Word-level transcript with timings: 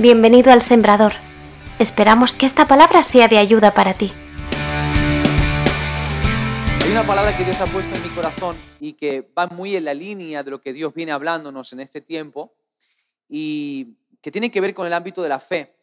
Bienvenido 0.00 0.52
al 0.52 0.62
Sembrador. 0.62 1.14
Esperamos 1.80 2.32
que 2.32 2.46
esta 2.46 2.68
palabra 2.68 3.02
sea 3.02 3.26
de 3.26 3.36
ayuda 3.36 3.74
para 3.74 3.94
ti. 3.94 4.12
Hay 6.84 6.92
una 6.92 7.04
palabra 7.04 7.36
que 7.36 7.44
Dios 7.44 7.60
ha 7.60 7.66
puesto 7.66 7.96
en 7.96 8.02
mi 8.04 8.08
corazón 8.10 8.54
y 8.78 8.92
que 8.92 9.28
va 9.36 9.48
muy 9.48 9.74
en 9.74 9.84
la 9.84 9.94
línea 9.94 10.44
de 10.44 10.52
lo 10.52 10.60
que 10.60 10.72
Dios 10.72 10.94
viene 10.94 11.10
hablándonos 11.10 11.72
en 11.72 11.80
este 11.80 12.00
tiempo 12.00 12.54
y 13.28 13.96
que 14.22 14.30
tiene 14.30 14.52
que 14.52 14.60
ver 14.60 14.72
con 14.72 14.86
el 14.86 14.92
ámbito 14.92 15.20
de 15.20 15.30
la 15.30 15.40
fe. 15.40 15.74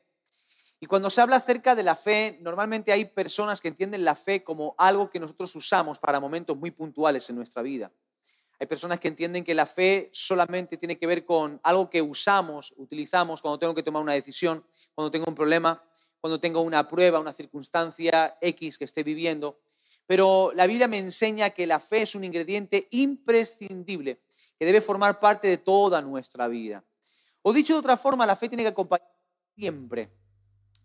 Y 0.80 0.86
cuando 0.86 1.10
se 1.10 1.20
habla 1.20 1.36
acerca 1.36 1.76
de 1.76 1.84
la 1.84 1.98
fe, 1.98 2.38
normalmente 2.40 2.94
hay 2.94 3.04
personas 3.04 3.60
que 3.60 3.68
entienden 3.68 4.06
la 4.06 4.16
fe 4.16 4.46
como 4.46 4.76
algo 4.78 5.10
que 5.10 5.20
nosotros 5.20 5.54
usamos 5.58 6.00
para 6.00 6.22
momentos 6.22 6.56
muy 6.56 6.72
puntuales 6.72 7.30
en 7.30 7.36
nuestra 7.36 7.62
vida. 7.62 7.92
Hay 8.60 8.68
personas 8.68 9.00
que 9.00 9.08
entienden 9.08 9.44
que 9.44 9.54
la 9.54 9.66
fe 9.66 10.10
solamente 10.14 10.78
tiene 10.78 10.98
que 10.98 11.08
ver 11.08 11.26
con 11.26 11.60
algo 11.64 11.90
que 11.90 12.02
usamos, 12.02 12.74
utilizamos 12.78 13.42
cuando 13.42 13.60
tengo 13.60 13.76
que 13.76 13.84
tomar 13.84 14.02
una 14.02 14.14
decisión, 14.14 14.66
cuando 14.94 15.12
tengo 15.12 15.26
un 15.28 15.36
problema, 15.36 15.84
cuando 16.22 16.40
tengo 16.40 16.62
una 16.62 16.88
prueba, 16.88 17.20
una 17.20 17.34
circunstancia 17.34 18.38
X 18.42 18.78
que 18.78 18.86
esté 18.86 19.04
viviendo. 19.04 19.60
Pero 20.08 20.52
la 20.56 20.68
Biblia 20.68 20.88
me 20.88 20.98
enseña 20.98 21.50
que 21.50 21.68
la 21.68 21.80
fe 21.80 22.04
es 22.04 22.16
un 22.16 22.24
ingrediente 22.24 22.88
imprescindible 22.92 24.22
que 24.58 24.66
debe 24.66 24.80
formar 24.80 25.20
parte 25.20 25.48
de 25.48 25.58
toda 25.58 26.02
nuestra 26.02 26.48
vida. 26.48 26.84
O 27.42 27.52
dicho 27.52 27.74
de 27.74 27.80
otra 27.80 27.98
forma, 27.98 28.26
la 28.26 28.36
fe 28.36 28.48
tiene 28.48 28.64
que 28.64 28.70
acompañar 28.70 29.12
siempre, 29.56 30.10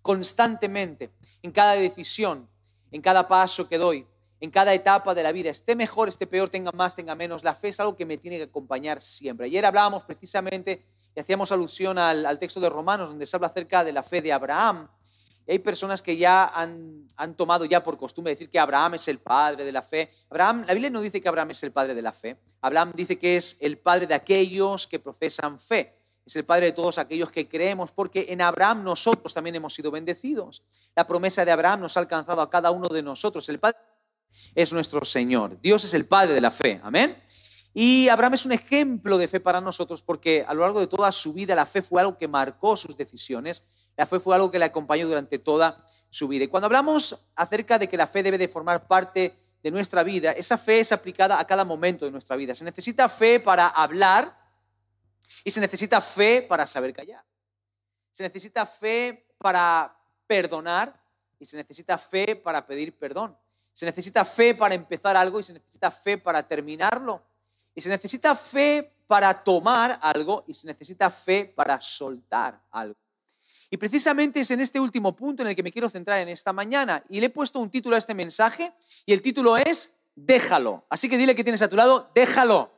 constantemente, 0.03 1.11
en 1.43 1.53
cada 1.53 1.73
decisión, 1.73 2.49
en 2.91 3.01
cada 3.01 3.29
paso 3.29 3.69
que 3.69 3.79
doy, 3.79 4.07
en 4.41 4.51
cada 4.51 4.73
etapa 4.73 5.15
de 5.15 5.23
la 5.23 5.33
vida, 5.33 5.51
esté 5.51 5.77
mejor, 5.77 6.09
esté 6.09 6.27
peor, 6.27 6.49
tenga 6.49 6.73
más, 6.73 6.95
tenga 6.95 7.15
menos, 7.15 7.45
la 7.45 7.55
fe 7.55 7.69
es 7.69 7.81
algo 7.81 7.95
que 7.95 8.07
me 8.07 8.17
tiene 8.17 8.39
que 8.39 8.45
acompañar 8.45 9.01
siempre. 9.01 9.47
Ayer 9.47 9.65
hablábamos 9.67 10.05
precisamente 10.05 10.87
y 11.15 11.21
hacíamos 11.21 11.53
alusión 11.53 11.99
al, 11.99 12.39
texto 12.39 12.59
de 12.59 12.71
Romanos, 12.71 13.11
donde 13.11 13.27
se 13.27 13.37
habla 13.37 13.49
acerca 13.49 13.85
de 13.85 13.93
la 13.93 14.03
fe 14.03 14.23
de 14.23 14.33
Abraham. 14.33 14.89
Y 15.47 15.53
hay 15.53 15.59
personas 15.59 16.01
que 16.01 16.17
ya 16.17 16.47
han, 16.47 17.07
han, 17.17 17.35
tomado 17.35 17.65
ya 17.67 17.83
por 17.83 17.99
costumbre 17.99 18.33
decir 18.33 18.49
que 18.49 18.59
Abraham 18.59 18.95
es 18.95 19.09
el 19.09 19.19
padre 19.19 19.65
de 19.65 19.73
la 19.73 19.83
fe. 19.83 20.11
Abraham, 20.31 20.65
la 20.67 20.73
Biblia 20.73 20.91
no 20.91 21.01
dice 21.03 21.21
que 21.21 21.29
Abraham 21.29 21.51
es 21.51 21.63
el 21.63 21.73
padre 21.73 21.95
de 21.95 22.03
la 22.03 22.13
fe. 22.13 22.39
Abraham 22.63 22.93
dice 22.95 23.19
que 23.19 23.37
es 23.37 23.59
el 23.61 23.77
padre 23.79 24.07
de 24.07 24.15
aquellos 24.15 24.87
que 24.87 24.99
profesan 24.99 25.59
fe. 25.59 25.97
Es 26.25 26.37
el 26.37 26.45
padre 26.45 26.67
de 26.67 26.73
todos 26.73 26.99
aquellos 26.99 27.31
que 27.31 27.49
creemos, 27.49 27.91
porque 27.91 28.27
en 28.29 28.41
Abraham 28.41 28.85
nosotros 28.85 29.35
también 29.35 29.57
hemos 29.57 29.75
sido 29.75 29.91
bendecidos. 29.91 30.63
La 30.95 31.07
promesa 31.07 31.45
de 31.45 31.51
Abraham 31.51 31.81
nos 31.81 31.97
ha 31.97 32.01
alcanzado 32.01 32.41
a 32.41 32.49
cada 32.49 32.71
uno 32.71 32.89
de 32.89 33.03
nosotros. 33.03 33.49
El 33.49 33.59
padre 33.59 33.79
es 34.55 34.73
nuestro 34.73 35.05
Señor. 35.05 35.61
Dios 35.61 35.85
es 35.85 35.95
el 35.95 36.07
Padre 36.07 36.35
de 36.35 36.41
la 36.41 36.51
fe. 36.51 36.81
Amén. 36.83 37.17
Y 37.73 38.09
Abraham 38.09 38.35
es 38.35 38.47
un 38.47 38.53
ejemplo 38.53 39.17
de 39.17 39.29
fe 39.29 39.39
para 39.39 39.61
nosotros 39.61 40.03
porque 40.03 40.45
a 40.47 40.55
lo 40.55 40.63
largo 40.63 40.81
de 40.81 40.89
toda 40.89 41.13
su 41.13 41.33
vida 41.33 41.55
la 41.55 41.67
fe 41.67 41.83
fue 41.83 42.01
algo 42.01 42.17
que 42.17 42.27
marcó 42.27 42.77
sus 42.77 42.97
decisiones, 42.97 43.65
la 43.97 44.07
fe 44.07 44.19
fue 44.19 44.35
algo 44.35 44.51
que 44.51 44.59
le 44.59 44.65
acompañó 44.65 45.07
durante 45.07 45.39
toda 45.39 45.85
su 46.09 46.27
vida. 46.27 46.45
Y 46.45 46.49
cuando 46.49 46.67
hablamos 46.67 47.29
acerca 47.37 47.79
de 47.79 47.89
que 47.89 47.97
la 47.97 48.09
fe 48.09 48.23
debe 48.23 48.39
de 48.39 48.49
formar 48.49 48.89
parte 48.89 49.39
de 49.63 49.71
nuestra 49.71 50.03
vida, 50.03 50.33
esa 50.33 50.59
fe 50.59 50.81
es 50.81 50.91
aplicada 50.91 51.39
a 51.39 51.47
cada 51.47 51.65
momento 51.65 52.05
de 52.05 52.11
nuestra 52.11 52.35
vida. 52.35 52.55
Se 52.55 52.65
necesita 52.65 53.09
fe 53.09 53.39
para 53.39 53.69
hablar 53.69 54.37
y 55.45 55.51
se 55.51 55.61
necesita 55.61 56.01
fe 56.01 56.43
para 56.43 56.67
saber 56.67 56.93
callar. 56.93 57.25
Se 58.11 58.25
necesita 58.25 58.67
fe 58.67 59.29
para 59.39 59.97
perdonar 60.27 61.01
y 61.39 61.47
se 61.47 61.57
necesita 61.57 61.97
fe 61.97 62.35
para 62.35 62.67
pedir 62.67 62.99
perdón. 62.99 63.37
Se 63.73 63.87
necesita 63.87 64.25
fe 64.25 64.55
para 64.55 64.75
empezar 64.75 65.17
algo 65.17 65.41
y 65.41 65.43
se 65.43 65.53
necesita 65.53 65.91
fe 65.91 66.19
para 66.19 66.47
terminarlo. 66.47 67.23
Y 67.75 67.81
se 67.81 67.89
necesita 67.89 68.35
fe 68.35 68.93
para 69.07 69.43
tomar 69.43 69.99
algo 70.03 70.45
y 70.47 70.55
se 70.55 70.67
necesita 70.67 71.11
fe 71.11 71.45
para 71.45 71.81
soltar 71.81 72.61
algo. 72.71 72.97
Y 73.71 73.77
precisamente 73.77 74.41
es 74.41 74.51
en 74.51 74.61
este 74.61 74.81
último 74.81 75.15
punto 75.15 75.43
en 75.43 75.49
el 75.49 75.57
que 75.57 75.63
me 75.63 75.71
quiero 75.71 75.89
centrar 75.89 76.19
en 76.19 76.29
esta 76.29 76.53
mañana. 76.53 77.05
Y 77.09 77.21
le 77.21 77.27
he 77.27 77.31
puesto 77.31 77.61
un 77.61 77.71
título 77.71 77.95
a 77.95 77.99
este 77.99 78.15
mensaje 78.15 78.73
y 79.07 79.13
el 79.13 79.23
título 79.23 79.57
es 79.57 79.95
Déjalo. 80.15 80.85
Así 80.89 81.09
que 81.09 81.17
dile 81.17 81.35
que 81.35 81.45
tienes 81.45 81.63
a 81.63 81.69
tu 81.69 81.77
lado, 81.77 82.11
déjalo. 82.15 82.73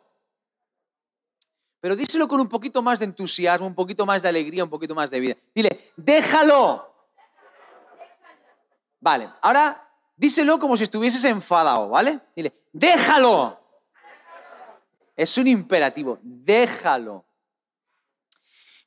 Pero 1.81 1.97
díselo 1.97 2.29
con 2.29 2.41
un 2.41 2.49
poquito 2.49 2.83
más 2.83 2.99
de 2.99 3.07
entusiasmo, 3.07 3.67
un 3.67 3.75
poquito 3.75 4.07
más 4.07 4.23
de 4.23 4.29
alegría, 4.29 4.63
un 4.65 4.71
poquito 4.71 4.95
más 4.95 5.11
de 5.11 5.19
vida. 5.19 5.37
Dile, 5.55 5.81
déjalo. 5.97 6.89
Vale, 9.01 9.31
ahora 9.41 9.92
Díselo 10.23 10.61
como 10.61 10.77
si 10.77 10.85
estuvieses 10.85 11.25
enfadado, 11.25 11.89
¿vale? 11.89 12.21
Dile, 12.37 12.53
déjalo. 12.73 13.59
Es 15.17 15.37
un 15.37 15.49
imperativo, 15.49 16.17
déjalo. 16.23 17.25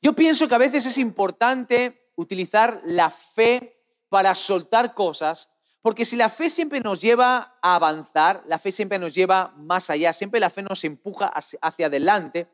Yo 0.00 0.14
pienso 0.14 0.48
que 0.48 0.54
a 0.54 0.58
veces 0.58 0.86
es 0.86 0.96
importante 0.96 2.10
utilizar 2.14 2.80
la 2.86 3.10
fe 3.10 3.82
para 4.08 4.34
soltar 4.34 4.94
cosas, 4.94 5.50
porque 5.82 6.06
si 6.06 6.16
la 6.16 6.30
fe 6.30 6.48
siempre 6.48 6.80
nos 6.80 7.02
lleva 7.02 7.58
a 7.60 7.74
avanzar, 7.74 8.42
la 8.46 8.58
fe 8.58 8.72
siempre 8.72 8.98
nos 8.98 9.14
lleva 9.14 9.52
más 9.58 9.90
allá, 9.90 10.14
siempre 10.14 10.40
la 10.40 10.48
fe 10.48 10.62
nos 10.62 10.84
empuja 10.84 11.26
hacia 11.26 11.86
adelante, 11.86 12.48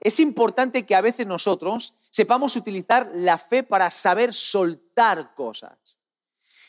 es 0.00 0.18
importante 0.20 0.86
que 0.86 0.94
a 0.94 1.02
veces 1.02 1.26
nosotros 1.26 1.92
sepamos 2.08 2.56
utilizar 2.56 3.10
la 3.12 3.36
fe 3.36 3.62
para 3.62 3.90
saber 3.90 4.32
soltar 4.32 5.34
cosas. 5.34 5.98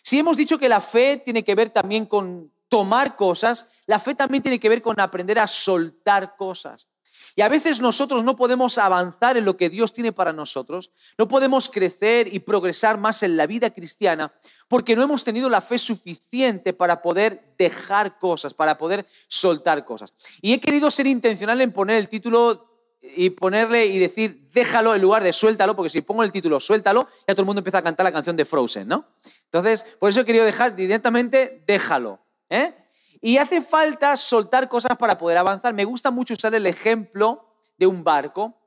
Si 0.03 0.19
hemos 0.19 0.38
dicho 0.38 0.59
que 0.59 0.69
la 0.69 0.81
fe 0.81 1.18
tiene 1.18 1.44
que 1.44 1.56
ver 1.56 1.69
también 1.69 2.06
con 2.06 2.52
tomar 2.68 3.16
cosas, 3.16 3.68
la 3.86 4.00
fe 4.00 4.16
también 4.16 4.44
tiene 4.44 4.59
que 4.59 4.69
ver 4.69 4.81
con 4.81 5.00
aprender 5.00 5.40
a 5.40 5.47
soltar 5.47 6.36
cosas. 6.36 6.88
Y 7.36 7.41
a 7.41 7.50
veces 7.50 7.81
nosotros 7.81 8.24
no 8.24 8.36
podemos 8.36 8.78
avanzar 8.78 9.38
en 9.38 9.46
lo 9.46 9.58
que 9.58 9.69
Dios 9.69 9.92
tiene 9.94 10.12
para 10.12 10.34
nosotros, 10.34 10.92
no 11.18 11.28
podemos 11.28 11.69
crecer 11.69 12.31
y 12.31 12.40
progresar 12.40 13.00
más 13.00 13.24
en 13.24 13.38
la 13.38 13.47
vida 13.47 13.72
cristiana 13.72 14.34
porque 14.68 14.96
no 14.96 15.02
hemos 15.02 15.24
tenido 15.24 15.50
la 15.50 15.62
fe 15.62 15.78
suficiente 15.78 16.74
para 16.74 17.02
poder 17.02 17.56
dejar 17.58 18.19
cosas, 18.19 18.53
para 18.53 18.78
poder 18.78 19.08
soltar 19.28 19.84
cosas. 19.86 20.13
Y 20.42 20.53
he 20.53 20.59
querido 20.59 20.92
ser 20.92 21.08
intencional 21.08 21.62
en 21.62 21.72
poner 21.72 21.97
el 21.97 22.09
título 22.09 22.69
y 23.02 23.31
ponerle 23.31 23.86
y 23.86 24.00
decir 24.00 24.50
déjalo 24.53 24.94
en 24.94 25.02
lugar 25.02 25.24
de 25.24 25.34
suéltalo, 25.34 25.75
porque 25.75 25.90
si 25.90 26.02
pongo 26.02 26.24
el 26.24 26.31
título 26.31 26.59
suéltalo, 26.59 27.08
ya 27.28 27.34
todo 27.34 27.42
el 27.42 27.47
mundo 27.47 27.62
empieza 27.62 27.80
a 27.80 27.84
cantar 27.84 28.03
la 28.03 28.12
canción 28.12 28.36
de 28.36 28.46
Frozen, 28.46 28.88
¿no? 28.88 29.08
Entonces, 29.53 29.86
por 30.00 30.09
eso 30.09 30.22
he 30.22 30.25
querido 30.25 30.46
dejar 30.46 30.75
directamente 30.75 31.64
déjalo. 31.68 32.19
¿eh? 32.50 32.74
Y 33.22 33.38
hace 33.38 33.62
falta 33.62 34.18
soltar 34.18 34.68
cosas 34.68 34.97
para 34.97 35.16
poder 35.19 35.38
avanzar. 35.38 35.75
Me 35.75 35.86
gusta 35.86 36.09
mucho 36.09 36.34
usar 36.34 36.56
el 36.56 36.66
ejemplo 36.66 37.56
de 37.78 37.86
un 37.86 38.03
barco. 38.03 38.59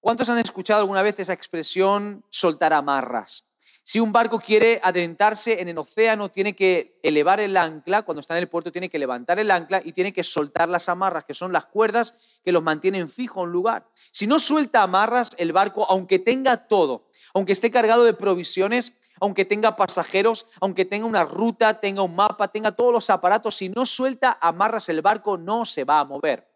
¿Cuántos 0.00 0.28
han 0.28 0.38
escuchado 0.38 0.80
alguna 0.80 1.02
vez 1.02 1.20
esa 1.20 1.32
expresión 1.32 2.24
soltar 2.30 2.72
amarras? 2.72 3.46
Si 3.84 4.00
un 4.00 4.12
barco 4.12 4.40
quiere 4.40 4.80
adentrarse 4.82 5.60
en 5.60 5.68
el 5.68 5.78
océano, 5.78 6.30
tiene 6.30 6.56
que 6.56 6.98
elevar 7.02 7.38
el 7.38 7.56
ancla, 7.56 8.02
cuando 8.02 8.20
está 8.20 8.34
en 8.34 8.42
el 8.42 8.48
puerto 8.48 8.72
tiene 8.72 8.88
que 8.88 8.98
levantar 8.98 9.38
el 9.38 9.50
ancla 9.50 9.82
y 9.84 9.92
tiene 9.92 10.12
que 10.12 10.24
soltar 10.24 10.68
las 10.68 10.88
amarras, 10.88 11.26
que 11.26 11.34
son 11.34 11.52
las 11.52 11.66
cuerdas 11.66 12.14
que 12.42 12.50
los 12.50 12.62
mantienen 12.62 13.08
fijo 13.08 13.42
en 13.42 13.48
un 13.48 13.52
lugar. 13.52 13.86
Si 14.10 14.26
no 14.26 14.38
suelta 14.38 14.82
amarras, 14.82 15.30
el 15.36 15.52
barco, 15.52 15.86
aunque 15.88 16.18
tenga 16.18 16.66
todo, 16.66 17.06
aunque 17.34 17.52
esté 17.52 17.70
cargado 17.70 18.04
de 18.04 18.14
provisiones, 18.14 18.94
aunque 19.20 19.44
tenga 19.44 19.76
pasajeros, 19.76 20.46
aunque 20.60 20.84
tenga 20.84 21.06
una 21.06 21.24
ruta, 21.24 21.80
tenga 21.80 22.02
un 22.02 22.14
mapa, 22.14 22.48
tenga 22.48 22.72
todos 22.72 22.92
los 22.92 23.10
aparatos, 23.10 23.56
si 23.56 23.68
no 23.68 23.86
suelta 23.86 24.38
amarras 24.40 24.88
el 24.88 25.02
barco 25.02 25.36
no 25.36 25.64
se 25.64 25.84
va 25.84 26.00
a 26.00 26.04
mover. 26.04 26.48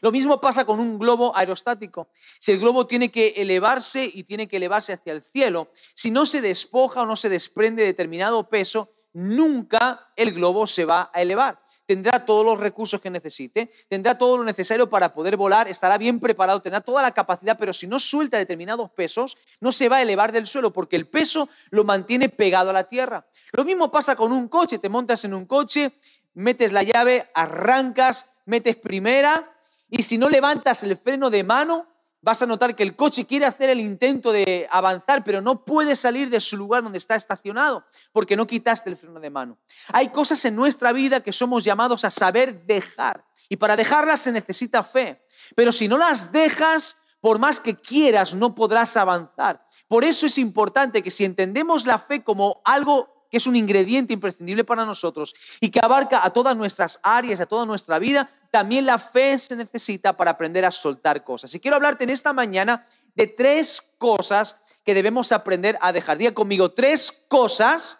Lo 0.00 0.12
mismo 0.12 0.40
pasa 0.40 0.64
con 0.64 0.80
un 0.80 0.98
globo 0.98 1.36
aerostático. 1.36 2.08
Si 2.38 2.52
el 2.52 2.60
globo 2.60 2.86
tiene 2.86 3.10
que 3.10 3.34
elevarse 3.36 4.08
y 4.12 4.22
tiene 4.24 4.46
que 4.46 4.56
elevarse 4.56 4.92
hacia 4.92 5.12
el 5.12 5.22
cielo, 5.22 5.70
si 5.94 6.10
no 6.10 6.24
se 6.24 6.40
despoja 6.40 7.02
o 7.02 7.06
no 7.06 7.16
se 7.16 7.28
desprende 7.28 7.84
determinado 7.84 8.48
peso, 8.48 8.92
nunca 9.12 10.12
el 10.16 10.32
globo 10.32 10.66
se 10.66 10.84
va 10.84 11.10
a 11.12 11.22
elevar. 11.22 11.61
Tendrá 11.86 12.24
todos 12.24 12.44
los 12.44 12.58
recursos 12.58 13.00
que 13.00 13.10
necesite, 13.10 13.72
tendrá 13.88 14.16
todo 14.16 14.38
lo 14.38 14.44
necesario 14.44 14.88
para 14.88 15.12
poder 15.12 15.36
volar, 15.36 15.68
estará 15.68 15.98
bien 15.98 16.20
preparado, 16.20 16.62
tendrá 16.62 16.80
toda 16.80 17.02
la 17.02 17.10
capacidad, 17.10 17.58
pero 17.58 17.72
si 17.72 17.86
no 17.86 17.98
suelta 17.98 18.38
determinados 18.38 18.90
pesos, 18.90 19.36
no 19.60 19.72
se 19.72 19.88
va 19.88 19.96
a 19.96 20.02
elevar 20.02 20.32
del 20.32 20.46
suelo 20.46 20.72
porque 20.72 20.96
el 20.96 21.08
peso 21.08 21.48
lo 21.70 21.84
mantiene 21.84 22.28
pegado 22.28 22.70
a 22.70 22.72
la 22.72 22.84
tierra. 22.84 23.26
Lo 23.52 23.64
mismo 23.64 23.90
pasa 23.90 24.16
con 24.16 24.32
un 24.32 24.48
coche, 24.48 24.78
te 24.78 24.88
montas 24.88 25.24
en 25.24 25.34
un 25.34 25.46
coche, 25.46 25.92
metes 26.34 26.72
la 26.72 26.82
llave, 26.82 27.28
arrancas, 27.34 28.26
metes 28.46 28.76
primera 28.76 29.52
y 29.90 30.02
si 30.02 30.18
no 30.18 30.30
levantas 30.30 30.82
el 30.84 30.96
freno 30.96 31.30
de 31.30 31.44
mano, 31.44 31.86
vas 32.22 32.40
a 32.40 32.46
notar 32.46 32.74
que 32.74 32.84
el 32.84 32.96
coche 32.96 33.26
quiere 33.26 33.44
hacer 33.44 33.68
el 33.68 33.80
intento 33.80 34.32
de 34.32 34.68
avanzar, 34.70 35.24
pero 35.24 35.40
no 35.40 35.64
puede 35.64 35.96
salir 35.96 36.30
de 36.30 36.40
su 36.40 36.56
lugar 36.56 36.82
donde 36.82 36.98
está 36.98 37.16
estacionado, 37.16 37.84
porque 38.12 38.36
no 38.36 38.46
quitaste 38.46 38.88
el 38.88 38.96
freno 38.96 39.20
de 39.20 39.28
mano. 39.28 39.58
Hay 39.92 40.08
cosas 40.08 40.42
en 40.44 40.54
nuestra 40.54 40.92
vida 40.92 41.20
que 41.20 41.32
somos 41.32 41.64
llamados 41.64 42.04
a 42.04 42.10
saber 42.10 42.64
dejar, 42.64 43.24
y 43.48 43.56
para 43.56 43.76
dejarlas 43.76 44.20
se 44.20 44.32
necesita 44.32 44.82
fe. 44.82 45.26
Pero 45.56 45.72
si 45.72 45.88
no 45.88 45.98
las 45.98 46.32
dejas, 46.32 46.96
por 47.20 47.38
más 47.38 47.60
que 47.60 47.76
quieras, 47.76 48.34
no 48.34 48.54
podrás 48.54 48.96
avanzar. 48.96 49.66
Por 49.88 50.04
eso 50.04 50.26
es 50.26 50.38
importante 50.38 51.02
que 51.02 51.10
si 51.10 51.24
entendemos 51.24 51.84
la 51.86 51.98
fe 51.98 52.22
como 52.22 52.62
algo 52.64 53.26
que 53.30 53.38
es 53.38 53.46
un 53.46 53.56
ingrediente 53.56 54.12
imprescindible 54.12 54.62
para 54.62 54.84
nosotros 54.84 55.34
y 55.60 55.70
que 55.70 55.80
abarca 55.82 56.24
a 56.24 56.30
todas 56.30 56.56
nuestras 56.56 57.00
áreas, 57.02 57.40
a 57.40 57.46
toda 57.46 57.64
nuestra 57.64 57.98
vida, 57.98 58.30
también 58.52 58.84
la 58.84 58.98
fe 58.98 59.38
se 59.38 59.56
necesita 59.56 60.14
para 60.14 60.32
aprender 60.32 60.66
a 60.66 60.70
soltar 60.70 61.24
cosas. 61.24 61.54
Y 61.54 61.58
quiero 61.58 61.74
hablarte 61.74 62.04
en 62.04 62.10
esta 62.10 62.34
mañana 62.34 62.86
de 63.14 63.26
tres 63.26 63.82
cosas 63.96 64.58
que 64.84 64.92
debemos 64.92 65.32
aprender 65.32 65.78
a 65.80 65.90
dejar. 65.90 66.18
Diga 66.18 66.34
conmigo, 66.34 66.70
tres 66.70 67.24
cosas 67.28 67.98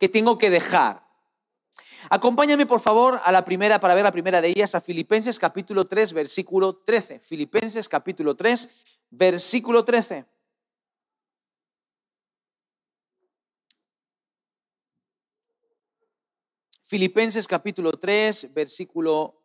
que 0.00 0.08
tengo 0.08 0.36
que 0.36 0.50
dejar. 0.50 1.06
Acompáñame 2.08 2.66
por 2.66 2.80
favor 2.80 3.20
a 3.22 3.30
la 3.30 3.44
primera 3.44 3.78
para 3.78 3.94
ver 3.94 4.02
la 4.02 4.10
primera 4.10 4.40
de 4.40 4.48
ellas, 4.48 4.74
a 4.74 4.80
Filipenses 4.80 5.38
capítulo 5.38 5.86
3, 5.86 6.12
versículo 6.12 6.78
13. 6.78 7.20
Filipenses 7.20 7.88
capítulo 7.88 8.34
3, 8.34 8.68
versículo 9.10 9.84
13. 9.84 10.24
Filipenses 16.90 17.46
capítulo 17.46 17.92
3, 17.92 18.52
versículo 18.52 19.44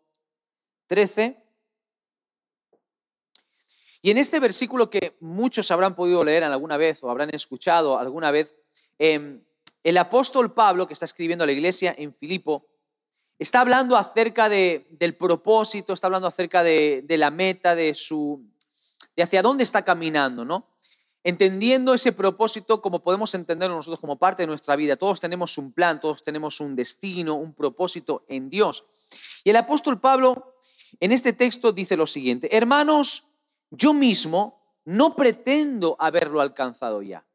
13. 0.88 1.38
Y 4.02 4.10
en 4.10 4.18
este 4.18 4.40
versículo 4.40 4.90
que 4.90 5.16
muchos 5.20 5.70
habrán 5.70 5.96
podido 5.96 6.24
leer 6.24 6.44
alguna 6.44 6.78
vez 6.78 7.04
o 7.04 7.12
habrán 7.12 7.30
escuchado 7.36 8.00
alguna 8.00 8.32
vez, 8.32 8.56
em, 8.98 9.44
el 9.84 9.98
apóstol 10.00 10.56
Pablo, 10.56 10.88
que 10.88 10.94
está 10.94 11.06
escribiendo 11.06 11.44
a 11.44 11.46
la 11.46 11.54
iglesia 11.54 11.94
en 11.96 12.16
Filipo, 12.16 12.66
está 13.38 13.62
hablando 13.62 13.96
acerca 13.96 14.50
del 14.50 15.16
propósito, 15.16 15.94
está 15.94 16.08
hablando 16.08 16.28
acerca 16.28 16.64
de, 16.64 17.06
la 17.08 17.30
meta, 17.30 17.76
de, 17.76 17.94
su, 17.94 18.44
de 19.16 19.22
hacia 19.22 19.44
dónde 19.44 19.64
está 19.64 19.86
caminando, 19.86 20.46
¿no? 20.46 20.75
Entendiendo 21.28 21.96
ese 21.96 22.12
propósito 22.12 22.84
como 22.84 23.00
podemos 23.00 23.34
entenderlo 23.34 23.76
nosotros 23.76 24.00
como 24.00 24.20
parte 24.20 24.44
de 24.44 24.48
nuestra 24.48 24.76
vida. 24.76 24.96
Todos 24.96 25.20
tenemos 25.20 25.58
un 25.58 25.72
plan, 25.74 26.00
todos 26.00 26.22
tenemos 26.22 26.60
un 26.60 26.76
destino, 26.76 27.34
un 27.34 27.56
propósito 27.56 28.26
en 28.28 28.48
Dios. 28.52 28.86
Y 29.44 29.50
el 29.50 29.56
apóstol 29.56 30.00
Pablo 30.00 30.60
en 31.00 31.12
este 31.12 31.34
texto 31.34 31.72
dice 31.72 31.98
lo 31.98 32.06
siguiente, 32.06 32.56
hermanos, 32.56 33.26
yo 33.72 33.92
mismo 33.92 34.80
no 34.86 35.16
pretendo 35.16 35.96
haberlo 35.98 36.42
alcanzado 36.42 37.02
ya. 37.02 37.26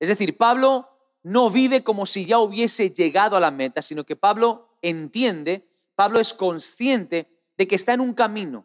Es 0.00 0.08
decir, 0.08 0.38
Pablo 0.38 0.88
no 1.22 1.50
vive 1.50 1.84
como 1.84 2.06
si 2.06 2.24
ya 2.24 2.38
hubiese 2.38 2.92
llegado 2.92 3.36
a 3.36 3.40
la 3.40 3.50
meta, 3.50 3.82
sino 3.82 4.04
que 4.04 4.16
Pablo 4.16 4.78
entiende, 4.80 5.68
Pablo 5.94 6.18
es 6.18 6.32
consciente 6.32 7.28
de 7.58 7.68
que 7.68 7.74
está 7.74 7.92
en 7.92 8.00
un 8.00 8.14
camino, 8.14 8.64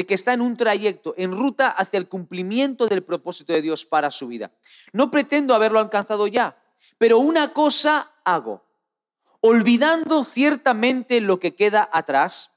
de 0.00 0.06
que 0.06 0.14
está 0.14 0.32
en 0.32 0.40
un 0.40 0.56
trayecto, 0.56 1.12
en 1.18 1.30
ruta 1.30 1.68
hacia 1.68 1.98
el 1.98 2.08
cumplimiento 2.08 2.86
del 2.86 3.02
propósito 3.02 3.52
de 3.52 3.60
Dios 3.60 3.84
para 3.84 4.10
su 4.10 4.28
vida. 4.28 4.50
No 4.94 5.10
pretendo 5.10 5.54
haberlo 5.54 5.78
alcanzado 5.78 6.26
ya, 6.26 6.56
pero 6.96 7.18
una 7.18 7.52
cosa 7.52 8.10
hago, 8.24 8.64
olvidando 9.42 10.24
ciertamente 10.24 11.20
lo 11.20 11.38
que 11.38 11.54
queda 11.54 11.86
atrás 11.92 12.54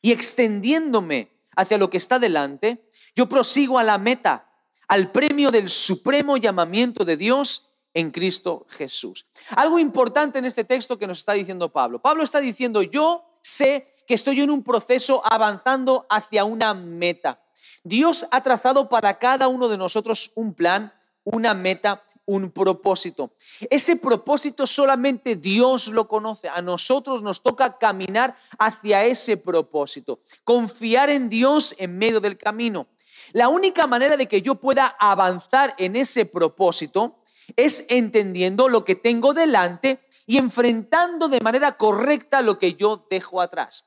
y 0.00 0.12
extendiéndome 0.12 1.30
hacia 1.54 1.76
lo 1.76 1.90
que 1.90 1.98
está 1.98 2.18
delante, 2.18 2.88
yo 3.14 3.28
prosigo 3.28 3.78
a 3.78 3.84
la 3.84 3.98
meta, 3.98 4.50
al 4.88 5.12
premio 5.12 5.50
del 5.50 5.68
supremo 5.68 6.38
llamamiento 6.38 7.04
de 7.04 7.18
Dios 7.18 7.68
en 7.92 8.10
Cristo 8.10 8.64
Jesús. 8.70 9.26
Algo 9.50 9.78
importante 9.78 10.38
en 10.38 10.46
este 10.46 10.64
texto 10.64 10.98
que 10.98 11.06
nos 11.06 11.18
está 11.18 11.34
diciendo 11.34 11.70
Pablo. 11.70 12.00
Pablo 12.00 12.22
está 12.22 12.40
diciendo, 12.40 12.80
yo 12.80 13.26
sé 13.42 13.92
que 14.06 14.14
estoy 14.14 14.40
en 14.40 14.50
un 14.50 14.62
proceso 14.62 15.22
avanzando 15.24 16.06
hacia 16.08 16.44
una 16.44 16.74
meta. 16.74 17.40
Dios 17.82 18.26
ha 18.30 18.42
trazado 18.42 18.88
para 18.88 19.18
cada 19.18 19.48
uno 19.48 19.68
de 19.68 19.78
nosotros 19.78 20.32
un 20.34 20.54
plan, 20.54 20.92
una 21.24 21.54
meta, 21.54 22.02
un 22.24 22.50
propósito. 22.50 23.32
Ese 23.70 23.96
propósito 23.96 24.66
solamente 24.66 25.36
Dios 25.36 25.88
lo 25.88 26.08
conoce. 26.08 26.48
A 26.48 26.60
nosotros 26.60 27.22
nos 27.22 27.42
toca 27.42 27.78
caminar 27.78 28.36
hacia 28.58 29.04
ese 29.04 29.36
propósito, 29.36 30.20
confiar 30.44 31.10
en 31.10 31.28
Dios 31.28 31.74
en 31.78 31.96
medio 31.96 32.20
del 32.20 32.36
camino. 32.36 32.88
La 33.32 33.48
única 33.48 33.86
manera 33.86 34.16
de 34.16 34.26
que 34.26 34.42
yo 34.42 34.56
pueda 34.56 34.96
avanzar 34.98 35.74
en 35.78 35.96
ese 35.96 36.26
propósito 36.26 37.20
es 37.54 37.86
entendiendo 37.88 38.68
lo 38.68 38.84
que 38.84 38.96
tengo 38.96 39.32
delante 39.32 40.00
y 40.26 40.38
enfrentando 40.38 41.28
de 41.28 41.40
manera 41.40 41.76
correcta 41.76 42.42
lo 42.42 42.58
que 42.58 42.74
yo 42.74 43.06
dejo 43.08 43.40
atrás. 43.40 43.86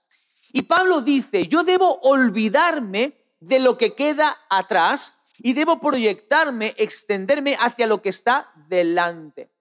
Y 0.51 0.63
Pablo 0.63 1.01
dice, 1.01 1.47
yo 1.47 1.63
debo 1.63 1.99
olvidarme 2.01 3.17
de 3.39 3.59
lo 3.59 3.77
que 3.77 3.95
queda 3.95 4.37
atrás 4.49 5.17
y 5.37 5.53
debo 5.53 5.79
proyectarme, 5.79 6.73
extenderme 6.77 7.55
hacia 7.59 7.87
lo 7.87 8.01
que 8.01 8.09
está 8.09 8.51
delante. 8.67 9.51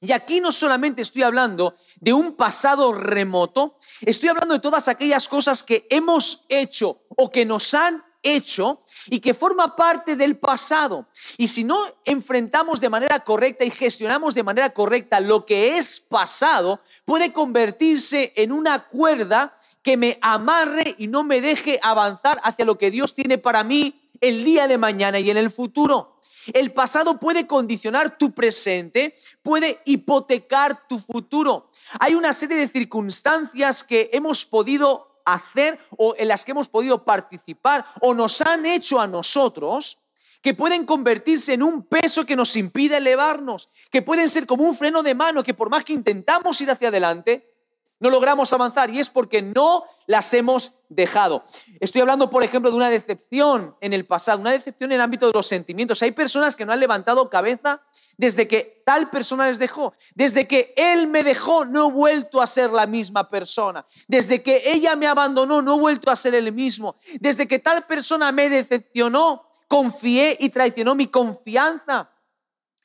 Y 0.00 0.12
aquí 0.12 0.40
no 0.40 0.52
solamente 0.52 1.02
estoy 1.02 1.22
hablando 1.22 1.76
de 1.96 2.12
un 2.12 2.36
pasado 2.36 2.92
remoto, 2.92 3.78
estoy 4.02 4.28
hablando 4.28 4.54
de 4.54 4.60
todas 4.60 4.88
aquellas 4.88 5.26
cosas 5.28 5.62
que 5.62 5.86
hemos 5.90 6.44
hecho 6.48 7.02
o 7.08 7.30
que 7.30 7.46
nos 7.46 7.72
han 7.72 8.04
hecho 8.22 8.82
y 9.06 9.20
que 9.20 9.34
forma 9.34 9.74
parte 9.74 10.16
del 10.16 10.36
pasado. 10.36 11.06
Y 11.38 11.48
si 11.48 11.64
no 11.64 11.78
enfrentamos 12.04 12.80
de 12.80 12.90
manera 12.90 13.20
correcta 13.20 13.64
y 13.64 13.70
gestionamos 13.70 14.34
de 14.34 14.42
manera 14.42 14.70
correcta 14.70 15.20
lo 15.20 15.46
que 15.46 15.78
es 15.78 16.00
pasado, 16.00 16.80
puede 17.04 17.32
convertirse 17.32 18.32
en 18.36 18.52
una 18.52 18.86
cuerda 18.86 19.58
que 19.86 19.96
me 19.96 20.18
amarre 20.20 20.96
y 20.98 21.06
no 21.06 21.22
me 21.22 21.40
deje 21.40 21.78
avanzar 21.80 22.40
hacia 22.42 22.64
lo 22.64 22.76
que 22.76 22.90
Dios 22.90 23.14
tiene 23.14 23.38
para 23.38 23.62
mí 23.62 24.10
el 24.20 24.42
día 24.42 24.66
de 24.66 24.78
mañana 24.78 25.20
y 25.20 25.30
en 25.30 25.36
el 25.36 25.48
futuro. 25.48 26.18
El 26.52 26.72
pasado 26.72 27.20
puede 27.20 27.46
condicionar 27.46 28.18
tu 28.18 28.32
presente, 28.34 29.16
puede 29.44 29.78
hipotecar 29.84 30.88
tu 30.88 30.98
futuro. 30.98 31.70
Hay 32.00 32.16
una 32.16 32.32
serie 32.32 32.56
de 32.56 32.66
circunstancias 32.66 33.84
que 33.84 34.10
hemos 34.12 34.44
podido 34.44 35.20
hacer 35.24 35.78
o 35.96 36.16
en 36.18 36.26
las 36.26 36.44
que 36.44 36.50
hemos 36.50 36.66
podido 36.66 37.04
participar 37.04 37.86
o 38.00 38.12
nos 38.12 38.40
han 38.40 38.66
hecho 38.66 38.98
a 38.98 39.06
nosotros, 39.06 39.98
que 40.42 40.52
pueden 40.52 40.84
convertirse 40.84 41.54
en 41.54 41.62
un 41.62 41.84
peso 41.84 42.26
que 42.26 42.34
nos 42.34 42.56
impide 42.56 42.96
elevarnos, 42.96 43.68
que 43.92 44.02
pueden 44.02 44.28
ser 44.28 44.46
como 44.46 44.64
un 44.64 44.74
freno 44.74 45.04
de 45.04 45.14
mano, 45.14 45.44
que 45.44 45.54
por 45.54 45.70
más 45.70 45.84
que 45.84 45.92
intentamos 45.92 46.60
ir 46.60 46.72
hacia 46.72 46.88
adelante, 46.88 47.55
no 47.98 48.10
logramos 48.10 48.52
avanzar 48.52 48.90
y 48.90 49.00
es 49.00 49.10
porque 49.10 49.42
no 49.42 49.84
las 50.06 50.32
hemos 50.34 50.72
dejado. 50.88 51.44
Estoy 51.80 52.02
hablando, 52.02 52.30
por 52.30 52.44
ejemplo, 52.44 52.70
de 52.70 52.76
una 52.76 52.90
decepción 52.90 53.74
en 53.80 53.92
el 53.92 54.04
pasado, 54.04 54.40
una 54.40 54.52
decepción 54.52 54.92
en 54.92 54.96
el 54.96 55.00
ámbito 55.00 55.26
de 55.26 55.32
los 55.32 55.46
sentimientos. 55.46 56.02
Hay 56.02 56.12
personas 56.12 56.56
que 56.56 56.66
no 56.66 56.72
han 56.72 56.80
levantado 56.80 57.28
cabeza 57.30 57.80
desde 58.16 58.48
que 58.48 58.82
tal 58.84 59.10
persona 59.10 59.48
les 59.48 59.58
dejó. 59.58 59.94
Desde 60.14 60.46
que 60.46 60.74
él 60.76 61.06
me 61.06 61.22
dejó, 61.22 61.64
no 61.64 61.88
he 61.88 61.92
vuelto 61.92 62.40
a 62.40 62.46
ser 62.46 62.70
la 62.70 62.86
misma 62.86 63.28
persona. 63.28 63.86
Desde 64.08 64.42
que 64.42 64.62
ella 64.66 64.96
me 64.96 65.06
abandonó, 65.06 65.62
no 65.62 65.76
he 65.76 65.80
vuelto 65.80 66.10
a 66.10 66.16
ser 66.16 66.34
el 66.34 66.52
mismo. 66.52 66.96
Desde 67.20 67.48
que 67.48 67.58
tal 67.58 67.84
persona 67.86 68.32
me 68.32 68.48
decepcionó, 68.48 69.46
confié 69.68 70.36
y 70.40 70.48
traicionó 70.50 70.94
mi 70.94 71.08
confianza 71.08 72.10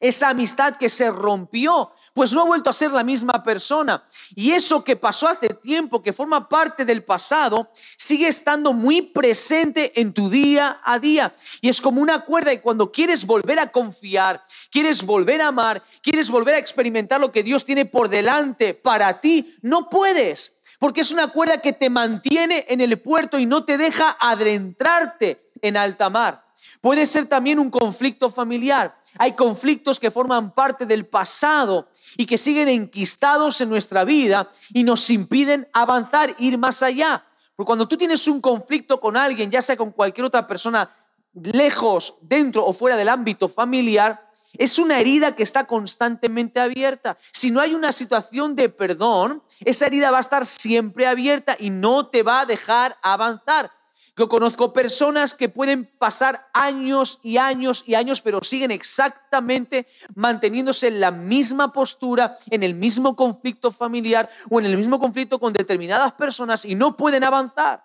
esa 0.02 0.30
amistad 0.30 0.76
que 0.78 0.90
se 0.90 1.12
rompió, 1.12 1.92
pues 2.14 2.34
no 2.34 2.42
ha 2.42 2.46
vuelto 2.46 2.72
a 2.72 2.74
ser 2.74 2.92
la 2.92 3.04
misma 3.04 3.44
persona. 3.44 4.04
Y 4.36 4.52
eso 4.52 4.84
que 4.84 4.96
pasó 4.96 5.28
hace 5.28 5.50
tiempo, 5.50 6.02
que 6.02 6.12
forma 6.12 6.50
parte 6.50 6.84
del 6.84 7.04
pasado, 7.04 7.72
sigue 7.96 8.28
estando 8.28 8.74
muy 8.74 9.04
presente 9.04 10.00
en 10.02 10.12
tu 10.12 10.30
día 10.30 10.82
a 10.84 10.98
día. 10.98 11.34
Y 11.62 11.70
es 11.70 11.80
como 11.80 12.02
una 12.02 12.22
cuerda 12.22 12.52
y 12.52 12.60
cuando 12.60 12.92
quieres 12.92 13.26
volver 13.26 13.60
a 13.60 13.72
confiar, 13.72 14.44
quieres 14.72 15.06
volver 15.06 15.40
a 15.42 15.48
amar, 15.48 15.84
quieres 16.02 16.32
volver 16.32 16.56
a 16.56 16.60
experimentar 16.60 17.22
lo 17.22 17.32
que 17.32 17.44
Dios 17.44 17.64
tiene 17.64 17.86
por 17.86 18.10
delante 18.10 18.74
para 18.74 19.22
ti, 19.22 19.56
no 19.62 19.88
puedes. 19.88 20.58
Porque 20.80 21.02
es 21.02 21.12
una 21.12 21.28
cuerda 21.28 21.62
que 21.62 21.74
te 21.74 21.92
mantiene 21.92 22.66
en 22.68 22.82
el 22.82 23.00
puerto 23.00 23.38
y 23.38 23.46
no 23.46 23.66
te 23.66 23.78
deja 23.78 24.18
adentrarte 24.20 25.52
en 25.62 25.78
alta 25.78 26.10
mar. 26.10 26.44
Puede 26.82 27.06
ser 27.06 27.28
también 27.28 27.60
un 27.60 27.70
conflicto 27.70 28.32
familiar 28.32 29.00
hay 29.18 29.34
conflictos 29.34 30.00
que 30.00 30.12
forman 30.12 30.52
parte 30.52 30.86
del 30.86 31.06
pasado 31.06 31.90
y 32.18 32.26
que 32.26 32.38
siguen 32.38 32.70
enquistados 32.70 33.62
en 33.62 33.70
nuestra 33.70 34.04
vida 34.04 34.52
y 34.74 34.84
nos 34.84 35.10
impiden 35.10 35.68
avanzar, 35.74 36.36
ir 36.40 36.58
más 36.58 36.82
allá. 36.84 37.26
Porque 37.56 37.68
cuando 37.68 37.88
tú 37.88 37.98
tienes 37.98 38.28
un 38.28 38.42
conflicto 38.42 39.00
con 39.00 39.18
alguien, 39.18 39.52
ya 39.52 39.62
sea 39.62 39.78
con 39.78 39.92
cualquier 39.92 40.26
otra 40.26 40.48
persona, 40.48 40.90
lejos, 41.34 42.16
dentro 42.22 42.66
o 42.66 42.74
fuera 42.74 42.96
del 42.96 43.10
ámbito 43.10 43.48
familiar, 43.48 44.32
es 44.58 44.80
una 44.80 45.00
herida 45.00 45.36
que 45.36 45.44
está 45.44 45.66
constantemente 45.66 46.60
abierta. 46.60 47.18
Si 47.32 47.52
no 47.52 47.62
hay 47.62 47.74
una 47.74 47.92
situación 47.92 48.56
de 48.56 48.70
perdón, 48.70 49.44
esa 49.62 49.86
herida 49.86 50.12
va 50.12 50.18
a 50.18 50.22
estar 50.22 50.46
siempre 50.46 51.08
abierta 51.08 51.56
y 51.60 51.70
no 51.70 52.08
te 52.08 52.24
va 52.24 52.42
a 52.42 52.46
dejar 52.46 52.98
avanzar. 53.02 53.72
Yo 54.22 54.30
conozco 54.30 54.72
personas 54.72 55.34
que 55.34 55.50
pueden 55.50 55.90
pasar 55.98 56.48
años 56.54 57.18
y 57.24 57.38
años 57.38 57.84
y 57.88 57.96
años, 57.96 58.22
pero 58.22 58.44
siguen 58.44 58.70
exactamente 58.70 59.88
manteniéndose 60.14 60.90
en 60.90 61.00
la 61.00 61.10
misma 61.10 61.74
postura, 61.74 62.38
en 62.52 62.62
el 62.62 62.76
mismo 62.76 63.16
conflicto 63.16 63.72
familiar 63.72 64.30
o 64.52 64.60
en 64.60 64.68
el 64.68 64.78
mismo 64.78 65.00
conflicto 65.00 65.40
con 65.40 65.54
determinadas 65.54 66.14
personas 66.14 66.66
y 66.66 66.76
no 66.76 66.96
pueden 66.96 67.24
avanzar. 67.24 67.84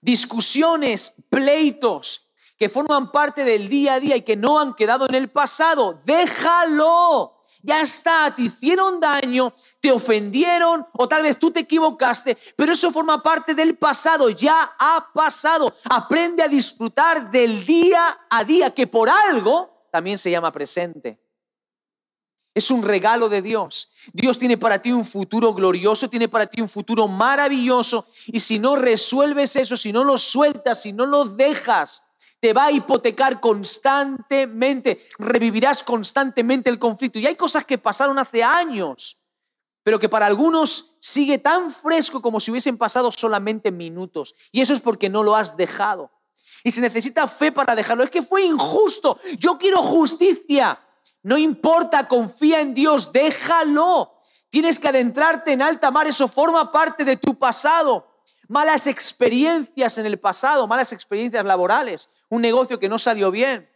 Discusiones, 0.00 1.12
pleitos 1.28 2.30
que 2.56 2.70
forman 2.70 3.12
parte 3.12 3.44
del 3.44 3.68
día 3.68 3.96
a 3.96 4.00
día 4.00 4.16
y 4.16 4.22
que 4.22 4.36
no 4.38 4.58
han 4.58 4.72
quedado 4.72 5.06
en 5.10 5.14
el 5.14 5.30
pasado. 5.30 6.00
Déjalo 6.06 7.41
Ya 7.62 7.80
está, 7.80 8.34
te 8.34 8.42
hicieron 8.42 8.98
daño, 8.98 9.54
te 9.80 9.92
ofendieron 9.92 10.84
o 10.94 11.08
tal 11.08 11.22
vez 11.22 11.38
tú 11.38 11.52
te 11.52 11.60
equivocaste, 11.60 12.36
pero 12.56 12.72
eso 12.72 12.90
forma 12.90 13.22
parte 13.22 13.54
del 13.54 13.76
pasado, 13.76 14.30
ya 14.30 14.74
ha 14.78 15.06
pasado. 15.14 15.72
Aprende 15.88 16.42
a 16.42 16.48
disfrutar 16.48 17.30
del 17.30 17.64
día 17.64 18.26
a 18.28 18.42
día, 18.42 18.74
que 18.74 18.88
por 18.88 19.08
algo 19.08 19.86
también 19.92 20.18
se 20.18 20.30
llama 20.30 20.50
presente. 20.50 21.20
Es 22.54 22.70
un 22.70 22.82
regalo 22.82 23.28
de 23.28 23.40
Dios. 23.40 23.90
Dios 24.12 24.38
tiene 24.38 24.58
para 24.58 24.80
ti 24.82 24.92
un 24.92 25.04
futuro 25.04 25.54
glorioso, 25.54 26.10
tiene 26.10 26.28
para 26.28 26.46
ti 26.46 26.60
un 26.60 26.68
futuro 26.68 27.08
maravilloso. 27.08 28.06
Y 28.26 28.40
si 28.40 28.58
no 28.58 28.76
resuelves 28.76 29.56
eso, 29.56 29.76
si 29.76 29.92
no 29.92 30.04
lo 30.04 30.18
sueltas, 30.18 30.82
si 30.82 30.92
no 30.92 31.06
lo 31.06 31.24
dejas, 31.24 32.02
te 32.42 32.52
va 32.52 32.64
a 32.64 32.72
hipotecar 32.72 33.38
constantemente, 33.38 35.00
revivirás 35.16 35.84
constantemente 35.84 36.68
el 36.70 36.80
conflicto. 36.80 37.20
Y 37.20 37.26
hay 37.28 37.36
cosas 37.36 37.64
que 37.64 37.78
pasaron 37.78 38.18
hace 38.18 38.42
años, 38.42 39.16
pero 39.84 40.00
que 40.00 40.08
para 40.08 40.26
algunos 40.26 40.96
sigue 40.98 41.38
tan 41.38 41.70
fresco 41.70 42.20
como 42.20 42.40
si 42.40 42.50
hubiesen 42.50 42.76
pasado 42.76 43.12
solamente 43.12 43.70
minutos. 43.70 44.34
Y 44.50 44.60
eso 44.60 44.74
es 44.74 44.80
porque 44.80 45.08
no 45.08 45.22
lo 45.22 45.36
has 45.36 45.56
dejado. 45.56 46.10
Y 46.64 46.72
se 46.72 46.80
necesita 46.80 47.28
fe 47.28 47.52
para 47.52 47.76
dejarlo. 47.76 48.02
Es 48.02 48.10
que 48.10 48.22
fue 48.22 48.42
injusto. 48.42 49.20
Yo 49.38 49.56
quiero 49.56 49.80
justicia. 49.80 50.80
No 51.22 51.38
importa, 51.38 52.08
confía 52.08 52.60
en 52.60 52.74
Dios, 52.74 53.12
déjalo. 53.12 54.16
Tienes 54.50 54.80
que 54.80 54.88
adentrarte 54.88 55.52
en 55.52 55.62
alta 55.62 55.92
mar, 55.92 56.08
eso 56.08 56.26
forma 56.26 56.72
parte 56.72 57.04
de 57.04 57.16
tu 57.16 57.38
pasado. 57.38 58.11
Malas 58.52 58.86
experiencias 58.86 59.96
en 59.96 60.04
el 60.04 60.20
pasado, 60.20 60.66
malas 60.66 60.92
experiencias 60.92 61.42
laborales, 61.42 62.10
un 62.28 62.42
negocio 62.42 62.78
que 62.78 62.86
no 62.86 62.98
salió 62.98 63.30
bien, 63.30 63.66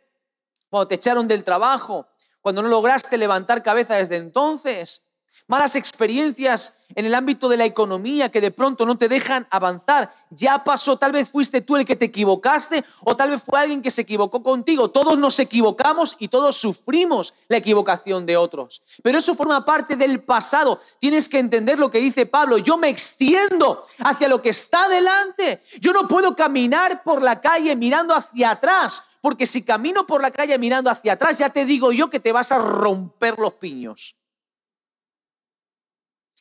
cuando 0.69 0.87
te 0.87 0.97
echaron 0.97 1.27
del 1.27 1.45
trabajo, 1.45 2.07
cuando 2.43 2.61
no 2.61 2.69
lograste 2.69 3.17
levantar 3.17 3.63
cabeza 3.63 3.95
desde 3.95 4.19
entonces, 4.19 5.06
malas 5.49 5.77
experiencias 5.77 6.75
en 6.95 7.05
el 7.05 7.15
ámbito 7.15 7.49
de 7.49 7.57
la 7.57 7.65
economía 7.65 8.31
que 8.31 8.41
de 8.41 8.51
pronto 8.51 8.87
no 8.87 8.97
te 8.97 9.09
dejan 9.09 9.47
avanzar. 9.51 10.15
Ya 10.31 10.65
pasó, 10.65 10.97
tal 10.97 11.13
vez 11.13 11.29
fuiste 11.29 11.61
tú 11.61 11.77
el 11.77 11.85
que 11.85 11.97
te 11.97 12.07
equivocaste 12.07 12.85
o 13.05 13.17
tal 13.17 13.31
vez 13.31 13.43
fue 13.43 13.61
alguien 13.61 13.83
que 13.83 13.91
se 13.91 14.03
equivocó 14.03 14.43
contigo. 14.43 14.91
Todos 14.91 15.19
nos 15.19 15.39
equivocamos 15.39 16.17
y 16.19 16.29
todos 16.29 16.57
sufrimos 16.57 17.35
la 17.49 17.59
equivocación 17.59 18.27
de 18.27 18.37
otros. 18.37 18.83
Pero 19.03 19.19
eso 19.19 19.35
forma 19.35 19.65
parte 19.65 19.97
del 19.97 20.23
pasado. 20.23 20.81
Tienes 20.99 21.29
que 21.29 21.39
entender 21.39 21.79
lo 21.79 21.91
que 21.91 21.99
dice 21.99 22.27
Pablo. 22.27 22.59
Yo 22.59 22.77
me 22.77 22.89
extiendo 22.89 23.85
hacia 23.99 24.29
lo 24.29 24.43
que 24.43 24.51
está 24.51 24.89
delante. 24.89 25.63
Yo 25.81 25.93
no 25.93 26.09
puedo 26.09 26.35
caminar 26.35 27.03
por 27.03 27.23
la 27.23 27.41
calle 27.41 27.77
mirando 27.77 28.15
hacia 28.15 28.53
atrás. 28.53 29.03
Porque 29.21 29.47
si 29.47 29.63
camino 29.63 30.07
por 30.07 30.23
la 30.23 30.31
calle 30.31 30.57
mirando 30.59 30.89
hacia 30.89 31.15
atrás, 31.15 31.39
ya 31.39 31.51
te 31.51 31.65
digo 31.65 31.91
yo 31.93 32.11
que 32.11 32.21
te 32.21 32.33
vas 32.33 32.53
a 32.53 32.59
romper 32.59 33.37
los 33.39 33.55
piños 33.55 34.16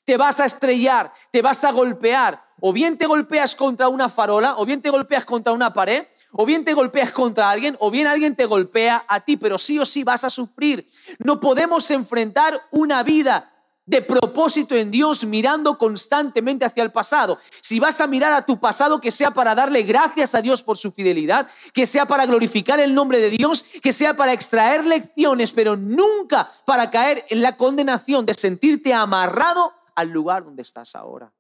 te 0.06 0.18
vas 0.18 0.40
a 0.40 0.46
estrellar, 0.46 1.12
te 1.32 1.42
vas 1.42 1.64
a 1.64 1.72
golpear. 1.72 2.44
O 2.62 2.72
bien 2.72 2.98
te 2.98 3.06
golpeas 3.06 3.54
contra 3.54 3.90
una 3.90 4.08
farola, 4.08 4.56
o 4.58 4.66
bien 4.66 4.82
te 4.82 4.90
golpeas 4.90 5.26
contra 5.26 5.52
una 5.52 5.74
pared, 5.74 6.06
o 6.32 6.46
bien 6.46 6.64
te 6.64 6.74
golpeas 6.74 7.12
contra 7.12 7.50
alguien, 7.50 7.76
o 7.80 7.92
bien 7.92 8.08
alguien 8.08 8.36
te 8.36 8.46
golpea 8.46 9.06
a 9.08 9.20
ti, 9.20 9.36
pero 9.36 9.58
sí 9.58 9.78
o 9.78 9.86
sí 9.86 10.04
vas 10.04 10.24
a 10.24 10.30
sufrir. 10.30 10.90
No 11.20 11.40
podemos 11.40 11.92
enfrentar 11.92 12.60
una 12.72 13.04
vida 13.04 13.52
de 13.86 14.02
propósito 14.02 14.76
en 14.76 14.90
Dios 14.90 15.26
mirando 15.26 15.78
constantemente 15.78 16.66
hacia 16.66 16.84
el 16.84 16.92
pasado. 16.92 17.38
Si 17.62 17.80
vas 17.80 18.02
a 18.02 18.08
mirar 18.08 18.34
a 18.34 18.46
tu 18.46 18.60
pasado, 18.60 19.00
que 19.00 19.12
sea 19.12 19.32
para 19.32 19.54
darle 19.54 19.84
gracias 19.84 20.34
a 20.34 20.42
Dios 20.42 20.64
por 20.64 20.78
su 20.78 20.92
fidelidad, 20.92 21.48
que 21.74 21.86
sea 21.86 22.08
para 22.08 22.26
glorificar 22.26 22.80
el 22.80 22.96
nombre 22.96 23.20
de 23.20 23.30
Dios, 23.30 23.64
que 23.84 23.94
sea 23.94 24.16
para 24.16 24.34
extraer 24.34 24.86
lecciones, 24.86 25.52
pero 25.52 25.76
nunca 25.76 26.52
para 26.66 26.90
caer 26.90 27.26
en 27.30 27.42
la 27.42 27.58
condenación 27.58 28.26
de 28.26 28.34
sentirte 28.34 28.94
amarrado 28.94 29.74
al 29.96 30.10
lugar 30.10 30.44
donde 30.44 30.62
estás 30.62 30.96
ahora. 30.96 31.34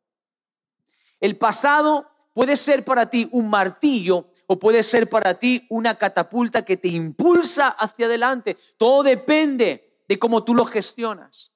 El 1.19 1.37
pasado 1.37 2.09
puede 2.33 2.57
ser 2.57 2.83
para 2.83 3.09
ti 3.09 3.29
un 3.31 3.49
martillo 3.49 4.29
o 4.47 4.59
puede 4.59 4.83
ser 4.83 5.09
para 5.09 5.39
ti 5.39 5.65
una 5.69 5.95
catapulta 5.95 6.63
que 6.63 6.77
te 6.77 6.87
impulsa 6.87 7.69
hacia 7.69 8.05
adelante. 8.05 8.57
Todo 8.77 9.03
depende 9.03 10.03
de 10.07 10.19
cómo 10.19 10.43
tú 10.43 10.53
lo 10.53 10.65
gestionas. 10.65 11.51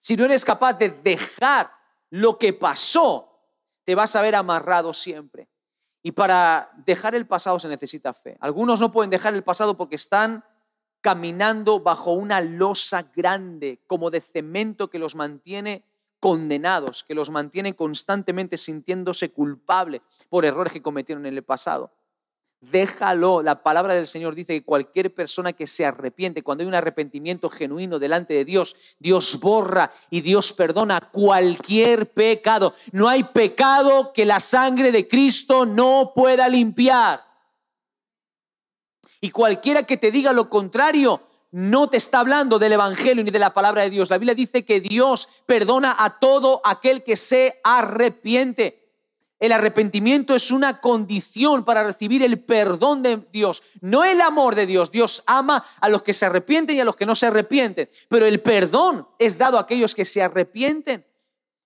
Si 0.00 0.16
no 0.16 0.24
eres 0.24 0.44
capaz 0.44 0.74
de 0.74 0.90
dejar 0.90 1.72
lo 2.10 2.38
que 2.38 2.52
pasó, 2.52 3.42
te 3.84 3.94
vas 3.94 4.14
a 4.16 4.22
ver 4.22 4.34
amarrado 4.34 4.94
siempre. 4.94 5.48
Y 6.02 6.12
para 6.12 6.70
dejar 6.86 7.14
el 7.14 7.26
pasado 7.26 7.58
se 7.58 7.68
necesita 7.68 8.14
fe. 8.14 8.36
Algunos 8.40 8.80
no 8.80 8.92
pueden 8.92 9.10
dejar 9.10 9.34
el 9.34 9.42
pasado 9.42 9.76
porque 9.76 9.96
están 9.96 10.44
caminando 11.00 11.80
bajo 11.80 12.12
una 12.12 12.40
losa 12.40 13.10
grande, 13.14 13.80
como 13.86 14.10
de 14.10 14.20
cemento 14.20 14.90
que 14.90 14.98
los 14.98 15.14
mantiene 15.14 15.84
condenados, 16.20 17.04
que 17.04 17.14
los 17.14 17.30
mantiene 17.30 17.76
constantemente 17.76 18.56
sintiéndose 18.56 19.30
culpable 19.30 20.02
por 20.28 20.44
errores 20.44 20.72
que 20.72 20.82
cometieron 20.82 21.26
en 21.26 21.34
el 21.34 21.42
pasado. 21.42 21.92
Déjalo. 22.60 23.42
La 23.42 23.62
palabra 23.62 23.94
del 23.94 24.08
Señor 24.08 24.34
dice 24.34 24.54
que 24.54 24.64
cualquier 24.64 25.14
persona 25.14 25.52
que 25.52 25.68
se 25.68 25.86
arrepiente, 25.86 26.42
cuando 26.42 26.62
hay 26.62 26.68
un 26.68 26.74
arrepentimiento 26.74 27.48
genuino 27.48 28.00
delante 28.00 28.34
de 28.34 28.44
Dios, 28.44 28.74
Dios 28.98 29.38
borra 29.38 29.92
y 30.10 30.22
Dios 30.22 30.52
perdona 30.52 31.00
cualquier 31.12 32.10
pecado. 32.10 32.74
No 32.90 33.08
hay 33.08 33.22
pecado 33.22 34.12
que 34.12 34.26
la 34.26 34.40
sangre 34.40 34.90
de 34.90 35.06
Cristo 35.06 35.66
no 35.66 36.12
pueda 36.16 36.48
limpiar. 36.48 37.27
Y 39.20 39.30
cualquiera 39.30 39.84
que 39.84 39.96
te 39.96 40.10
diga 40.10 40.32
lo 40.32 40.48
contrario, 40.48 41.22
no 41.50 41.88
te 41.88 41.96
está 41.96 42.20
hablando 42.20 42.58
del 42.58 42.74
Evangelio 42.74 43.24
ni 43.24 43.30
de 43.30 43.38
la 43.38 43.54
palabra 43.54 43.82
de 43.82 43.90
Dios. 43.90 44.10
La 44.10 44.18
Biblia 44.18 44.34
dice 44.34 44.64
que 44.64 44.80
Dios 44.80 45.28
perdona 45.46 45.96
a 45.98 46.18
todo 46.18 46.60
aquel 46.64 47.02
que 47.02 47.16
se 47.16 47.60
arrepiente. 47.64 48.88
El 49.40 49.52
arrepentimiento 49.52 50.34
es 50.34 50.50
una 50.50 50.80
condición 50.80 51.64
para 51.64 51.84
recibir 51.84 52.22
el 52.24 52.40
perdón 52.40 53.02
de 53.02 53.22
Dios, 53.32 53.62
no 53.80 54.04
el 54.04 54.20
amor 54.20 54.56
de 54.56 54.66
Dios. 54.66 54.90
Dios 54.90 55.22
ama 55.26 55.64
a 55.80 55.88
los 55.88 56.02
que 56.02 56.12
se 56.12 56.26
arrepienten 56.26 56.76
y 56.76 56.80
a 56.80 56.84
los 56.84 56.96
que 56.96 57.06
no 57.06 57.14
se 57.14 57.26
arrepienten, 57.26 57.88
pero 58.08 58.26
el 58.26 58.40
perdón 58.40 59.06
es 59.18 59.38
dado 59.38 59.56
a 59.56 59.62
aquellos 59.62 59.94
que 59.94 60.04
se 60.04 60.22
arrepienten. 60.22 61.04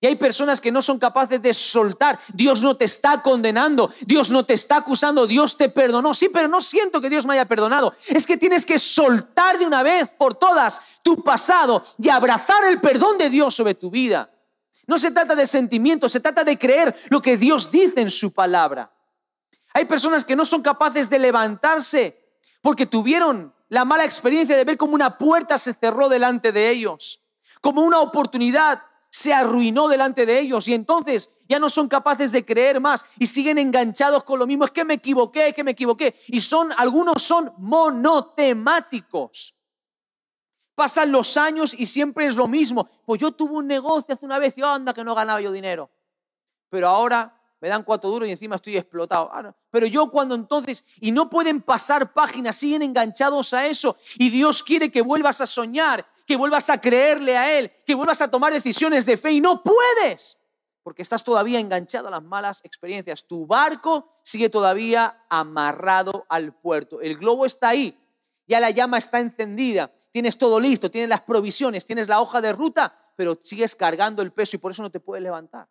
Y 0.03 0.09
hay 0.09 0.17
personas 0.17 0.61
que 0.61 0.73
no 0.73 0.83
son 0.83 0.99
capaces 0.99 1.41
de 1.41 1.55
soltar. 1.55 2.19
Dios 2.35 2.61
no 2.61 2.77
te 2.77 2.87
está 2.87 3.23
condenando, 3.23 3.89
Dios 4.01 4.33
no 4.33 4.45
te 4.45 4.53
está 4.53 4.79
acusando, 4.79 5.29
Dios 5.29 5.57
te 5.57 5.69
perdonó. 5.69 6.13
Sí, 6.13 6.29
pero 6.29 6.49
no 6.49 6.61
siento 6.61 7.01
que 7.01 7.09
Dios 7.09 7.25
me 7.25 7.35
haya 7.35 7.45
perdonado. 7.45 7.95
Es 8.09 8.27
que 8.27 8.37
tienes 8.37 8.67
que 8.67 8.81
soltar 8.81 9.61
de 9.61 9.65
una 9.65 9.85
vez 9.85 10.11
por 10.19 10.35
todas 10.35 10.83
tu 11.05 11.23
pasado 11.23 11.87
y 11.99 12.09
abrazar 12.09 12.65
el 12.65 12.81
perdón 12.81 13.17
de 13.17 13.31
Dios 13.31 13.55
sobre 13.55 13.77
tu 13.77 13.93
vida. 13.93 14.29
No 14.89 14.99
se 14.99 15.13
trata 15.13 15.37
de 15.37 15.47
sentimientos, 15.47 16.11
se 16.11 16.19
trata 16.19 16.43
de 16.43 16.59
creer 16.59 16.97
lo 17.09 17.23
que 17.23 17.37
Dios 17.37 17.71
dice 17.71 18.01
en 18.01 18.11
su 18.11 18.33
palabra. 18.33 18.93
Hay 19.73 19.85
personas 19.85 20.25
que 20.25 20.35
no 20.35 20.45
son 20.45 20.63
capaces 20.63 21.09
de 21.11 21.21
levantarse 21.21 22.37
porque 22.61 22.87
tuvieron 22.87 23.55
la 23.69 23.85
mala 23.85 24.05
experiencia 24.05 24.57
de 24.57 24.65
ver 24.65 24.77
cómo 24.77 24.95
una 24.95 25.17
puerta 25.17 25.59
se 25.59 25.75
cerró 25.75 26.09
delante 26.09 26.51
de 26.51 26.71
ellos, 26.71 27.23
como 27.61 27.83
una 27.83 28.01
oportunidad 28.01 28.83
se 29.13 29.33
arruinó 29.35 29.89
delante 29.89 30.25
de 30.25 30.41
ellos 30.41 30.67
y 30.69 30.75
entonces 30.75 31.35
ya 31.47 31.59
no 31.59 31.69
son 31.69 31.87
capaces 31.87 32.33
de 32.33 32.47
creer 32.47 32.81
más 32.81 33.05
y 33.19 33.27
siguen 33.27 33.59
enganchados 33.59 34.25
con 34.25 34.39
lo 34.39 34.47
mismo. 34.47 34.65
Es 34.65 34.71
que 34.71 34.87
me 34.87 34.95
equivoqué, 34.95 35.49
es 35.49 35.55
que 35.55 35.63
me 35.63 35.73
equivoqué. 35.73 36.17
Y 36.29 36.41
son, 36.41 36.71
algunos 36.79 37.23
son 37.23 37.53
monotemáticos. 37.59 39.55
Pasan 40.75 41.13
los 41.13 41.37
años 41.37 41.75
y 41.79 41.85
siempre 41.85 42.27
es 42.27 42.37
lo 42.37 42.49
mismo. 42.49 42.89
Pues 43.05 43.21
yo 43.21 43.33
tuve 43.33 43.53
un 43.53 43.67
negocio 43.67 44.15
hace 44.15 44.25
una 44.25 44.39
vez 44.39 44.55
y 44.57 44.63
anda 44.63 44.95
que 44.95 45.05
no 45.05 45.15
ganaba 45.15 45.43
yo 45.43 45.53
dinero. 45.53 45.91
Pero 46.71 46.89
ahora 46.89 47.39
me 47.61 47.69
dan 47.69 47.83
cuatro 47.83 48.09
duros 48.09 48.27
y 48.27 48.33
encima 48.33 48.57
estoy 48.57 48.79
explotado. 48.79 49.31
Ah, 49.31 49.55
Pero 49.71 49.87
yo 49.87 50.11
cuando 50.11 50.35
entonces, 50.35 50.87
y 51.01 51.13
no 51.13 51.29
pueden 51.29 51.61
pasar 51.61 52.15
páginas, 52.15 52.57
siguen 52.57 52.81
enganchados 52.81 53.53
a 53.53 53.67
eso. 53.67 53.95
Y 54.17 54.31
Dios 54.31 54.63
quiere 54.63 54.91
que 54.91 55.03
vuelvas 55.03 55.43
a 55.43 55.47
soñar 55.47 56.07
que 56.27 56.37
vuelvas 56.37 56.71
a 56.71 56.81
creerle 56.81 57.37
a 57.37 57.59
Él, 57.59 57.73
que 57.87 57.95
vuelvas 57.95 58.21
a 58.23 58.31
tomar 58.31 58.53
decisiones 58.53 59.07
de 59.07 59.17
fe 59.17 59.33
y 59.33 59.41
no 59.41 59.63
puedes, 59.63 60.41
porque 60.83 61.03
estás 61.03 61.25
todavía 61.25 61.61
enganchado 61.61 62.09
a 62.09 62.11
las 62.11 62.23
malas 62.23 62.61
experiencias. 62.65 63.27
Tu 63.27 63.47
barco 63.47 64.19
sigue 64.23 64.49
todavía 64.49 65.25
amarrado 65.29 66.27
al 66.29 66.55
puerto. 66.55 67.01
El 67.01 67.17
globo 67.17 67.47
está 67.47 67.69
ahí, 67.69 67.99
ya 68.47 68.61
la 68.61 68.71
llama 68.71 68.99
está 68.99 69.19
encendida, 69.19 69.93
tienes 70.11 70.39
todo 70.39 70.61
listo, 70.61 70.91
tienes 70.91 71.09
las 71.09 71.23
provisiones, 71.23 71.85
tienes 71.85 72.09
la 72.09 72.21
hoja 72.21 72.41
de 72.41 72.53
ruta, 72.53 73.13
pero 73.17 73.39
sigues 73.43 73.75
cargando 73.75 74.23
el 74.23 74.33
peso 74.33 74.57
y 74.57 74.59
por 74.59 74.73
eso 74.73 74.83
no 74.83 74.91
te 74.91 75.01
puedes 75.01 75.23
levantar. 75.23 75.69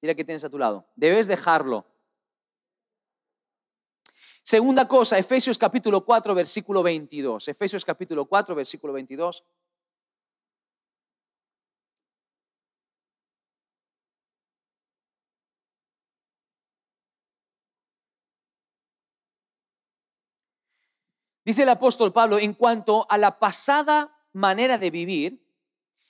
Mira 0.00 0.14
que 0.16 0.24
tienes 0.24 0.42
a 0.42 0.50
tu 0.50 0.58
lado. 0.58 0.84
Debes 0.96 1.28
dejarlo 1.28 1.86
Segunda 4.44 4.88
cosa, 4.88 5.18
Efesios 5.18 5.56
capítulo 5.56 6.04
4, 6.04 6.34
versículo 6.34 6.82
22. 6.82 7.46
Efesios 7.46 7.84
capítulo 7.84 8.26
4, 8.26 8.54
versículo 8.56 8.92
22. 8.92 9.44
Dice 21.44 21.62
el 21.62 21.68
apóstol 21.68 22.12
Pablo, 22.12 22.38
en 22.38 22.54
cuanto 22.54 23.06
a 23.08 23.18
la 23.18 23.38
pasada 23.38 24.12
manera 24.32 24.76
de 24.76 24.90
vivir, 24.90 25.46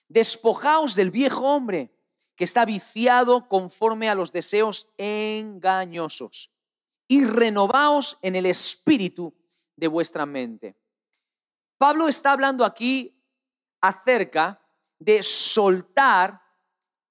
despojaos 0.08 0.94
del 0.94 1.10
viejo 1.10 1.54
hombre 1.54 1.90
que 2.34 2.44
está 2.44 2.64
viciado 2.64 3.48
conforme 3.48 4.08
a 4.08 4.14
los 4.14 4.32
deseos 4.32 4.88
engañosos 4.96 6.52
y 7.12 7.26
renovaos 7.26 8.16
en 8.22 8.36
el 8.36 8.46
espíritu 8.46 9.34
de 9.76 9.86
vuestra 9.86 10.24
mente. 10.24 10.74
Pablo 11.76 12.08
está 12.08 12.32
hablando 12.32 12.64
aquí 12.64 13.22
acerca 13.82 14.58
de 14.98 15.22
soltar 15.22 16.40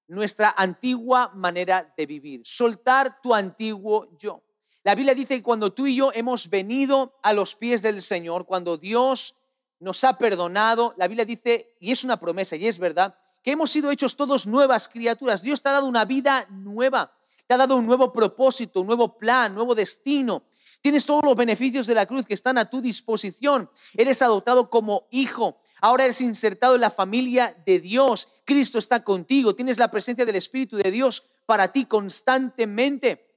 nuestra 0.07 0.55
antigua 0.57 1.31
manera 1.35 1.93
de 1.95 2.07
vivir, 2.07 2.41
soltar 2.43 3.21
tu 3.21 3.35
antiguo 3.35 4.17
yo. 4.17 4.41
La 4.83 4.95
Biblia 4.95 5.13
dice 5.13 5.35
que 5.35 5.43
cuando 5.43 5.71
tú 5.71 5.85
y 5.85 5.97
yo 5.97 6.11
hemos 6.15 6.49
venido 6.49 7.19
a 7.21 7.33
los 7.33 7.53
pies 7.53 7.83
del 7.83 8.01
Señor, 8.01 8.47
cuando 8.47 8.77
Dios 8.77 9.37
nos 9.79 10.03
ha 10.03 10.17
perdonado, 10.17 10.95
la 10.97 11.07
Biblia 11.07 11.25
dice, 11.25 11.75
y 11.79 11.91
es 11.91 12.03
una 12.03 12.19
promesa 12.19 12.55
y 12.55 12.65
es 12.65 12.79
verdad, 12.79 13.19
que 13.43 13.51
hemos 13.51 13.69
sido 13.69 13.91
hechos 13.91 14.17
todos 14.17 14.47
nuevas 14.47 14.87
criaturas. 14.87 15.43
Dios 15.43 15.61
te 15.61 15.69
ha 15.69 15.73
dado 15.73 15.85
una 15.85 16.05
vida 16.05 16.47
nueva, 16.49 17.13
te 17.51 17.55
ha 17.55 17.57
dado 17.57 17.75
un 17.75 17.85
nuevo 17.85 18.13
propósito, 18.13 18.79
un 18.79 18.87
nuevo 18.87 19.17
plan, 19.17 19.53
nuevo 19.53 19.75
destino. 19.75 20.43
Tienes 20.79 21.05
todos 21.05 21.21
los 21.21 21.35
beneficios 21.35 21.85
de 21.85 21.93
la 21.93 22.05
cruz 22.05 22.25
que 22.25 22.33
están 22.33 22.57
a 22.57 22.69
tu 22.69 22.81
disposición. 22.81 23.69
Eres 23.93 24.21
adoptado 24.21 24.69
como 24.69 25.09
hijo. 25.11 25.59
Ahora 25.81 26.05
eres 26.05 26.21
insertado 26.21 26.75
en 26.75 26.81
la 26.81 26.89
familia 26.89 27.61
de 27.65 27.81
Dios. 27.81 28.29
Cristo 28.45 28.79
está 28.79 29.03
contigo. 29.03 29.53
Tienes 29.53 29.79
la 29.79 29.91
presencia 29.91 30.25
del 30.25 30.37
Espíritu 30.37 30.77
de 30.77 30.91
Dios 30.91 31.25
para 31.45 31.73
ti 31.73 31.83
constantemente. 31.83 33.27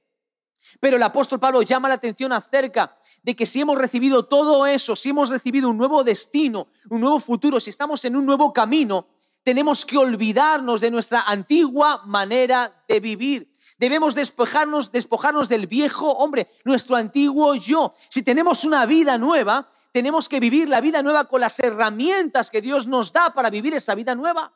Pero 0.79 0.95
el 0.95 1.03
apóstol 1.03 1.41
Pablo 1.41 1.61
llama 1.61 1.89
la 1.89 1.95
atención 1.95 2.31
acerca 2.31 2.97
de 3.21 3.35
que 3.35 3.45
si 3.45 3.59
hemos 3.59 3.77
recibido 3.77 4.23
todo 4.27 4.65
eso, 4.65 4.95
si 4.95 5.09
hemos 5.09 5.27
recibido 5.27 5.67
un 5.67 5.77
nuevo 5.77 6.05
destino, 6.05 6.69
un 6.89 7.01
nuevo 7.01 7.19
futuro, 7.19 7.59
si 7.59 7.69
estamos 7.69 8.05
en 8.05 8.15
un 8.15 8.25
nuevo 8.25 8.53
camino, 8.53 9.09
tenemos 9.43 9.85
que 9.85 9.97
olvidarnos 9.97 10.79
de 10.79 10.89
nuestra 10.89 11.21
antigua 11.27 12.01
manera 12.05 12.83
de 12.87 13.01
vivir. 13.01 13.54
Debemos 13.77 14.15
despojarnos, 14.15 14.91
despojarnos 14.91 15.49
del 15.49 15.67
viejo 15.67 16.11
hombre, 16.11 16.49
nuestro 16.63 16.95
antiguo 16.95 17.55
yo. 17.55 17.93
Si 18.09 18.23
tenemos 18.23 18.63
una 18.63 18.85
vida 18.85 19.17
nueva, 19.17 19.69
tenemos 19.91 20.29
que 20.29 20.39
vivir 20.39 20.69
la 20.69 20.81
vida 20.81 21.01
nueva 21.01 21.25
con 21.25 21.41
las 21.41 21.59
herramientas 21.59 22.49
que 22.49 22.61
Dios 22.61 22.87
nos 22.87 23.11
da 23.11 23.33
para 23.33 23.49
vivir 23.49 23.73
esa 23.73 23.95
vida 23.95 24.15
nueva. 24.15 24.53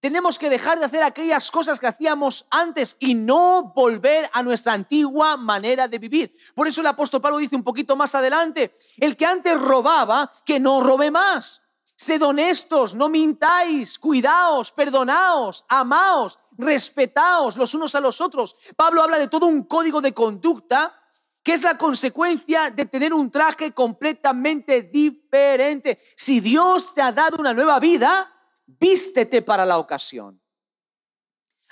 Tenemos 0.00 0.38
que 0.38 0.50
dejar 0.50 0.78
de 0.78 0.84
hacer 0.84 1.02
aquellas 1.02 1.50
cosas 1.50 1.80
que 1.80 1.86
hacíamos 1.86 2.44
antes 2.50 2.98
y 3.00 3.14
no 3.14 3.72
volver 3.74 4.28
a 4.34 4.42
nuestra 4.42 4.74
antigua 4.74 5.38
manera 5.38 5.88
de 5.88 5.98
vivir. 5.98 6.36
Por 6.54 6.68
eso 6.68 6.82
el 6.82 6.86
apóstol 6.88 7.22
Pablo 7.22 7.38
dice 7.38 7.56
un 7.56 7.64
poquito 7.64 7.96
más 7.96 8.14
adelante, 8.14 8.76
el 8.98 9.16
que 9.16 9.24
antes 9.24 9.58
robaba, 9.58 10.30
que 10.44 10.60
no 10.60 10.82
robe 10.82 11.10
más. 11.10 11.62
Sed 11.96 12.22
honestos, 12.22 12.94
no 12.94 13.08
mintáis, 13.08 13.98
cuidaos, 13.98 14.72
perdonaos, 14.72 15.64
amaos, 15.68 16.38
respetaos 16.58 17.56
los 17.56 17.74
unos 17.74 17.94
a 17.94 18.00
los 18.00 18.20
otros. 18.20 18.56
Pablo 18.76 19.02
habla 19.02 19.18
de 19.18 19.28
todo 19.28 19.46
un 19.46 19.64
código 19.64 20.00
de 20.00 20.12
conducta 20.12 21.00
que 21.44 21.52
es 21.52 21.62
la 21.62 21.76
consecuencia 21.76 22.70
de 22.70 22.86
tener 22.86 23.12
un 23.12 23.30
traje 23.30 23.72
completamente 23.72 24.80
diferente. 24.80 26.00
Si 26.16 26.40
Dios 26.40 26.94
te 26.94 27.02
ha 27.02 27.12
dado 27.12 27.36
una 27.38 27.52
nueva 27.52 27.78
vida, 27.78 28.32
vístete 28.66 29.42
para 29.42 29.66
la 29.66 29.76
ocasión. 29.76 30.40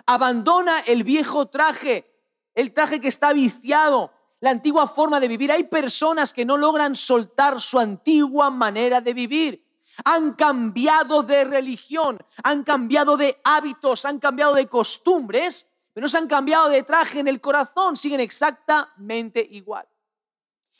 Abandona 0.04 0.80
el 0.80 1.04
viejo 1.04 1.48
traje, 1.48 2.22
el 2.54 2.74
traje 2.74 3.00
que 3.00 3.08
está 3.08 3.32
viciado, 3.32 4.12
la 4.40 4.50
antigua 4.50 4.86
forma 4.86 5.20
de 5.20 5.28
vivir. 5.28 5.50
Hay 5.50 5.64
personas 5.64 6.34
que 6.34 6.44
no 6.44 6.58
logran 6.58 6.94
soltar 6.94 7.58
su 7.58 7.78
antigua 7.78 8.50
manera 8.50 9.00
de 9.00 9.14
vivir 9.14 9.71
han 10.04 10.32
cambiado 10.34 11.22
de 11.22 11.44
religión, 11.44 12.18
han 12.42 12.64
cambiado 12.64 13.16
de 13.16 13.40
hábitos, 13.44 14.04
han 14.04 14.18
cambiado 14.18 14.54
de 14.54 14.66
costumbres, 14.66 15.68
pero 15.92 16.04
no 16.04 16.08
se 16.08 16.18
han 16.18 16.28
cambiado 16.28 16.68
de 16.68 16.82
traje 16.82 17.20
en 17.20 17.28
el 17.28 17.40
corazón, 17.40 17.96
siguen 17.96 18.20
exactamente 18.20 19.46
igual. 19.50 19.86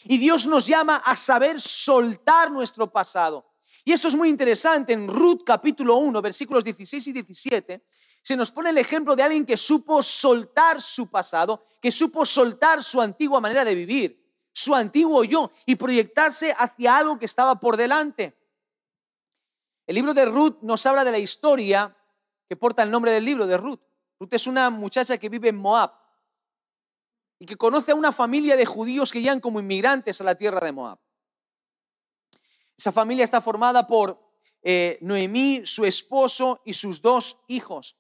Y 0.04 0.18
Dios 0.18 0.46
nos 0.46 0.66
llama 0.66 0.96
a 0.96 1.16
saber 1.16 1.60
soltar 1.60 2.50
nuestro 2.50 2.90
pasado. 2.90 3.46
Y 3.84 3.92
esto 3.92 4.08
es 4.08 4.14
muy 4.14 4.28
interesante. 4.28 4.92
En 4.92 5.08
Ruth 5.08 5.42
capítulo 5.44 5.96
1, 5.96 6.22
versículos 6.22 6.64
16 6.64 7.08
y 7.08 7.12
17, 7.12 7.84
se 8.22 8.36
nos 8.36 8.50
pone 8.50 8.70
el 8.70 8.78
ejemplo 8.78 9.16
de 9.16 9.22
alguien 9.22 9.44
que 9.44 9.56
supo 9.56 10.02
soltar 10.02 10.80
su 10.80 11.08
pasado, 11.08 11.64
que 11.80 11.90
supo 11.90 12.24
soltar 12.24 12.82
su 12.82 13.00
antigua 13.00 13.40
manera 13.40 13.64
de 13.64 13.74
vivir, 13.74 14.24
su 14.52 14.74
antiguo 14.74 15.24
yo, 15.24 15.50
y 15.66 15.74
proyectarse 15.74 16.54
hacia 16.56 16.96
algo 16.96 17.18
que 17.18 17.26
estaba 17.26 17.58
por 17.58 17.76
delante. 17.76 18.36
El 19.86 19.96
libro 19.96 20.14
de 20.14 20.24
Ruth 20.24 20.58
nos 20.62 20.86
habla 20.86 21.04
de 21.04 21.10
la 21.10 21.18
historia 21.18 21.96
que 22.48 22.56
porta 22.56 22.82
el 22.82 22.90
nombre 22.90 23.10
del 23.10 23.24
libro 23.24 23.46
de 23.46 23.56
Ruth. 23.56 23.80
Ruth 24.20 24.34
es 24.34 24.46
una 24.46 24.70
muchacha 24.70 25.18
que 25.18 25.28
vive 25.28 25.48
en 25.48 25.56
Moab 25.56 25.92
y 27.38 27.46
que 27.46 27.56
conoce 27.56 27.90
a 27.90 27.96
una 27.96 28.12
familia 28.12 28.56
de 28.56 28.66
judíos 28.66 29.10
que 29.10 29.20
llegan 29.20 29.40
como 29.40 29.58
inmigrantes 29.58 30.20
a 30.20 30.24
la 30.24 30.36
tierra 30.36 30.64
de 30.64 30.72
Moab. 30.72 30.98
Esa 32.76 32.92
familia 32.92 33.24
está 33.24 33.40
formada 33.40 33.86
por 33.86 34.22
eh, 34.62 34.98
Noemí, 35.00 35.62
su 35.64 35.84
esposo 35.84 36.60
y 36.64 36.74
sus 36.74 37.02
dos 37.02 37.38
hijos. 37.48 37.98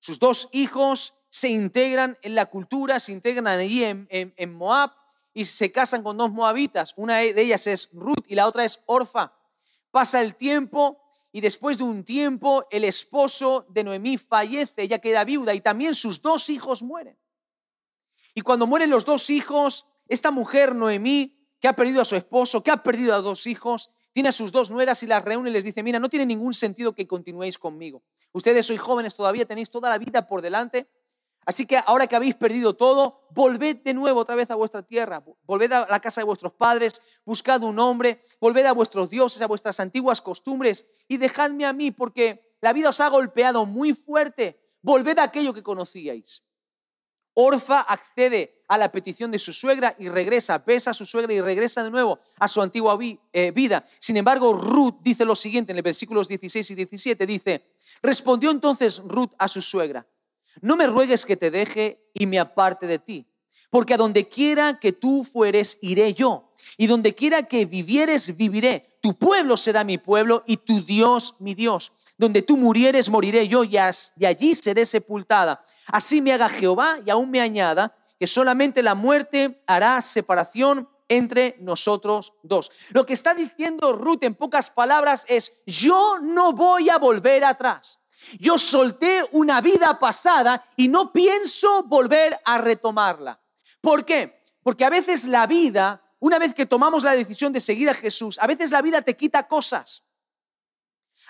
Sus 0.00 0.18
dos 0.18 0.48
hijos 0.52 1.14
se 1.28 1.50
integran 1.50 2.16
en 2.22 2.34
la 2.34 2.46
cultura, 2.46 2.98
se 3.00 3.12
integran 3.12 3.46
allí 3.46 3.84
en, 3.84 4.06
en 4.10 4.54
Moab 4.54 4.92
y 5.34 5.44
se 5.44 5.70
casan 5.70 6.02
con 6.02 6.16
dos 6.16 6.30
moabitas. 6.30 6.94
Una 6.96 7.16
de 7.18 7.40
ellas 7.40 7.66
es 7.66 7.90
Ruth 7.92 8.24
y 8.26 8.34
la 8.34 8.46
otra 8.46 8.64
es 8.64 8.82
Orfa. 8.86 9.34
Pasa 9.90 10.22
el 10.22 10.34
tiempo 10.34 10.98
y 11.38 11.40
después 11.40 11.78
de 11.78 11.84
un 11.84 12.02
tiempo 12.02 12.66
el 12.68 12.82
esposo 12.82 13.64
de 13.68 13.84
Noemí 13.84 14.18
fallece, 14.18 14.82
ella 14.82 14.98
queda 14.98 15.22
viuda 15.22 15.54
y 15.54 15.60
también 15.60 15.94
sus 15.94 16.20
dos 16.20 16.50
hijos 16.50 16.82
mueren. 16.82 17.16
Y 18.34 18.40
cuando 18.40 18.66
mueren 18.66 18.90
los 18.90 19.04
dos 19.04 19.30
hijos, 19.30 19.86
esta 20.08 20.32
mujer 20.32 20.74
Noemí, 20.74 21.38
que 21.60 21.68
ha 21.68 21.76
perdido 21.76 22.02
a 22.02 22.04
su 22.04 22.16
esposo, 22.16 22.64
que 22.64 22.72
ha 22.72 22.82
perdido 22.82 23.14
a 23.14 23.18
dos 23.18 23.46
hijos, 23.46 23.90
tiene 24.10 24.30
a 24.30 24.32
sus 24.32 24.50
dos 24.50 24.72
nueras 24.72 25.04
y 25.04 25.06
las 25.06 25.24
reúne 25.24 25.50
y 25.50 25.52
les 25.52 25.62
dice, 25.62 25.84
mira, 25.84 26.00
no 26.00 26.08
tiene 26.08 26.26
ningún 26.26 26.54
sentido 26.54 26.92
que 26.92 27.06
continuéis 27.06 27.56
conmigo. 27.56 28.02
Ustedes 28.32 28.66
sois 28.66 28.80
jóvenes 28.80 29.14
todavía, 29.14 29.46
tenéis 29.46 29.70
toda 29.70 29.90
la 29.90 29.98
vida 29.98 30.26
por 30.26 30.42
delante, 30.42 30.90
Así 31.48 31.64
que 31.64 31.78
ahora 31.86 32.06
que 32.06 32.14
habéis 32.14 32.34
perdido 32.34 32.76
todo, 32.76 33.22
volved 33.30 33.76
de 33.76 33.94
nuevo 33.94 34.20
otra 34.20 34.34
vez 34.34 34.50
a 34.50 34.54
vuestra 34.54 34.82
tierra, 34.82 35.24
volved 35.46 35.72
a 35.72 35.86
la 35.88 35.98
casa 35.98 36.20
de 36.20 36.26
vuestros 36.26 36.52
padres, 36.52 37.00
buscad 37.24 37.62
un 37.62 37.78
hombre, 37.78 38.22
volved 38.38 38.66
a 38.66 38.72
vuestros 38.72 39.08
dioses, 39.08 39.40
a 39.40 39.46
vuestras 39.46 39.80
antiguas 39.80 40.20
costumbres 40.20 40.86
y 41.08 41.16
dejadme 41.16 41.64
a 41.64 41.72
mí 41.72 41.90
porque 41.90 42.54
la 42.60 42.74
vida 42.74 42.90
os 42.90 43.00
ha 43.00 43.08
golpeado 43.08 43.64
muy 43.64 43.94
fuerte. 43.94 44.60
Volved 44.82 45.18
a 45.18 45.22
aquello 45.22 45.54
que 45.54 45.62
conocíais. 45.62 46.42
Orfa 47.32 47.80
accede 47.80 48.62
a 48.68 48.76
la 48.76 48.92
petición 48.92 49.30
de 49.30 49.38
su 49.38 49.54
suegra 49.54 49.96
y 49.98 50.10
regresa, 50.10 50.58
besa 50.58 50.90
a 50.90 50.94
su 50.94 51.06
suegra 51.06 51.32
y 51.32 51.40
regresa 51.40 51.82
de 51.82 51.90
nuevo 51.90 52.20
a 52.38 52.46
su 52.46 52.60
antigua 52.60 52.98
eh, 53.32 53.52
vida. 53.52 53.86
Sin 53.98 54.18
embargo, 54.18 54.52
Ruth 54.52 54.96
dice 55.00 55.24
lo 55.24 55.34
siguiente 55.34 55.72
en 55.72 55.76
los 55.76 55.84
versículos 55.84 56.28
16 56.28 56.72
y 56.72 56.74
17, 56.74 57.26
dice, 57.26 57.64
respondió 58.02 58.50
entonces 58.50 58.98
Ruth 58.98 59.32
a 59.38 59.48
su 59.48 59.62
suegra 59.62 60.06
no 60.62 60.76
me 60.76 60.86
ruegues 60.86 61.24
que 61.26 61.36
te 61.36 61.50
deje 61.50 62.10
y 62.14 62.26
me 62.26 62.38
aparte 62.38 62.86
de 62.86 62.98
ti, 62.98 63.26
porque 63.70 63.94
a 63.94 63.96
donde 63.98 64.28
quiera 64.28 64.78
que 64.78 64.92
tú 64.92 65.24
fueres, 65.24 65.78
iré 65.80 66.14
yo, 66.14 66.52
y 66.76 66.86
donde 66.86 67.14
quiera 67.14 67.42
que 67.42 67.64
vivieres, 67.66 68.36
viviré. 68.36 68.98
Tu 69.00 69.16
pueblo 69.16 69.56
será 69.56 69.84
mi 69.84 69.98
pueblo 69.98 70.42
y 70.46 70.56
tu 70.58 70.82
Dios 70.84 71.36
mi 71.38 71.54
Dios. 71.54 71.92
Donde 72.16 72.42
tú 72.42 72.56
murieres, 72.56 73.08
moriré 73.08 73.46
yo 73.46 73.62
y, 73.62 73.76
allí 73.76 74.54
seré 74.54 74.84
sepultada. 74.86 75.64
Así 75.86 76.20
me 76.20 76.32
haga 76.32 76.48
Jehová 76.48 76.98
y 77.06 77.10
aún 77.10 77.30
me 77.30 77.40
añada 77.40 77.96
que 78.18 78.26
solamente 78.26 78.82
la 78.82 78.96
muerte 78.96 79.62
hará 79.66 80.02
separación 80.02 80.88
entre 81.08 81.56
nosotros 81.60 82.34
dos. 82.42 82.72
Lo 82.90 83.06
que 83.06 83.14
está 83.14 83.34
diciendo 83.34 83.92
Ruth 83.92 84.22
en 84.22 84.34
pocas 84.34 84.70
palabras 84.70 85.24
es, 85.28 85.52
yo 85.64 86.18
no 86.20 86.52
voy 86.52 86.90
a 86.90 86.98
volver 86.98 87.44
atrás. 87.44 88.00
Yo 88.38 88.58
solté 88.58 89.22
una 89.32 89.60
vida 89.60 89.98
pasada 89.98 90.64
y 90.76 90.88
no 90.88 91.12
pienso 91.12 91.84
volver 91.84 92.38
a 92.44 92.58
retomarla. 92.58 93.40
¿Por 93.80 94.04
qué? 94.04 94.42
Porque 94.62 94.84
a 94.84 94.90
veces 94.90 95.26
la 95.26 95.46
vida, 95.46 96.02
una 96.20 96.38
vez 96.38 96.54
que 96.54 96.66
tomamos 96.66 97.04
la 97.04 97.16
decisión 97.16 97.52
de 97.52 97.60
seguir 97.60 97.88
a 97.88 97.94
Jesús, 97.94 98.38
a 98.40 98.46
veces 98.46 98.70
la 98.70 98.82
vida 98.82 99.02
te 99.02 99.16
quita 99.16 99.48
cosas. 99.48 100.04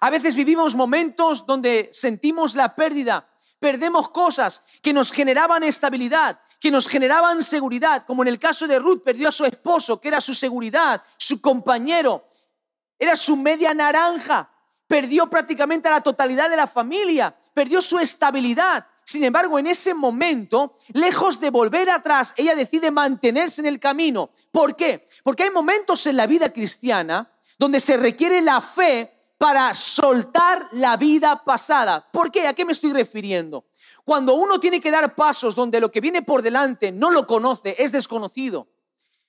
A 0.00 0.10
veces 0.10 0.34
vivimos 0.34 0.74
momentos 0.74 1.44
donde 1.44 1.90
sentimos 1.92 2.54
la 2.54 2.74
pérdida, 2.74 3.28
perdemos 3.58 4.08
cosas 4.10 4.62
que 4.80 4.92
nos 4.92 5.10
generaban 5.10 5.62
estabilidad, 5.62 6.40
que 6.60 6.70
nos 6.70 6.88
generaban 6.88 7.42
seguridad, 7.42 8.04
como 8.06 8.22
en 8.22 8.28
el 8.28 8.38
caso 8.38 8.66
de 8.66 8.78
Ruth, 8.78 9.02
perdió 9.02 9.28
a 9.28 9.32
su 9.32 9.44
esposo, 9.44 10.00
que 10.00 10.08
era 10.08 10.20
su 10.20 10.34
seguridad, 10.34 11.02
su 11.16 11.40
compañero, 11.40 12.28
era 12.98 13.16
su 13.16 13.36
media 13.36 13.74
naranja, 13.74 14.50
perdió 14.88 15.30
prácticamente 15.30 15.88
a 15.88 15.92
la 15.92 16.00
totalidad 16.00 16.50
de 16.50 16.56
la 16.56 16.66
familia, 16.66 17.36
perdió 17.54 17.80
su 17.80 17.98
estabilidad, 17.98 18.86
sin 19.08 19.24
embargo, 19.24 19.58
en 19.58 19.66
ese 19.66 19.94
momento, 19.94 20.76
lejos 20.92 21.40
de 21.40 21.48
volver 21.48 21.88
atrás, 21.88 22.34
ella 22.36 22.54
decide 22.54 22.90
mantenerse 22.90 23.62
en 23.62 23.66
el 23.66 23.80
camino. 23.80 24.28
¿Por 24.52 24.76
qué? 24.76 25.08
Porque 25.24 25.44
hay 25.44 25.50
momentos 25.50 26.06
en 26.06 26.18
la 26.18 26.26
vida 26.26 26.52
cristiana 26.52 27.32
donde 27.58 27.80
se 27.80 27.96
requiere 27.96 28.42
la 28.42 28.60
fe 28.60 29.32
para 29.38 29.72
soltar 29.72 30.68
la 30.72 30.98
vida 30.98 31.42
pasada. 31.42 32.06
¿Por 32.12 32.30
qué? 32.30 32.46
¿A 32.46 32.52
qué 32.52 32.66
me 32.66 32.72
estoy 32.72 32.92
refiriendo? 32.92 33.64
Cuando 34.04 34.34
uno 34.34 34.60
tiene 34.60 34.78
que 34.78 34.90
dar 34.90 35.14
pasos 35.14 35.54
donde 35.54 35.80
lo 35.80 35.90
que 35.90 36.02
viene 36.02 36.20
por 36.20 36.42
delante 36.42 36.92
no 36.92 37.10
lo 37.10 37.26
conoce, 37.26 37.76
es 37.78 37.92
desconocido. 37.92 38.68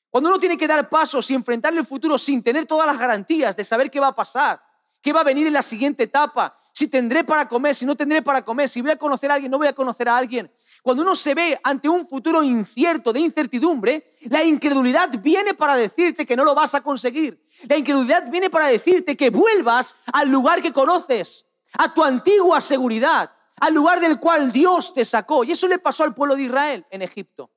Cuando 0.09 0.29
uno 0.29 0.39
tiene 0.39 0.57
que 0.57 0.67
dar 0.67 0.89
pasos 0.89 1.31
y 1.31 1.35
enfrentarle 1.35 1.79
el 1.79 1.85
futuro 1.87 2.17
sin 2.17 2.43
tener 2.43 2.65
todas 2.65 2.85
las 2.85 2.99
garantías 2.99 3.55
de 3.55 3.63
saber 3.63 3.89
qué 3.89 4.01
va 4.01 4.07
a 4.07 4.15
pasar, 4.15 4.61
qué 5.01 5.13
va 5.13 5.21
a 5.21 5.23
venir 5.23 5.47
en 5.47 5.53
la 5.53 5.61
siguiente 5.61 6.03
etapa, 6.03 6.59
si 6.71 6.87
tendré 6.87 7.23
para 7.23 7.47
comer, 7.49 7.75
si 7.75 7.85
no 7.85 7.95
tendré 7.95 8.21
para 8.21 8.43
comer, 8.43 8.69
si 8.69 8.81
voy 8.81 8.91
a 8.91 8.95
conocer 8.95 9.29
a 9.31 9.33
alguien, 9.33 9.51
no 9.51 9.57
voy 9.57 9.67
a 9.67 9.73
conocer 9.73 10.07
a 10.07 10.15
alguien. 10.15 10.49
Cuando 10.81 11.03
uno 11.03 11.15
se 11.15 11.35
ve 11.35 11.59
ante 11.63 11.89
un 11.89 12.07
futuro 12.07 12.41
incierto, 12.41 13.11
de 13.11 13.19
incertidumbre, 13.19 14.11
la 14.29 14.43
incredulidad 14.43 15.09
viene 15.19 15.53
para 15.53 15.75
decirte 15.75 16.25
que 16.25 16.35
no 16.35 16.45
lo 16.45 16.55
vas 16.55 16.75
a 16.75 16.81
conseguir. 16.81 17.45
La 17.67 17.75
incredulidad 17.75 18.29
viene 18.31 18.49
para 18.49 18.67
decirte 18.67 19.17
que 19.17 19.29
vuelvas 19.29 19.97
al 20.13 20.29
lugar 20.29 20.61
que 20.61 20.71
conoces, 20.71 21.47
a 21.73 21.93
tu 21.93 22.03
antigua 22.03 22.61
seguridad, 22.61 23.31
al 23.57 23.73
lugar 23.73 23.99
del 23.99 24.19
cual 24.19 24.51
Dios 24.51 24.93
te 24.93 25.03
sacó. 25.03 25.43
Y 25.43 25.51
eso 25.51 25.67
le 25.67 25.79
pasó 25.79 26.03
al 26.03 26.15
pueblo 26.15 26.35
de 26.35 26.43
Israel 26.43 26.85
en 26.91 27.01
Egipto. 27.01 27.51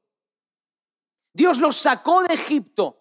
Dios 1.32 1.60
los 1.60 1.76
sacó 1.76 2.22
de 2.24 2.34
Egipto. 2.34 2.98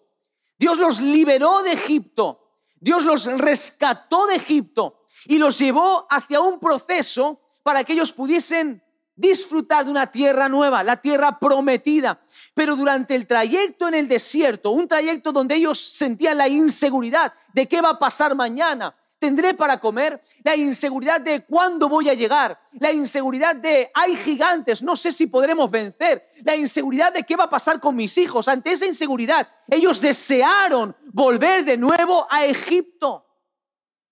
Dios 0.56 0.78
los 0.78 1.00
liberó 1.00 1.62
de 1.62 1.72
Egipto. 1.72 2.41
Dios 2.82 3.04
los 3.04 3.26
rescató 3.26 4.26
de 4.26 4.34
Egipto 4.34 5.04
y 5.26 5.38
los 5.38 5.56
llevó 5.56 6.04
hacia 6.10 6.40
un 6.40 6.58
proceso 6.58 7.40
para 7.62 7.84
que 7.84 7.92
ellos 7.92 8.12
pudiesen 8.12 8.82
disfrutar 9.14 9.84
de 9.84 9.92
una 9.92 10.08
tierra 10.08 10.48
nueva, 10.48 10.82
la 10.82 10.96
tierra 10.96 11.38
prometida. 11.38 12.20
Pero 12.54 12.74
durante 12.74 13.14
el 13.14 13.28
trayecto 13.28 13.86
en 13.86 13.94
el 13.94 14.08
desierto, 14.08 14.72
un 14.72 14.88
trayecto 14.88 15.30
donde 15.30 15.54
ellos 15.54 15.78
sentían 15.78 16.38
la 16.38 16.48
inseguridad 16.48 17.32
de 17.52 17.68
qué 17.68 17.80
va 17.80 17.90
a 17.90 17.98
pasar 18.00 18.34
mañana, 18.34 18.96
tendré 19.22 19.54
para 19.54 19.78
comer, 19.78 20.20
la 20.42 20.56
inseguridad 20.56 21.20
de 21.20 21.44
cuándo 21.44 21.88
voy 21.88 22.08
a 22.08 22.14
llegar, 22.14 22.58
la 22.72 22.90
inseguridad 22.90 23.54
de 23.54 23.88
hay 23.94 24.16
gigantes, 24.16 24.82
no 24.82 24.96
sé 24.96 25.12
si 25.12 25.28
podremos 25.28 25.70
vencer, 25.70 26.28
la 26.42 26.56
inseguridad 26.56 27.12
de 27.12 27.22
qué 27.22 27.36
va 27.36 27.44
a 27.44 27.50
pasar 27.50 27.78
con 27.78 27.94
mis 27.94 28.18
hijos. 28.18 28.48
Ante 28.48 28.72
esa 28.72 28.84
inseguridad, 28.84 29.48
ellos 29.68 30.00
desearon 30.00 30.96
volver 31.12 31.64
de 31.64 31.76
nuevo 31.76 32.26
a 32.28 32.44
Egipto. 32.46 33.24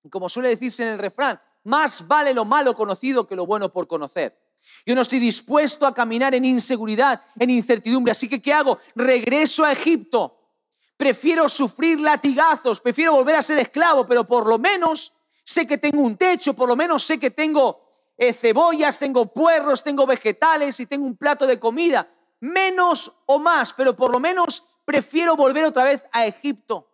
Como 0.09 0.29
suele 0.29 0.51
decirse 0.51 0.85
en 0.85 0.91
el 0.91 0.99
refrán, 1.01 1.41
más 1.65 2.07
vale 2.07 2.33
lo 2.33 2.45
malo 2.45 2.77
conocido 2.77 3.27
que 3.27 3.35
lo 3.35 3.47
bueno 3.47 3.73
por 3.73 3.89
conocer. 3.89 4.39
Yo 4.87 4.95
no 4.95 5.01
estoy 5.01 5.19
dispuesto 5.19 5.87
a 5.87 5.93
caminar 5.93 6.37
en 6.37 6.45
inseguridad, 6.45 7.21
en 7.37 7.51
incertidumbre. 7.51 8.13
Así 8.13 8.29
que, 8.29 8.41
¿qué 8.41 8.53
hago? 8.53 8.79
Regreso 8.95 9.65
a 9.65 9.73
Egipto. 9.73 10.40
Prefiero 11.01 11.49
sufrir 11.49 11.99
latigazos, 11.99 12.79
prefiero 12.79 13.15
volver 13.15 13.35
a 13.37 13.41
ser 13.41 13.57
esclavo, 13.59 14.07
pero 14.07 14.25
por 14.25 14.47
lo 14.47 14.59
menos 14.59 15.15
sé 15.43 15.67
que 15.67 15.79
tengo 15.79 16.03
un 16.03 16.19
techo, 16.19 16.53
por 16.53 16.69
lo 16.69 16.77
menos 16.77 17.05
sé 17.05 17.19
que 17.19 17.31
tengo 17.31 18.13
eh, 18.19 18.35
cebollas, 18.35 18.99
tengo 18.99 19.33
puerros, 19.33 19.83
tengo 19.83 20.07
vegetales 20.07 20.79
y 20.79 20.85
tengo 20.85 21.07
un 21.07 21.17
plato 21.17 21.47
de 21.47 21.59
comida. 21.59 22.07
Menos 22.41 23.13
o 23.25 23.39
más, 23.39 23.73
pero 23.73 23.97
por 23.97 24.13
lo 24.13 24.21
menos 24.21 24.63
prefiero 24.85 25.37
volver 25.37 25.65
otra 25.65 25.85
vez 25.85 26.03
a 26.13 26.27
Egipto. 26.27 26.91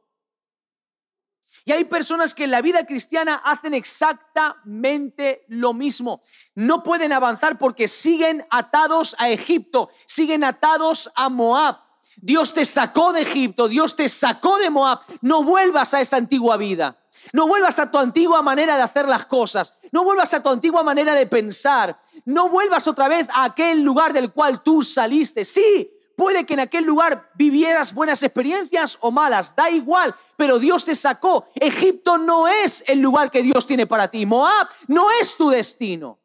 Y 1.64 1.72
hay 1.72 1.84
personas 1.84 2.32
que 2.32 2.44
en 2.44 2.52
la 2.52 2.62
vida 2.62 2.86
cristiana 2.86 3.42
hacen 3.44 3.74
exactamente 3.74 5.44
lo 5.48 5.74
mismo. 5.74 6.22
No 6.54 6.84
pueden 6.84 7.12
avanzar 7.12 7.58
porque 7.58 7.88
siguen 7.88 8.46
atados 8.50 9.16
a 9.18 9.30
Egipto, 9.30 9.90
siguen 10.06 10.44
atados 10.44 11.10
a 11.16 11.28
Moab. 11.28 11.85
Dios 12.16 12.52
te 12.52 12.64
sacó 12.64 13.12
de 13.12 13.22
Egipto, 13.22 13.68
Dios 13.68 13.96
te 13.96 14.08
sacó 14.08 14.58
de 14.58 14.70
Moab. 14.70 15.00
No 15.20 15.42
vuelvas 15.42 15.94
a 15.94 16.00
esa 16.00 16.16
antigua 16.16 16.56
vida. 16.56 16.98
No 17.32 17.48
vuelvas 17.48 17.78
a 17.78 17.90
tu 17.90 17.98
antigua 17.98 18.42
manera 18.42 18.76
de 18.76 18.82
hacer 18.82 19.08
las 19.08 19.26
cosas. 19.26 19.74
No 19.92 20.04
vuelvas 20.04 20.32
a 20.34 20.42
tu 20.42 20.48
antigua 20.48 20.82
manera 20.82 21.14
de 21.14 21.26
pensar. 21.26 22.00
No 22.24 22.48
vuelvas 22.48 22.86
otra 22.86 23.08
vez 23.08 23.26
a 23.34 23.44
aquel 23.44 23.82
lugar 23.82 24.12
del 24.12 24.32
cual 24.32 24.62
tú 24.62 24.82
saliste. 24.82 25.44
Sí, 25.44 25.92
Puede 26.16 26.46
que 26.46 26.54
en 26.54 26.60
aquel 26.60 26.84
lugar 26.84 27.30
vivieras 27.34 27.92
buenas 27.92 28.22
experiencias 28.22 28.96
o 29.02 29.10
malas, 29.10 29.54
da 29.54 29.68
igual, 29.68 30.16
pero 30.38 30.58
Dios 30.58 30.82
te 30.86 30.96
sacó. 30.96 31.46
Egipto 31.54 32.16
no 32.16 32.48
es 32.48 32.82
el 32.86 33.00
lugar 33.00 33.30
que 33.30 33.42
Dios 33.42 33.66
tiene 33.66 33.86
para 33.86 34.08
ti. 34.08 34.24
Moab 34.24 34.66
no 34.88 35.08
es 35.20 35.36
tu 35.36 35.50
destino. 35.50 36.18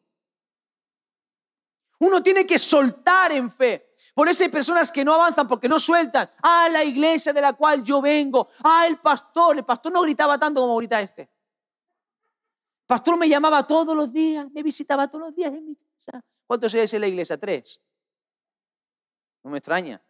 Uno 1.99 2.23
tiene 2.23 2.47
que 2.47 2.58
soltar 2.58 3.34
en 3.34 3.51
fe. 3.51 3.90
Por 4.13 4.28
eso 4.28 4.43
hay 4.43 4.50
personas 4.50 4.91
que 4.91 5.06
no 5.06 5.13
avanzan 5.13 5.47
porque 5.47 5.69
no 5.69 5.80
sueltan. 5.80 6.30
Ah, 6.43 6.67
la 6.71 6.84
iglesia 6.84 7.32
de 7.32 7.41
la 7.41 7.54
cual 7.54 7.84
yo 7.84 8.02
vengo. 8.02 8.50
Ah, 8.63 8.86
el 8.88 8.97
pastor. 9.00 9.58
El 9.58 9.63
pastor 9.63 9.91
no 9.91 10.02
gritaba 10.02 10.38
tanto 10.38 10.62
como 10.62 10.76
grita 10.78 11.00
este. 11.02 11.21
El 11.21 11.30
pastor 12.88 13.17
me 13.17 13.30
llamaba 13.30 13.65
todos 13.65 13.95
los 13.95 14.12
días, 14.12 14.52
me 14.52 14.63
visitaba 14.63 15.08
todos 15.10 15.28
los 15.28 15.36
días 15.36 15.54
en 15.54 15.65
mi 15.65 15.76
casa. 15.76 16.21
¿Cuántos 16.45 16.74
eres 16.74 16.93
en 16.93 17.02
la 17.02 17.08
iglesia? 17.08 17.38
Tres. 17.38 17.80
No 19.43 19.52
me 19.52 19.60
extraña. 19.60 20.02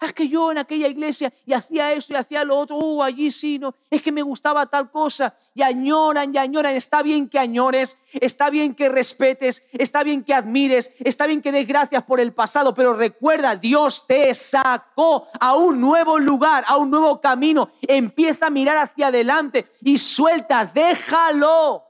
Es 0.00 0.12
que 0.12 0.28
yo 0.28 0.52
en 0.52 0.58
aquella 0.58 0.88
iglesia 0.88 1.32
y 1.44 1.52
hacía 1.52 1.92
esto 1.92 2.12
y 2.12 2.16
hacía 2.16 2.44
lo 2.44 2.56
otro, 2.56 2.76
uh, 2.76 3.02
allí 3.02 3.32
sí, 3.32 3.58
no, 3.58 3.74
es 3.90 4.00
que 4.00 4.12
me 4.12 4.22
gustaba 4.22 4.66
tal 4.66 4.90
cosa. 4.90 5.34
Y 5.54 5.62
añoran 5.62 6.34
y 6.34 6.38
añoran. 6.38 6.76
Está 6.76 7.02
bien 7.02 7.28
que 7.28 7.38
añores, 7.38 7.98
está 8.20 8.50
bien 8.50 8.74
que 8.74 8.88
respetes, 8.88 9.64
está 9.72 10.02
bien 10.02 10.22
que 10.22 10.34
admires, 10.34 10.92
está 11.00 11.26
bien 11.26 11.42
que 11.42 11.52
des 11.52 11.66
gracias 11.66 12.02
por 12.04 12.20
el 12.20 12.32
pasado, 12.32 12.74
pero 12.74 12.94
recuerda, 12.94 13.56
Dios 13.56 14.06
te 14.06 14.32
sacó 14.34 15.26
a 15.40 15.56
un 15.56 15.80
nuevo 15.80 16.18
lugar, 16.18 16.64
a 16.68 16.76
un 16.76 16.90
nuevo 16.90 17.20
camino. 17.20 17.70
Empieza 17.82 18.46
a 18.46 18.50
mirar 18.50 18.76
hacia 18.76 19.08
adelante 19.08 19.70
y 19.82 19.98
suelta, 19.98 20.70
déjalo, 20.72 21.84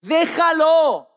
déjalo. 0.00 1.13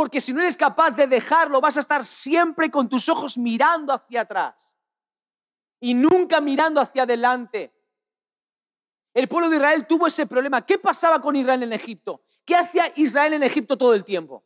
Porque 0.00 0.18
si 0.18 0.32
no 0.32 0.40
eres 0.40 0.56
capaz 0.56 0.92
de 0.92 1.06
dejarlo, 1.06 1.60
vas 1.60 1.76
a 1.76 1.80
estar 1.80 2.02
siempre 2.02 2.70
con 2.70 2.88
tus 2.88 3.06
ojos 3.10 3.36
mirando 3.36 3.92
hacia 3.92 4.22
atrás 4.22 4.74
y 5.78 5.92
nunca 5.92 6.40
mirando 6.40 6.80
hacia 6.80 7.02
adelante. 7.02 7.70
El 9.12 9.28
pueblo 9.28 9.50
de 9.50 9.56
Israel 9.56 9.86
tuvo 9.86 10.06
ese 10.06 10.26
problema. 10.26 10.64
¿Qué 10.64 10.78
pasaba 10.78 11.20
con 11.20 11.36
Israel 11.36 11.64
en 11.64 11.74
Egipto? 11.74 12.24
¿Qué 12.46 12.56
hacía 12.56 12.90
Israel 12.96 13.34
en 13.34 13.42
Egipto 13.42 13.76
todo 13.76 13.92
el 13.92 14.02
tiempo? 14.02 14.42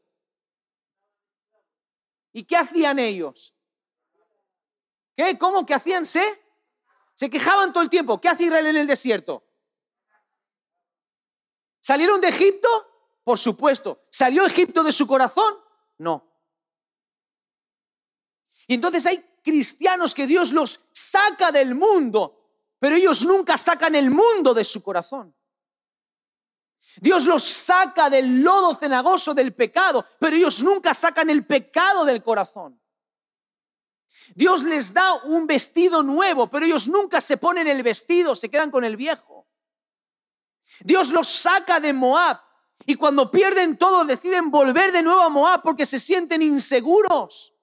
¿Y 2.32 2.42
qué 2.42 2.56
hacían 2.56 2.98
ellos? 2.98 3.54
¿Qué? 5.16 5.38
¿Cómo? 5.38 5.64
¿Qué 5.64 5.74
hacían? 5.74 6.04
¿Se? 6.04 6.20
Quejaban 7.16 7.72
todo 7.72 7.84
el 7.84 7.90
tiempo. 7.90 8.20
¿Qué 8.20 8.28
hace 8.28 8.42
Israel 8.42 8.66
en 8.66 8.76
el 8.78 8.88
desierto? 8.88 9.46
¿Salieron 11.80 12.20
de 12.20 12.26
Egipto? 12.26 12.93
Por 13.24 13.38
supuesto. 13.38 14.04
¿Salió 14.10 14.46
Egipto 14.46 14.82
de 14.82 14.92
su 14.92 15.06
corazón? 15.06 15.54
No. 15.98 16.30
Y 18.66 18.74
entonces 18.74 19.04
hay 19.06 19.18
cristianos 19.42 20.14
que 20.14 20.26
Dios 20.26 20.52
los 20.52 20.80
saca 20.92 21.50
del 21.50 21.74
mundo, 21.74 22.50
pero 22.78 22.96
ellos 22.96 23.24
nunca 23.24 23.58
sacan 23.58 23.94
el 23.94 24.10
mundo 24.10 24.54
de 24.54 24.64
su 24.64 24.82
corazón. 24.82 25.34
Dios 27.00 27.26
los 27.26 27.42
saca 27.42 28.08
del 28.08 28.42
lodo 28.42 28.74
cenagoso 28.74 29.34
del 29.34 29.54
pecado, 29.54 30.06
pero 30.18 30.36
ellos 30.36 30.62
nunca 30.62 30.94
sacan 30.94 31.28
el 31.28 31.44
pecado 31.44 32.04
del 32.04 32.22
corazón. 32.22 32.80
Dios 34.34 34.64
les 34.64 34.94
da 34.94 35.14
un 35.24 35.46
vestido 35.46 36.02
nuevo, 36.02 36.48
pero 36.48 36.64
ellos 36.64 36.88
nunca 36.88 37.20
se 37.20 37.36
ponen 37.36 37.66
el 37.66 37.82
vestido, 37.82 38.34
se 38.34 38.48
quedan 38.48 38.70
con 38.70 38.84
el 38.84 38.96
viejo. 38.96 39.46
Dios 40.80 41.10
los 41.10 41.28
saca 41.28 41.80
de 41.80 41.92
Moab, 41.92 42.40
y 42.86 42.96
cuando 42.96 43.30
pierden 43.30 43.76
todo, 43.76 44.04
deciden 44.04 44.50
volver 44.50 44.92
de 44.92 45.02
nuevo 45.02 45.22
a 45.22 45.28
Moab 45.28 45.62
porque 45.62 45.86
se 45.86 45.98
sienten 45.98 46.42
inseguros. 46.42 47.54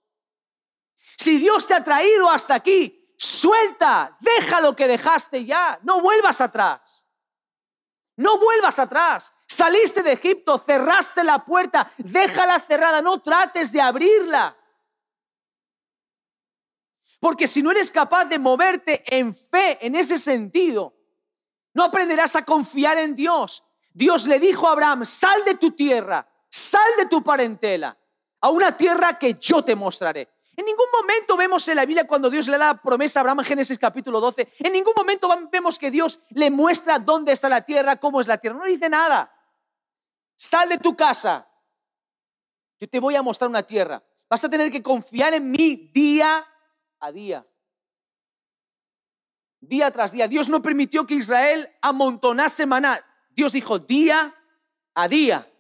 Si 1.18 1.38
Dios 1.38 1.68
te 1.68 1.74
ha 1.76 1.84
traído 1.84 2.30
hasta 2.30 2.56
aquí, 2.56 3.14
suelta, 3.18 4.18
deja 4.20 4.62
lo 4.62 4.76
que 4.76 4.88
dejaste 4.88 5.46
ya, 5.46 5.80
no 5.84 6.02
vuelvas 6.02 6.42
atrás. 6.42 7.08
No 8.16 8.40
vuelvas 8.40 8.80
atrás. 8.80 9.34
Saliste 9.48 10.02
de 10.02 10.14
Egipto, 10.14 10.64
cerraste 10.66 11.24
la 11.24 11.46
puerta, 11.46 11.92
déjala 11.98 12.60
cerrada, 12.60 13.02
no 13.02 13.22
trates 13.22 13.72
de 13.72 13.82
abrirla. 13.82 14.58
Porque 17.20 17.48
si 17.48 17.62
no 17.62 17.70
eres 17.70 17.92
capaz 17.92 18.26
de 18.26 18.40
moverte 18.40 19.04
en 19.16 19.36
fe 19.36 19.78
en 19.86 19.96
ese 19.96 20.18
sentido, 20.18 20.96
no 21.74 21.84
aprenderás 21.84 22.36
a 22.36 22.44
confiar 22.44 22.98
en 22.98 23.16
Dios, 23.16 23.64
Dios 23.94 24.28
le 24.28 24.40
dijo 24.40 24.68
a 24.68 24.74
Abraham, 24.74 25.06
sal 25.06 25.44
de 25.46 25.56
tu 25.56 25.72
tierra, 25.72 26.28
sal 26.50 26.90
de 26.98 27.06
tu 27.08 27.24
parentela, 27.24 27.98
a 28.42 28.50
una 28.50 28.76
tierra 28.76 29.18
que 29.20 29.38
yo 29.40 29.64
te 29.64 29.76
mostraré. 29.76 30.30
En 30.56 30.66
ningún 30.66 30.88
momento 30.94 31.38
vemos 31.38 31.68
en 31.70 31.78
la 31.78 31.86
Biblia 31.86 32.06
cuando 32.06 32.30
Dios 32.30 32.48
le 32.48 32.58
da 32.58 32.74
promesa 32.76 33.20
a 33.20 33.22
Abraham 33.22 33.40
en 33.40 33.46
Génesis 33.46 33.80
capítulo 33.80 34.20
12, 34.20 34.48
en 34.60 34.74
ningún 34.74 34.94
momento 34.96 35.30
vemos 35.52 35.80
que 35.80 35.90
Dios 35.90 36.20
le 36.30 36.52
muestra 36.52 37.00
dónde 37.00 37.32
está 37.32 37.50
la 37.50 37.62
tierra, 37.62 37.96
cómo 37.96 38.22
es 38.22 38.28
la 38.28 38.38
tierra. 38.38 38.58
No 38.58 38.66
dice 38.66 38.90
nada. 38.90 39.32
sal 40.36 40.70
de 40.70 40.78
tu 40.78 40.96
casa. 40.96 41.48
Yo 42.80 42.90
te 42.90 43.00
voy 43.00 43.16
a 43.16 43.22
mostrar 43.22 43.50
una 43.50 43.64
tierra. 43.64 44.04
Vas 44.30 44.44
a 44.44 44.50
tener 44.50 44.72
que 44.72 44.82
confiar 44.82 45.34
en 45.34 45.52
mí 45.52 45.92
día 45.94 46.46
a 47.00 47.12
día. 47.12 47.46
Día 49.60 49.92
tras 49.92 50.12
día. 50.12 50.28
Dios 50.28 50.50
no 50.50 50.62
permitió 50.62 51.06
que 51.06 51.14
Israel 51.14 51.70
amontonase 51.82 52.66
maná. 52.66 53.00
Dios 53.36 53.52
dijo 53.52 53.80
día 53.80 54.36
a 54.94 55.08
día. 55.08 55.52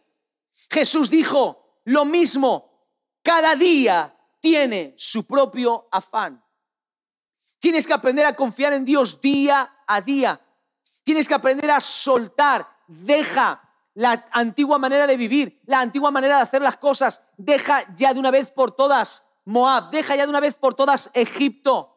Jesús 0.70 1.10
dijo 1.10 1.82
lo 1.86 2.06
mismo. 2.06 2.88
Cada 3.22 3.56
día 3.56 4.16
tiene 4.40 4.96
su 4.98 5.26
propio 5.26 5.88
afán. 5.92 6.44
Tienes 7.60 7.86
que 7.86 7.94
aprender 7.94 8.26
a 8.26 8.36
confiar 8.36 8.74
en 8.74 8.84
Dios 8.84 9.22
día 9.22 9.84
a 9.86 10.02
día. 10.02 10.42
Tienes 11.04 11.28
que 11.28 11.36
aprender 11.36 11.70
a 11.70 11.80
soltar. 11.80 12.68
Deja 12.88 13.62
la 13.94 14.28
antigua 14.32 14.80
manera 14.80 15.06
de 15.06 15.18
vivir, 15.18 15.62
la 15.66 15.82
antigua 15.82 16.12
manera 16.12 16.38
de 16.38 16.44
hacer 16.44 16.62
las 16.62 16.78
cosas. 16.78 17.22
Deja 17.38 17.84
ya 17.96 18.14
de 18.14 18.20
una 18.20 18.32
vez 18.32 18.52
por 18.52 18.76
todas 18.76 19.26
Moab. 19.46 19.92
Deja 19.92 20.16
ya 20.16 20.24
de 20.24 20.30
una 20.30 20.40
vez 20.40 20.56
por 20.56 20.74
todas 20.74 21.10
Egipto. 21.14 21.96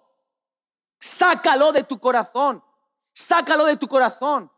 Sácalo 0.99 1.73
de 1.73 1.85
tu 1.85 1.99
corazón. 1.99 2.63
Sácalo 3.13 3.65
de 3.65 3.77
tu 3.77 3.89
corazón. 3.89 4.51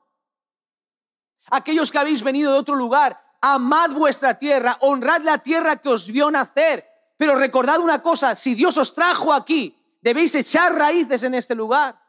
Aquellos 1.50 1.90
que 1.90 1.98
habéis 1.98 2.22
venido 2.22 2.52
de 2.52 2.58
otro 2.58 2.74
lugar, 2.74 3.22
amad 3.40 3.90
vuestra 3.90 4.38
tierra, 4.38 4.76
honrad 4.80 5.22
la 5.22 5.38
tierra 5.38 5.76
que 5.76 5.88
os 5.88 6.10
vio 6.10 6.30
nacer. 6.30 6.86
Pero 7.16 7.34
recordad 7.34 7.80
una 7.80 8.02
cosa, 8.02 8.34
si 8.34 8.54
Dios 8.54 8.76
os 8.76 8.94
trajo 8.94 9.32
aquí, 9.32 9.76
Debéis 10.06 10.36
echar 10.36 10.72
raíces 10.72 11.24
en 11.24 11.34
este 11.34 11.56
lugar. 11.56 12.00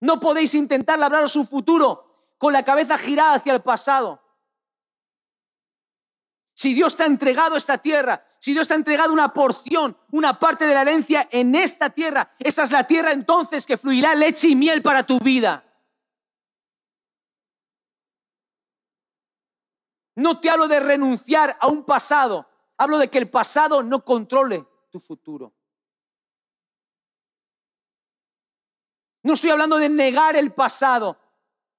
No 0.00 0.18
podéis 0.18 0.54
intentar 0.54 0.98
labraros 0.98 1.36
un 1.36 1.46
futuro 1.46 2.32
con 2.38 2.54
la 2.54 2.64
cabeza 2.64 2.96
girada 2.96 3.34
hacia 3.34 3.52
el 3.52 3.60
pasado. 3.60 4.22
Si 6.54 6.72
Dios 6.72 6.96
te 6.96 7.02
ha 7.02 7.06
entregado 7.06 7.54
esta 7.54 7.76
tierra, 7.76 8.24
si 8.38 8.54
Dios 8.54 8.66
te 8.66 8.72
ha 8.72 8.78
entregado 8.78 9.12
una 9.12 9.34
porción, 9.34 9.94
una 10.10 10.38
parte 10.38 10.66
de 10.66 10.72
la 10.72 10.80
herencia 10.80 11.28
en 11.30 11.54
esta 11.54 11.90
tierra, 11.90 12.32
esa 12.38 12.62
es 12.62 12.72
la 12.72 12.86
tierra 12.86 13.12
entonces 13.12 13.66
que 13.66 13.76
fluirá 13.76 14.14
leche 14.14 14.48
y 14.48 14.56
miel 14.56 14.80
para 14.80 15.02
tu 15.02 15.18
vida. 15.18 15.62
No 20.14 20.40
te 20.40 20.50
hablo 20.50 20.68
de 20.68 20.80
renunciar 20.80 21.56
a 21.60 21.68
un 21.68 21.84
pasado, 21.84 22.46
hablo 22.76 22.98
de 22.98 23.08
que 23.08 23.18
el 23.18 23.30
pasado 23.30 23.82
no 23.82 24.04
controle 24.04 24.66
tu 24.90 25.00
futuro. 25.00 25.54
No 29.22 29.34
estoy 29.34 29.50
hablando 29.50 29.78
de 29.78 29.88
negar 29.88 30.36
el 30.36 30.52
pasado. 30.52 31.16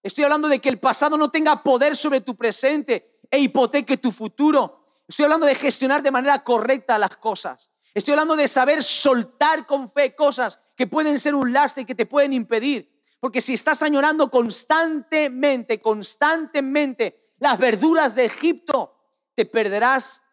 Estoy 0.02 0.24
hablando 0.24 0.48
de 0.48 0.60
que 0.60 0.69
el 0.69 0.80
pasado 0.80 1.17
no 1.17 1.30
tenga 1.30 1.62
poder 1.62 1.96
sobre 1.96 2.22
tu 2.22 2.36
presente 2.36 3.19
e 3.30 3.39
hipoteque 3.39 3.98
tu 3.98 4.12
futuro. 4.12 5.02
Estoy 5.08 5.26
hablando 5.26 5.46
de 5.46 5.56
gestionar 5.56 6.02
de 6.02 6.12
manera 6.12 6.43
correcta 6.43 6.98
las 6.98 7.17
cosas. 7.17 7.72
Estoy 7.93 8.13
hablando 8.13 8.36
de 8.36 8.48
saber 8.48 8.82
soltar 8.82 9.65
con 9.65 9.89
fe 9.89 10.15
cosas 10.15 10.60
que 10.76 10.88
pueden 10.88 11.19
ser 11.19 11.36
un 11.36 11.54
lastre 11.54 11.84
y 11.84 11.86
que 11.86 11.96
te 11.96 12.06
pueden 12.06 12.34
impedir. 12.34 12.91
Porque 13.19 13.41
si 13.41 13.54
estás 13.54 13.84
añorando 13.84 14.30
constantemente, 14.30 15.80
constantemente 15.80 17.19
las 17.44 17.60
verduras 17.60 18.16
de 18.16 18.26
Egipto, 18.26 18.96
te 19.36 19.46
perderás 19.46 20.24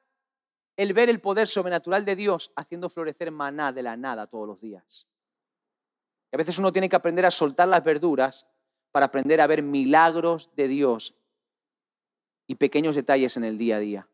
el 0.77 0.95
ver 0.95 1.09
el 1.09 1.21
poder 1.21 1.49
sobrenatural 1.49 2.05
de 2.05 2.15
Dios 2.15 2.53
haciendo 2.55 2.89
florecer 2.89 3.33
maná 3.33 3.73
de 3.73 3.83
la 3.83 3.97
nada 3.97 4.29
todos 4.29 4.47
los 4.47 4.61
días. 4.61 5.09
Y 6.31 6.37
a 6.37 6.39
veces 6.39 6.59
uno 6.59 6.73
tiene 6.73 6.89
que 6.89 6.95
aprender 6.95 7.27
a 7.27 7.33
soltar 7.33 7.67
las 7.67 7.83
verduras 7.83 8.49
para 8.93 9.07
aprender 9.07 9.41
a 9.41 9.49
ver 9.49 9.63
milagros 9.63 10.55
de 10.55 10.69
Dios 10.69 11.17
y 12.47 12.55
pequeños 12.55 12.95
detalles 12.95 13.37
en 13.37 13.43
el 13.43 13.59
día 13.59 13.77
a 13.77 13.81
día. 13.81 14.09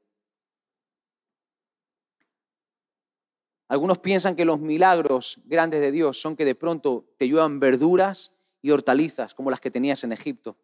Algunos 3.69 3.99
piensan 3.99 4.37
que 4.37 4.47
los 4.47 4.59
milagros 4.59 5.43
grandes 5.45 5.81
de 5.81 5.93
Dios 5.93 6.19
son 6.19 6.35
que 6.35 6.47
de 6.47 6.55
pronto 6.55 7.05
te 7.19 7.29
lluevan 7.29 7.61
verduras 7.61 8.35
y 8.63 8.71
hortalizas 8.71 9.35
como 9.35 9.51
las 9.51 9.61
que 9.61 9.71
tenías 9.71 10.03
en 10.03 10.13
Egipto. 10.13 10.57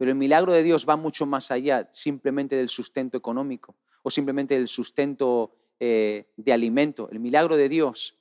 Pero 0.00 0.12
el 0.12 0.16
milagro 0.16 0.54
de 0.54 0.62
Dios 0.62 0.88
va 0.88 0.96
mucho 0.96 1.26
más 1.26 1.50
allá 1.50 1.86
simplemente 1.92 2.56
del 2.56 2.70
sustento 2.70 3.18
económico 3.18 3.76
o 4.02 4.08
simplemente 4.08 4.54
del 4.54 4.66
sustento 4.66 5.54
eh, 5.78 6.32
de 6.38 6.52
alimento. 6.54 7.10
El 7.12 7.20
milagro 7.20 7.56
de 7.56 7.68
Dios 7.68 8.16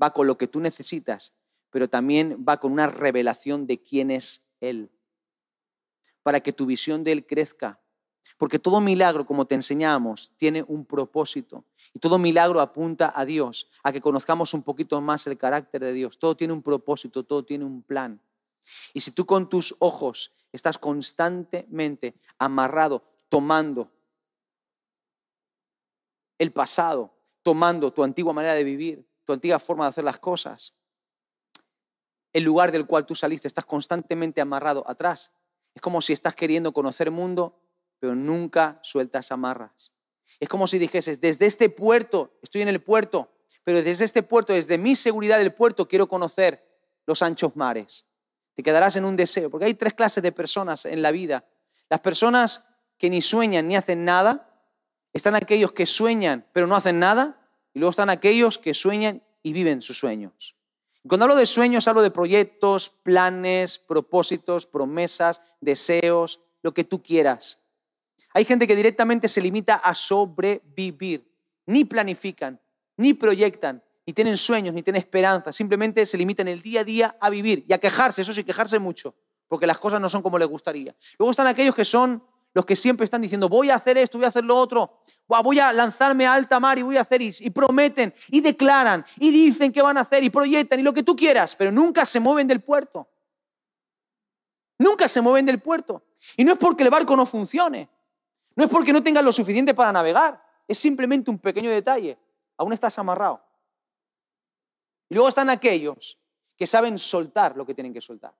va 0.00 0.12
con 0.12 0.26
lo 0.26 0.36
que 0.36 0.48
tú 0.48 0.60
necesitas 0.60 1.32
pero 1.74 1.88
también 1.88 2.44
va 2.48 2.58
con 2.60 2.70
una 2.70 2.86
revelación 2.86 3.66
de 3.66 3.82
quién 3.82 4.12
es 4.12 4.48
Él, 4.60 4.92
para 6.22 6.38
que 6.38 6.52
tu 6.52 6.66
visión 6.66 7.02
de 7.02 7.10
Él 7.10 7.26
crezca. 7.26 7.80
Porque 8.38 8.60
todo 8.60 8.80
milagro, 8.80 9.26
como 9.26 9.44
te 9.44 9.56
enseñamos, 9.56 10.34
tiene 10.36 10.64
un 10.68 10.84
propósito. 10.84 11.64
Y 11.92 11.98
todo 11.98 12.16
milagro 12.16 12.60
apunta 12.60 13.12
a 13.12 13.24
Dios, 13.24 13.68
a 13.82 13.90
que 13.90 14.00
conozcamos 14.00 14.54
un 14.54 14.62
poquito 14.62 15.00
más 15.00 15.26
el 15.26 15.36
carácter 15.36 15.82
de 15.82 15.92
Dios. 15.92 16.16
Todo 16.16 16.36
tiene 16.36 16.52
un 16.52 16.62
propósito, 16.62 17.24
todo 17.24 17.44
tiene 17.44 17.64
un 17.64 17.82
plan. 17.82 18.20
Y 18.92 19.00
si 19.00 19.10
tú 19.10 19.26
con 19.26 19.48
tus 19.48 19.74
ojos 19.80 20.36
estás 20.54 20.78
constantemente 20.78 22.14
amarrado, 22.38 23.02
tomando 23.28 23.90
el 26.38 26.52
pasado, 26.52 27.12
tomando 27.42 27.92
tu 27.92 28.04
antigua 28.04 28.32
manera 28.32 28.54
de 28.54 28.64
vivir, 28.64 29.06
tu 29.24 29.32
antigua 29.32 29.58
forma 29.58 29.84
de 29.84 29.90
hacer 29.90 30.04
las 30.04 30.18
cosas, 30.18 30.74
el 32.32 32.44
lugar 32.44 32.72
del 32.72 32.86
cual 32.86 33.04
tú 33.04 33.14
saliste, 33.14 33.48
estás 33.48 33.64
constantemente 33.64 34.40
amarrado 34.40 34.88
atrás. 34.88 35.32
Es 35.74 35.82
como 35.82 36.00
si 36.00 36.12
estás 36.12 36.34
queriendo 36.34 36.72
conocer 36.72 37.08
el 37.08 37.12
mundo, 37.12 37.60
pero 37.98 38.14
nunca 38.14 38.78
sueltas 38.82 39.32
amarras. 39.32 39.92
Es 40.38 40.48
como 40.48 40.66
si 40.66 40.78
dijeses, 40.78 41.20
desde 41.20 41.46
este 41.46 41.68
puerto, 41.68 42.38
estoy 42.42 42.62
en 42.62 42.68
el 42.68 42.80
puerto, 42.80 43.32
pero 43.64 43.82
desde 43.82 44.04
este 44.04 44.22
puerto, 44.22 44.52
desde 44.52 44.78
mi 44.78 44.94
seguridad 44.94 45.38
del 45.38 45.54
puerto, 45.54 45.88
quiero 45.88 46.08
conocer 46.08 46.64
los 47.06 47.22
anchos 47.22 47.56
mares. 47.56 48.06
Te 48.54 48.62
quedarás 48.62 48.96
en 48.96 49.04
un 49.04 49.16
deseo, 49.16 49.50
porque 49.50 49.66
hay 49.66 49.74
tres 49.74 49.94
clases 49.94 50.22
de 50.22 50.32
personas 50.32 50.84
en 50.86 51.02
la 51.02 51.10
vida. 51.10 51.44
Las 51.90 52.00
personas 52.00 52.68
que 52.98 53.10
ni 53.10 53.20
sueñan 53.22 53.68
ni 53.68 53.76
hacen 53.76 54.04
nada, 54.04 54.50
están 55.12 55.34
aquellos 55.34 55.72
que 55.72 55.86
sueñan 55.86 56.46
pero 56.52 56.66
no 56.66 56.76
hacen 56.76 56.98
nada, 56.98 57.40
y 57.72 57.80
luego 57.80 57.90
están 57.90 58.10
aquellos 58.10 58.58
que 58.58 58.74
sueñan 58.74 59.22
y 59.42 59.52
viven 59.52 59.82
sus 59.82 59.98
sueños. 59.98 60.56
Cuando 61.06 61.24
hablo 61.24 61.36
de 61.36 61.46
sueños, 61.46 61.86
hablo 61.86 62.02
de 62.02 62.10
proyectos, 62.10 62.88
planes, 62.88 63.78
propósitos, 63.78 64.64
promesas, 64.64 65.42
deseos, 65.60 66.40
lo 66.62 66.72
que 66.72 66.84
tú 66.84 67.02
quieras. 67.02 67.60
Hay 68.32 68.46
gente 68.46 68.66
que 68.66 68.74
directamente 68.74 69.28
se 69.28 69.42
limita 69.42 69.74
a 69.74 69.94
sobrevivir. 69.94 71.30
Ni 71.66 71.84
planifican, 71.84 72.60
ni 72.96 73.12
proyectan, 73.14 73.82
ni 74.06 74.12
tienen 74.12 74.36
sueños, 74.36 74.74
ni 74.74 74.82
tienen 74.82 75.00
esperanza. 75.00 75.52
Simplemente 75.52 76.04
se 76.06 76.18
limitan 76.18 76.48
el 76.48 76.60
día 76.60 76.80
a 76.80 76.84
día 76.84 77.16
a 77.20 77.30
vivir 77.30 77.64
y 77.68 77.72
a 77.72 77.78
quejarse, 77.78 78.22
eso 78.22 78.32
sí, 78.32 78.44
quejarse 78.44 78.78
mucho, 78.78 79.14
porque 79.48 79.66
las 79.66 79.78
cosas 79.78 80.00
no 80.00 80.08
son 80.08 80.22
como 80.22 80.38
les 80.38 80.48
gustaría. 80.48 80.94
Luego 81.18 81.30
están 81.30 81.46
aquellos 81.46 81.74
que 81.74 81.84
son 81.84 82.22
los 82.54 82.64
que 82.64 82.76
siempre 82.76 83.04
están 83.04 83.20
diciendo, 83.20 83.48
voy 83.48 83.70
a 83.70 83.74
hacer 83.74 83.98
esto, 83.98 84.16
voy 84.16 84.26
a 84.26 84.28
hacer 84.28 84.44
lo 84.44 84.56
otro, 84.56 85.00
voy 85.26 85.58
a 85.58 85.72
lanzarme 85.72 86.24
a 86.24 86.34
alta 86.34 86.60
mar 86.60 86.78
y 86.78 86.82
voy 86.82 86.96
a 86.96 87.00
hacer, 87.00 87.20
y, 87.20 87.32
y 87.40 87.50
prometen, 87.50 88.14
y 88.28 88.40
declaran, 88.40 89.04
y 89.18 89.32
dicen 89.32 89.72
que 89.72 89.82
van 89.82 89.98
a 89.98 90.02
hacer, 90.02 90.22
y 90.22 90.30
proyectan, 90.30 90.78
y 90.78 90.84
lo 90.84 90.94
que 90.94 91.02
tú 91.02 91.16
quieras, 91.16 91.56
pero 91.56 91.72
nunca 91.72 92.06
se 92.06 92.20
mueven 92.20 92.46
del 92.46 92.60
puerto. 92.60 93.08
Nunca 94.78 95.08
se 95.08 95.20
mueven 95.20 95.46
del 95.46 95.60
puerto. 95.60 96.04
Y 96.36 96.44
no 96.44 96.52
es 96.52 96.58
porque 96.58 96.84
el 96.84 96.90
barco 96.90 97.16
no 97.16 97.26
funcione, 97.26 97.88
no 98.54 98.64
es 98.64 98.70
porque 98.70 98.92
no 98.92 99.02
tengan 99.02 99.24
lo 99.24 99.32
suficiente 99.32 99.74
para 99.74 99.92
navegar, 99.92 100.40
es 100.68 100.78
simplemente 100.78 101.30
un 101.30 101.38
pequeño 101.38 101.70
detalle. 101.70 102.16
Aún 102.56 102.72
estás 102.72 102.96
amarrado. 103.00 103.43
Luego 105.14 105.28
están 105.28 105.48
aquellos 105.48 106.18
que 106.56 106.66
saben 106.66 106.98
soltar 106.98 107.56
lo 107.56 107.64
que 107.64 107.72
tienen 107.72 107.94
que 107.94 108.00
soltar. 108.00 108.34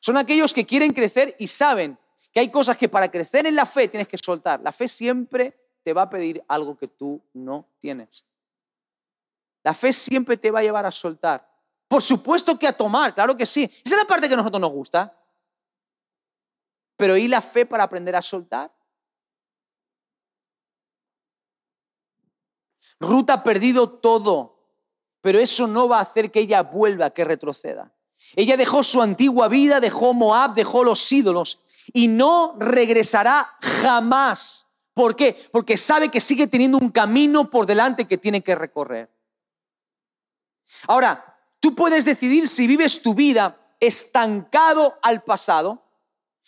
Son 0.00 0.16
aquellos 0.16 0.52
que 0.52 0.66
quieren 0.66 0.92
crecer 0.92 1.36
y 1.38 1.46
saben 1.46 1.96
que 2.32 2.40
hay 2.40 2.50
cosas 2.50 2.76
que 2.76 2.88
para 2.88 3.08
crecer 3.08 3.46
en 3.46 3.54
la 3.54 3.64
fe 3.64 3.86
tienes 3.86 4.08
que 4.08 4.18
soltar. 4.18 4.60
La 4.62 4.72
fe 4.72 4.88
siempre 4.88 5.56
te 5.84 5.92
va 5.92 6.02
a 6.02 6.10
pedir 6.10 6.42
algo 6.48 6.76
que 6.76 6.88
tú 6.88 7.22
no 7.34 7.68
tienes. 7.78 8.26
La 9.62 9.72
fe 9.72 9.92
siempre 9.92 10.36
te 10.36 10.50
va 10.50 10.58
a 10.58 10.62
llevar 10.62 10.86
a 10.86 10.90
soltar. 10.90 11.48
Por 11.86 12.02
supuesto 12.02 12.58
que 12.58 12.66
a 12.66 12.76
tomar, 12.76 13.14
claro 13.14 13.36
que 13.36 13.46
sí. 13.46 13.62
Esa 13.62 13.94
es 13.94 14.02
la 14.02 14.08
parte 14.08 14.26
que 14.26 14.34
a 14.34 14.38
nosotros 14.38 14.60
nos 14.60 14.72
gusta. 14.72 15.16
Pero 16.96 17.16
¿y 17.16 17.28
la 17.28 17.40
fe 17.40 17.64
para 17.64 17.84
aprender 17.84 18.16
a 18.16 18.22
soltar? 18.22 18.72
Ruth 22.98 23.30
ha 23.30 23.44
perdido 23.44 23.88
todo, 23.88 24.59
pero 25.20 25.38
eso 25.38 25.66
no 25.66 25.88
va 25.88 25.98
a 25.98 26.02
hacer 26.02 26.30
que 26.30 26.40
ella 26.40 26.62
vuelva, 26.62 27.10
que 27.10 27.24
retroceda. 27.24 27.92
Ella 28.36 28.56
dejó 28.56 28.82
su 28.82 29.02
antigua 29.02 29.48
vida, 29.48 29.80
dejó 29.80 30.14
Moab, 30.14 30.54
dejó 30.54 30.84
los 30.84 31.10
ídolos 31.10 31.60
y 31.92 32.08
no 32.08 32.56
regresará 32.58 33.56
jamás. 33.60 34.68
¿Por 34.94 35.16
qué? 35.16 35.36
Porque 35.52 35.76
sabe 35.76 36.08
que 36.08 36.20
sigue 36.20 36.46
teniendo 36.46 36.78
un 36.78 36.90
camino 36.90 37.50
por 37.50 37.66
delante 37.66 38.06
que 38.06 38.18
tiene 38.18 38.42
que 38.42 38.54
recorrer. 38.54 39.10
Ahora, 40.86 41.38
tú 41.58 41.74
puedes 41.74 42.04
decidir 42.04 42.46
si 42.46 42.66
vives 42.66 43.02
tu 43.02 43.14
vida 43.14 43.56
estancado 43.80 44.98
al 45.02 45.22
pasado, 45.22 45.82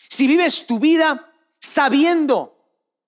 si 0.08 0.26
vives 0.26 0.66
tu 0.66 0.78
vida 0.78 1.32
sabiendo 1.58 2.52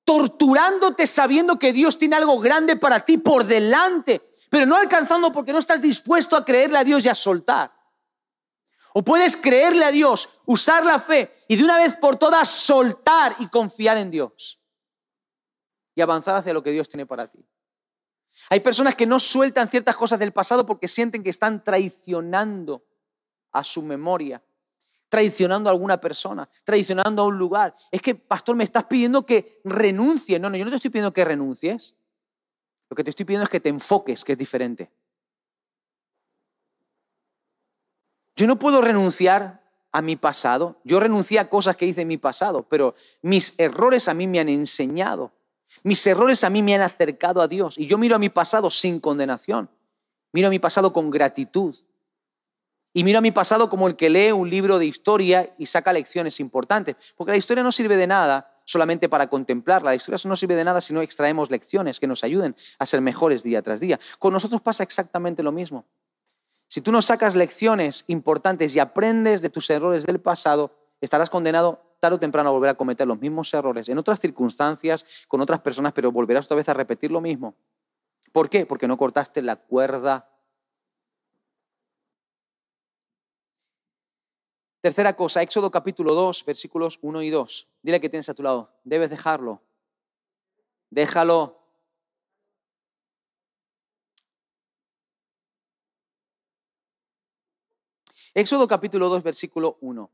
torturándote 0.04 1.06
sabiendo 1.06 1.58
que 1.58 1.72
Dios 1.72 1.98
tiene 1.98 2.16
algo 2.16 2.38
grande 2.38 2.76
para 2.76 3.00
ti 3.00 3.18
por 3.18 3.44
delante, 3.44 4.33
pero 4.54 4.66
no 4.66 4.76
alcanzando 4.76 5.32
porque 5.32 5.52
no 5.52 5.58
estás 5.58 5.82
dispuesto 5.82 6.36
a 6.36 6.44
creerle 6.44 6.78
a 6.78 6.84
Dios 6.84 7.04
y 7.04 7.08
a 7.08 7.14
soltar. 7.16 7.72
O 8.92 9.02
puedes 9.02 9.36
creerle 9.36 9.84
a 9.84 9.90
Dios, 9.90 10.28
usar 10.46 10.86
la 10.86 11.00
fe 11.00 11.34
y 11.48 11.56
de 11.56 11.64
una 11.64 11.76
vez 11.76 11.96
por 11.96 12.14
todas 12.14 12.48
soltar 12.50 13.34
y 13.40 13.48
confiar 13.48 13.96
en 13.96 14.12
Dios 14.12 14.62
y 15.96 16.00
avanzar 16.00 16.36
hacia 16.36 16.54
lo 16.54 16.62
que 16.62 16.70
Dios 16.70 16.88
tiene 16.88 17.04
para 17.04 17.26
ti. 17.26 17.44
Hay 18.48 18.60
personas 18.60 18.94
que 18.94 19.06
no 19.06 19.18
sueltan 19.18 19.66
ciertas 19.66 19.96
cosas 19.96 20.20
del 20.20 20.32
pasado 20.32 20.64
porque 20.64 20.86
sienten 20.86 21.24
que 21.24 21.30
están 21.30 21.64
traicionando 21.64 22.86
a 23.50 23.64
su 23.64 23.82
memoria 23.82 24.40
traicionando 25.08 25.68
a 25.68 25.72
alguna 25.72 26.00
persona, 26.00 26.48
traicionando 26.64 27.22
a 27.22 27.26
un 27.26 27.38
lugar. 27.38 27.74
Es 27.92 28.02
que, 28.02 28.16
pastor, 28.16 28.56
me 28.56 28.64
estás 28.64 28.84
pidiendo 28.84 29.24
que 29.24 29.60
renuncie. 29.64 30.40
No, 30.40 30.50
no, 30.50 30.56
yo 30.56 30.64
no 30.64 30.70
te 30.70 30.76
estoy 30.76 30.90
pidiendo 30.90 31.12
que 31.12 31.24
renuncies. 31.24 31.96
Lo 32.88 32.96
que 32.96 33.04
te 33.04 33.10
estoy 33.10 33.24
pidiendo 33.24 33.44
es 33.44 33.50
que 33.50 33.60
te 33.60 33.68
enfoques, 33.68 34.24
que 34.24 34.32
es 34.32 34.38
diferente. 34.38 34.90
Yo 38.36 38.46
no 38.46 38.58
puedo 38.58 38.80
renunciar 38.80 39.62
a 39.92 40.02
mi 40.02 40.16
pasado. 40.16 40.80
Yo 40.84 40.98
renuncié 40.98 41.38
a 41.38 41.48
cosas 41.48 41.76
que 41.76 41.86
hice 41.86 42.02
en 42.02 42.08
mi 42.08 42.18
pasado, 42.18 42.66
pero 42.68 42.94
mis 43.22 43.54
errores 43.58 44.08
a 44.08 44.14
mí 44.14 44.26
me 44.26 44.40
han 44.40 44.48
enseñado. 44.48 45.32
Mis 45.82 46.04
errores 46.06 46.44
a 46.44 46.50
mí 46.50 46.62
me 46.62 46.74
han 46.74 46.82
acercado 46.82 47.40
a 47.40 47.48
Dios. 47.48 47.78
Y 47.78 47.86
yo 47.86 47.96
miro 47.96 48.16
a 48.16 48.18
mi 48.18 48.28
pasado 48.28 48.70
sin 48.70 49.00
condenación. 49.00 49.70
Miro 50.32 50.48
a 50.48 50.50
mi 50.50 50.58
pasado 50.58 50.92
con 50.92 51.10
gratitud. 51.10 51.76
Y 52.92 53.04
miro 53.04 53.18
a 53.18 53.22
mi 53.22 53.30
pasado 53.30 53.70
como 53.70 53.86
el 53.86 53.96
que 53.96 54.10
lee 54.10 54.32
un 54.32 54.50
libro 54.50 54.78
de 54.78 54.86
historia 54.86 55.54
y 55.58 55.66
saca 55.66 55.92
lecciones 55.92 56.40
importantes. 56.40 56.96
Porque 57.16 57.32
la 57.32 57.36
historia 57.36 57.62
no 57.62 57.72
sirve 57.72 57.96
de 57.96 58.06
nada 58.06 58.53
solamente 58.64 59.08
para 59.08 59.28
contemplarla. 59.28 59.90
La 59.90 59.96
historia 59.96 60.18
no 60.24 60.36
sirve 60.36 60.56
de 60.56 60.64
nada 60.64 60.80
si 60.80 60.92
no 60.92 61.02
extraemos 61.02 61.50
lecciones 61.50 62.00
que 62.00 62.06
nos 62.06 62.24
ayuden 62.24 62.56
a 62.78 62.86
ser 62.86 63.00
mejores 63.00 63.42
día 63.42 63.62
tras 63.62 63.80
día. 63.80 63.98
Con 64.18 64.32
nosotros 64.32 64.60
pasa 64.60 64.82
exactamente 64.82 65.42
lo 65.42 65.52
mismo. 65.52 65.84
Si 66.68 66.80
tú 66.80 66.90
no 66.92 67.02
sacas 67.02 67.36
lecciones 67.36 68.04
importantes 68.08 68.74
y 68.74 68.80
aprendes 68.80 69.42
de 69.42 69.50
tus 69.50 69.68
errores 69.70 70.06
del 70.06 70.20
pasado, 70.20 70.72
estarás 71.00 71.30
condenado 71.30 71.80
tarde 72.00 72.16
o 72.16 72.20
temprano 72.20 72.48
a 72.50 72.52
volver 72.52 72.70
a 72.70 72.74
cometer 72.74 73.06
los 73.06 73.20
mismos 73.20 73.52
errores 73.54 73.88
en 73.88 73.98
otras 73.98 74.20
circunstancias, 74.20 75.06
con 75.28 75.40
otras 75.40 75.60
personas, 75.60 75.92
pero 75.92 76.12
volverás 76.12 76.46
otra 76.46 76.56
vez 76.56 76.68
a 76.68 76.74
repetir 76.74 77.10
lo 77.10 77.20
mismo. 77.20 77.54
¿Por 78.32 78.50
qué? 78.50 78.66
Porque 78.66 78.88
no 78.88 78.98
cortaste 78.98 79.40
la 79.42 79.56
cuerda 79.56 80.33
Tercera 84.84 85.16
cosa, 85.16 85.40
Éxodo 85.40 85.70
capítulo 85.70 86.12
2, 86.12 86.44
versículos 86.44 86.98
1 87.00 87.22
y 87.22 87.30
2. 87.30 87.68
Dile 87.80 88.02
que 88.02 88.10
tienes 88.10 88.28
a 88.28 88.34
tu 88.34 88.42
lado, 88.42 88.70
debes 88.84 89.08
dejarlo. 89.08 89.62
Déjalo. 90.90 91.58
Éxodo 98.34 98.68
capítulo 98.68 99.08
2, 99.08 99.22
versículo 99.22 99.78
1. 99.80 100.10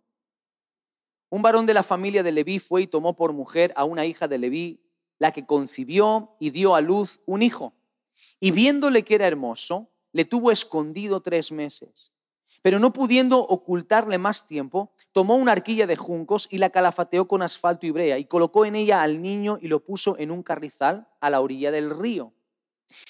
Un 1.31 1.43
varón 1.43 1.67
de 1.67 1.75
la 1.75 1.83
familia 1.83 2.23
de 2.23 2.31
Leví 2.31 2.61
fue 2.61 2.83
y 2.83 2.87
tomó 2.87 3.17
por 3.17 3.33
mujer 3.33 3.73
a 3.75 3.83
una 3.83 4.07
hija 4.07 4.29
de 4.29 4.39
Leví, 4.39 4.85
la 5.19 5.33
que 5.33 5.47
concibió 5.47 6.37
y 6.39 6.51
dio 6.51 6.77
a 6.77 6.81
luz 6.81 7.23
un 7.27 7.43
hijo. 7.43 7.75
Y 8.39 8.53
viéndole 8.53 9.03
que 9.03 9.17
era 9.17 9.27
hermoso, 9.27 9.91
le 10.13 10.25
tuvo 10.25 10.53
escondido 10.53 11.23
tres 11.23 11.51
meses. 11.51 12.13
Pero 12.63 12.79
no 12.79 12.93
pudiendo 12.93 13.39
ocultarle 13.39 14.19
más 14.19 14.47
tiempo, 14.47 14.93
tomó 15.13 15.37
una 15.37 15.53
arquilla 15.53 15.87
de 15.87 15.97
juncos 15.97 16.47
y 16.51 16.59
la 16.59 16.71
calafateó 16.71 17.27
con 17.27 17.43
asfalto 17.43 17.87
y 17.87 17.91
brea 17.91 18.19
y 18.19 18.27
colocó 18.27 18.67
en 18.67 18.77
ella 18.77 19.03
al 19.03 19.23
niño 19.23 19.59
y 19.61 19.69
lo 19.69 19.85
puso 19.85 20.19
en 20.19 20.31
un 20.31 20.43
carrizal 20.43 21.09
a 21.21 21.31
la 21.31 21.41
orilla 21.41 21.71
del 21.71 21.91
río. 21.91 22.35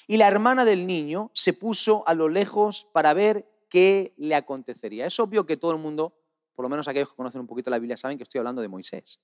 Y 0.07 0.17
la 0.17 0.27
hermana 0.27 0.63
del 0.63 0.87
niño 0.87 1.31
se 1.33 1.53
puso 1.53 2.07
a 2.07 2.13
lo 2.13 2.29
lejos 2.29 2.87
para 2.93 3.13
ver 3.13 3.47
qué 3.69 4.13
le 4.17 4.35
acontecería. 4.35 5.05
Es 5.05 5.19
obvio 5.19 5.45
que 5.45 5.57
todo 5.57 5.71
el 5.71 5.79
mundo, 5.79 6.15
por 6.53 6.63
lo 6.63 6.69
menos 6.69 6.87
aquellos 6.87 7.09
que 7.09 7.15
conocen 7.15 7.41
un 7.41 7.47
poquito 7.47 7.69
la 7.69 7.79
Biblia, 7.79 7.97
saben 7.97 8.17
que 8.17 8.23
estoy 8.23 8.39
hablando 8.39 8.61
de 8.61 8.67
Moisés. 8.67 9.19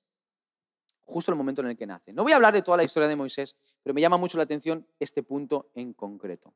Justo 1.03 1.31
el 1.31 1.37
momento 1.37 1.61
en 1.61 1.67
el 1.67 1.77
que 1.77 1.85
nace. 1.85 2.11
No 2.11 2.23
voy 2.23 2.33
a 2.33 2.35
hablar 2.35 2.53
de 2.53 2.61
toda 2.61 2.77
la 2.77 2.83
historia 2.83 3.07
de 3.07 3.15
Moisés, 3.15 3.55
pero 3.81 3.93
me 3.93 4.01
llama 4.01 4.17
mucho 4.17 4.37
la 4.37 4.43
atención 4.43 4.85
este 4.99 5.23
punto 5.23 5.69
en 5.73 5.93
concreto. 5.93 6.53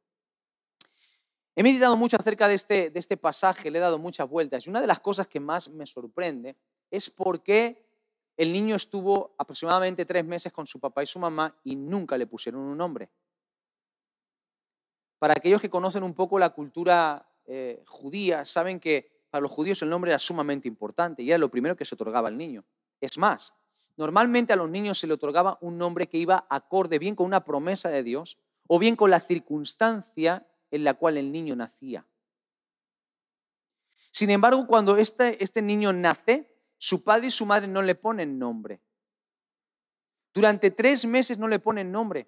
He 1.62 1.64
meditado 1.64 1.96
mucho 1.96 2.18
acerca 2.18 2.48
de 2.48 2.56
este, 2.56 2.90
de 2.90 3.00
este 3.00 3.18
pasaje, 3.18 3.70
le 3.70 3.78
he 3.78 3.82
dado 3.82 4.00
muchas 4.00 4.28
vueltas 4.28 4.66
y 4.66 4.72
una 4.72 4.82
de 4.82 4.88
las 4.88 5.00
cosas 5.00 5.28
que 5.28 5.40
más 5.40 5.70
me 5.70 5.86
sorprende 5.86 6.56
es 6.90 7.08
por 7.12 7.44
qué 7.44 7.86
el 8.36 8.52
niño 8.52 8.76
estuvo 8.76 9.36
aproximadamente 9.38 10.04
tres 10.04 10.26
meses 10.26 10.52
con 10.52 10.66
su 10.66 10.80
papá 10.80 11.04
y 11.04 11.06
su 11.06 11.20
mamá 11.20 11.56
y 11.64 11.76
nunca 11.76 12.18
le 12.18 12.26
pusieron 12.26 12.62
un 12.62 12.76
nombre. 12.76 13.12
Para 15.20 15.34
aquellos 15.34 15.62
que 15.62 15.70
conocen 15.70 16.02
un 16.02 16.16
poco 16.16 16.40
la 16.40 16.50
cultura 16.50 17.30
eh, 17.46 17.84
judía, 17.86 18.44
saben 18.44 18.80
que 18.80 19.28
para 19.30 19.44
los 19.44 19.52
judíos 19.52 19.84
el 19.84 19.90
nombre 19.92 20.10
era 20.10 20.18
sumamente 20.18 20.68
importante 20.68 21.22
y 21.22 21.30
era 21.30 21.38
lo 21.38 21.52
primero 21.52 21.76
que 21.76 21.86
se 21.86 21.94
otorgaba 21.94 22.30
al 22.30 22.40
niño. 22.40 22.66
Es 23.00 23.20
más, 23.20 23.54
normalmente 23.98 24.52
a 24.52 24.56
los 24.56 24.68
niños 24.68 24.98
se 24.98 25.06
le 25.06 25.14
otorgaba 25.14 25.60
un 25.62 25.78
nombre 25.78 26.10
que 26.10 26.18
iba 26.18 26.48
acorde 26.50 26.98
bien 26.98 27.16
con 27.16 27.28
una 27.28 27.46
promesa 27.46 27.90
de 27.90 28.02
Dios 28.02 28.40
o 28.66 28.80
bien 28.80 28.96
con 28.96 29.12
la 29.12 29.20
circunstancia 29.20 30.48
en 30.72 30.84
la 30.84 30.94
cual 30.96 31.18
el 31.18 31.32
niño 31.32 31.56
nacía. 31.56 32.06
Sin 34.12 34.30
embargo, 34.30 34.66
cuando 34.68 34.98
este, 34.98 35.42
este 35.44 35.62
niño 35.62 35.94
nace, 35.94 36.52
su 36.78 37.04
padre 37.04 37.28
y 37.28 37.32
su 37.32 37.46
madre 37.46 37.68
no 37.68 37.82
le 37.82 37.96
ponen 37.96 38.40
nombre. 38.40 38.82
Durante 40.34 40.72
tres 40.72 41.06
meses 41.06 41.38
no 41.38 41.48
le 41.48 41.60
ponen 41.60 41.92
nombre. 41.92 42.28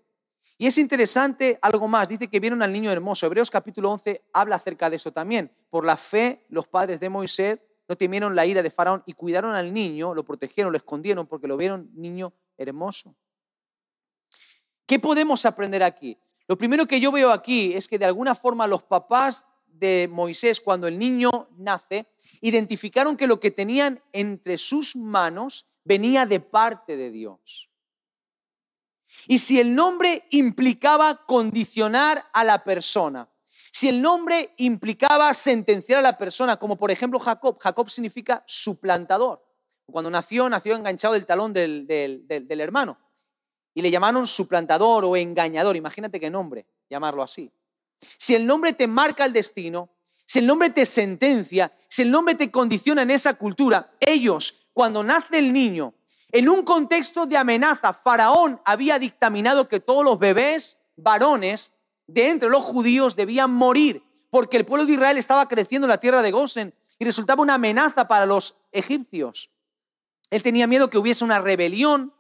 Y 0.58 0.68
es 0.68 0.78
interesante 0.78 1.58
algo 1.62 1.88
más, 1.88 2.10
dice 2.10 2.28
que 2.28 2.40
vieron 2.40 2.62
al 2.62 2.72
niño 2.72 2.92
hermoso. 2.92 3.26
Hebreos 3.26 3.50
capítulo 3.50 3.92
11 3.92 4.22
habla 4.34 4.58
acerca 4.58 4.90
de 4.90 4.98
eso 4.98 5.12
también. 5.12 5.52
Por 5.70 5.86
la 5.86 5.98
fe, 5.98 6.46
los 6.50 6.68
padres 6.68 7.00
de 7.00 7.10
Moisés 7.10 7.64
no 7.88 7.98
temieron 7.98 8.36
la 8.36 8.46
ira 8.46 8.62
de 8.62 8.70
Faraón 8.70 9.04
y 9.06 9.14
cuidaron 9.14 9.56
al 9.56 9.74
niño, 9.74 10.14
lo 10.14 10.24
protegieron, 10.24 10.72
lo 10.72 10.78
escondieron 10.78 11.28
porque 11.28 11.48
lo 11.48 11.58
vieron 11.58 11.90
niño 11.94 12.34
hermoso. 12.58 13.16
¿Qué 14.86 15.00
podemos 15.00 15.46
aprender 15.46 15.84
aquí? 15.84 16.18
Lo 16.48 16.58
primero 16.58 16.86
que 16.86 17.00
yo 17.00 17.12
veo 17.12 17.32
aquí 17.32 17.74
es 17.74 17.88
que 17.88 17.98
de 17.98 18.06
alguna 18.06 18.36
forma 18.36 18.68
los 18.68 18.84
papás 18.84 19.46
de 19.66 20.10
Moisés, 20.12 20.60
cuando 20.60 20.88
el 20.88 21.00
niño 21.00 21.50
nace, 21.58 22.08
identificaron 22.42 23.16
que 23.16 23.28
lo 23.28 23.40
que 23.40 23.52
tenían 23.52 24.02
entre 24.12 24.58
sus 24.58 24.96
manos 24.96 25.66
venía 25.84 26.26
de 26.26 26.40
parte 26.40 26.98
de 26.98 27.12
Dios. 27.12 27.70
Y 29.28 29.38
si 29.40 29.60
el 29.60 29.74
nombre 29.74 30.26
implicaba 30.32 31.26
condicionar 31.26 32.26
a 32.34 32.44
la 32.44 32.64
persona, 32.64 33.30
si 33.72 33.88
el 33.88 34.02
nombre 34.02 34.54
implicaba 34.58 35.34
sentenciar 35.34 36.00
a 36.00 36.04
la 36.04 36.18
persona, 36.18 36.58
como 36.58 36.76
por 36.78 36.92
ejemplo 36.92 37.20
Jacob, 37.20 37.58
Jacob 37.60 37.90
significa 37.90 38.44
suplantador. 38.46 39.44
Cuando 39.86 40.10
nació, 40.10 40.50
nació 40.50 40.76
enganchado 40.76 41.14
del 41.14 41.26
talón 41.26 41.54
del, 41.54 41.88
del 41.88 42.62
hermano 42.62 42.98
y 43.74 43.82
le 43.82 43.92
llamaron 43.92 44.28
suplantador 44.28 45.06
o 45.06 45.16
engañador. 45.16 45.76
Imagínate 45.76 46.20
qué 46.20 46.30
nombre, 46.30 46.66
llamarlo 46.90 47.24
así. 47.24 47.52
Si 48.18 48.36
el 48.36 48.46
nombre 48.46 48.74
te 48.74 48.88
marca 48.88 49.26
el 49.26 49.34
destino, 49.34 49.90
si 50.26 50.40
el 50.40 50.48
nombre 50.48 50.70
te 50.70 50.86
sentencia, 50.86 51.72
si 51.88 52.02
el 52.02 52.12
nombre 52.12 52.36
te 52.36 52.52
condiciona 52.52 53.02
en 53.02 53.12
esa 53.12 53.36
cultura, 53.36 53.92
ellos, 54.00 54.70
cuando 54.74 55.04
nace 55.04 55.40
el 55.40 55.54
niño, 55.54 55.94
en 56.32 56.50
un 56.50 56.64
contexto 56.64 57.26
de 57.26 57.38
amenaza, 57.38 57.94
Faraón 57.94 58.60
había 58.66 58.98
dictaminado 58.98 59.68
que 59.68 59.80
todos 59.80 60.04
los 60.04 60.18
bebés 60.18 60.80
varones 60.96 61.72
de 62.08 62.30
entre 62.30 62.50
los 62.50 62.64
judíos 62.64 63.16
debían 63.16 63.52
morir, 63.52 64.04
porque 64.30 64.58
el 64.58 64.66
pueblo 64.66 64.86
de 64.86 64.94
Israel 64.94 65.18
estaba 65.18 65.48
creciendo 65.48 65.86
en 65.86 65.90
la 65.90 66.00
tierra 66.00 66.22
de 66.22 66.32
Gosen 66.32 66.74
y 66.98 67.06
resultaba 67.06 67.44
una 67.44 67.56
amenaza 67.56 68.08
para 68.08 68.26
los 68.26 68.56
egipcios. 68.72 69.52
Él 70.32 70.42
tenía 70.42 70.66
miedo 70.66 70.90
que 70.90 70.98
hubiese 70.98 71.24
una 71.24 71.40
rebelión 71.40 72.14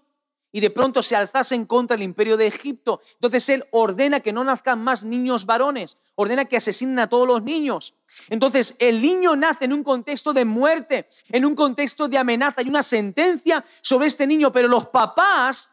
y 0.55 0.61
de 0.61 0.69
pronto 0.69 1.01
se 1.01 1.15
alzasen 1.15 1.65
contra 1.65 1.95
el 1.95 2.03
imperio 2.03 2.37
de 2.37 2.45
Egipto. 2.45 3.01
Entonces 3.15 3.49
él 3.49 3.65
ordena 3.71 4.19
que 4.19 4.31
no 4.31 4.43
nazcan 4.43 4.81
más 4.81 5.03
niños 5.03 5.47
varones, 5.47 5.97
ordena 6.13 6.45
que 6.45 6.57
asesinen 6.57 6.99
a 6.99 7.09
todos 7.09 7.27
los 7.27 7.41
niños. 7.41 7.95
Entonces 8.29 8.75
el 8.77 9.01
niño 9.01 9.35
nace 9.35 9.65
en 9.65 9.73
un 9.73 9.83
contexto 9.83 10.31
de 10.31 10.45
muerte, 10.45 11.09
en 11.29 11.43
un 11.43 11.55
contexto 11.55 12.07
de 12.07 12.19
amenaza 12.19 12.61
y 12.61 12.69
una 12.69 12.83
sentencia 12.83 13.65
sobre 13.81 14.05
este 14.05 14.27
niño, 14.27 14.51
pero 14.51 14.67
los 14.67 14.87
papás 14.89 15.71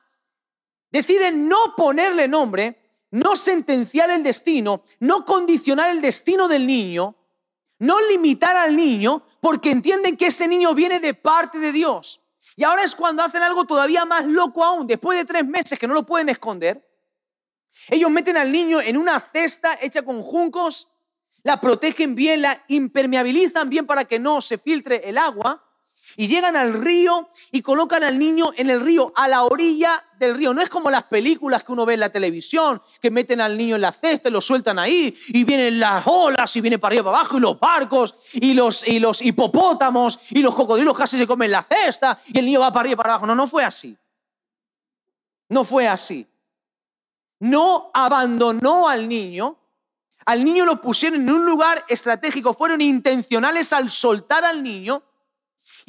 deciden 0.91 1.47
no 1.47 1.75
ponerle 1.77 2.27
nombre, 2.27 2.81
no 3.11 3.37
sentenciar 3.37 4.11
el 4.11 4.23
destino, 4.23 4.83
no 4.99 5.27
condicionar 5.27 5.91
el 5.91 6.01
destino 6.01 6.49
del 6.49 6.67
niño, 6.67 7.17
no 7.81 8.01
limitar 8.09 8.57
al 8.57 8.75
niño, 8.75 9.27
porque 9.41 9.71
entienden 9.73 10.17
que 10.17 10.29
ese 10.29 10.49
niño 10.49 10.75
viene 10.75 11.01
de 11.01 11.13
parte 11.13 11.59
de 11.59 11.73
Dios. 11.73 12.20
Y 12.61 12.65
ahora 12.65 12.85
es 12.85 12.95
cuando 12.95 13.23
hacen 13.23 13.43
algo 13.43 13.65
todavía 13.65 14.05
más 14.05 14.27
loco 14.27 14.63
aún, 14.63 14.87
después 14.87 15.17
de 15.17 15.25
tres 15.25 15.47
meses 15.47 15.79
que 15.79 15.89
no 15.89 15.95
lo 15.95 16.05
pueden 16.05 16.29
esconder. 16.29 16.87
Ellos 17.89 18.11
meten 18.11 18.37
al 18.37 18.53
niño 18.53 18.83
en 18.83 18.99
una 18.99 19.19
cesta 19.19 19.79
hecha 19.81 20.03
con 20.03 20.21
juncos, 20.23 20.87
la 21.43 21.59
protegen 21.59 22.15
bien, 22.15 22.43
la 22.43 22.63
impermeabilizan 22.69 23.71
bien 23.71 23.87
para 23.87 24.05
que 24.05 24.19
no 24.19 24.43
se 24.43 24.59
filtre 24.59 25.09
el 25.09 25.17
agua. 25.17 25.70
Y 26.17 26.27
llegan 26.27 26.57
al 26.57 26.75
río 26.75 27.31
y 27.53 27.63
colocan 27.63 28.03
al 28.03 28.19
niño 28.19 28.53
en 28.57 28.69
el 28.71 28.81
río, 28.81 29.13
a 29.15 29.29
la 29.29 29.45
orilla 29.45 30.03
del 30.19 30.35
río. 30.35 30.53
No 30.53 30.61
es 30.61 30.69
como 30.69 30.91
las 30.91 31.05
películas 31.05 31.63
que 31.63 31.73
uno 31.73 31.87
ve 31.87 31.95
en 31.95 32.01
la 32.01 32.11
televisión, 32.11 32.83
que 33.01 33.11
meten 33.11 33.41
al 33.41 33.57
niño 33.57 33.77
en 33.77 33.83
la 33.83 33.93
cesta 33.93 34.29
y 34.29 34.33
lo 34.33 34.41
sueltan 34.41 34.79
ahí, 34.79 35.17
y 35.29 35.45
vienen 35.45 35.79
las 35.79 36.05
olas, 36.07 36.55
y 36.57 36.61
viene 36.61 36.79
para 36.79 36.93
arriba, 36.93 37.05
para 37.05 37.19
abajo, 37.19 37.39
y 37.39 37.41
los 37.41 37.61
barcos, 37.61 38.15
y 38.35 38.55
los, 38.55 38.87
y 38.87 38.99
los 38.99 39.23
hipopótamos, 39.23 40.19
y 40.31 40.41
los 40.41 40.55
cocodrilos 40.55 40.97
casi 40.97 41.17
se 41.17 41.27
comen 41.27 41.51
la 41.51 41.63
cesta, 41.63 42.21
y 42.27 42.39
el 42.39 42.47
niño 42.47 42.61
va 42.61 42.73
para 42.73 42.81
arriba 42.81 42.97
para 42.97 43.15
abajo. 43.15 43.27
No, 43.27 43.35
no 43.35 43.47
fue 43.47 43.65
así. 43.65 43.97
No 45.49 45.65
fue 45.65 45.89
así. 45.89 46.27
No 47.39 47.91
abandonó 47.95 48.89
al 48.89 49.09
niño, 49.09 49.57
al 50.27 50.45
niño 50.45 50.65
lo 50.65 50.81
pusieron 50.81 51.23
en 51.23 51.31
un 51.31 51.45
lugar 51.45 51.85
estratégico, 51.89 52.53
fueron 52.53 52.81
intencionales 52.81 53.73
al 53.73 53.91
soltar 53.91 54.45
al 54.45 54.63
niño 54.63 55.03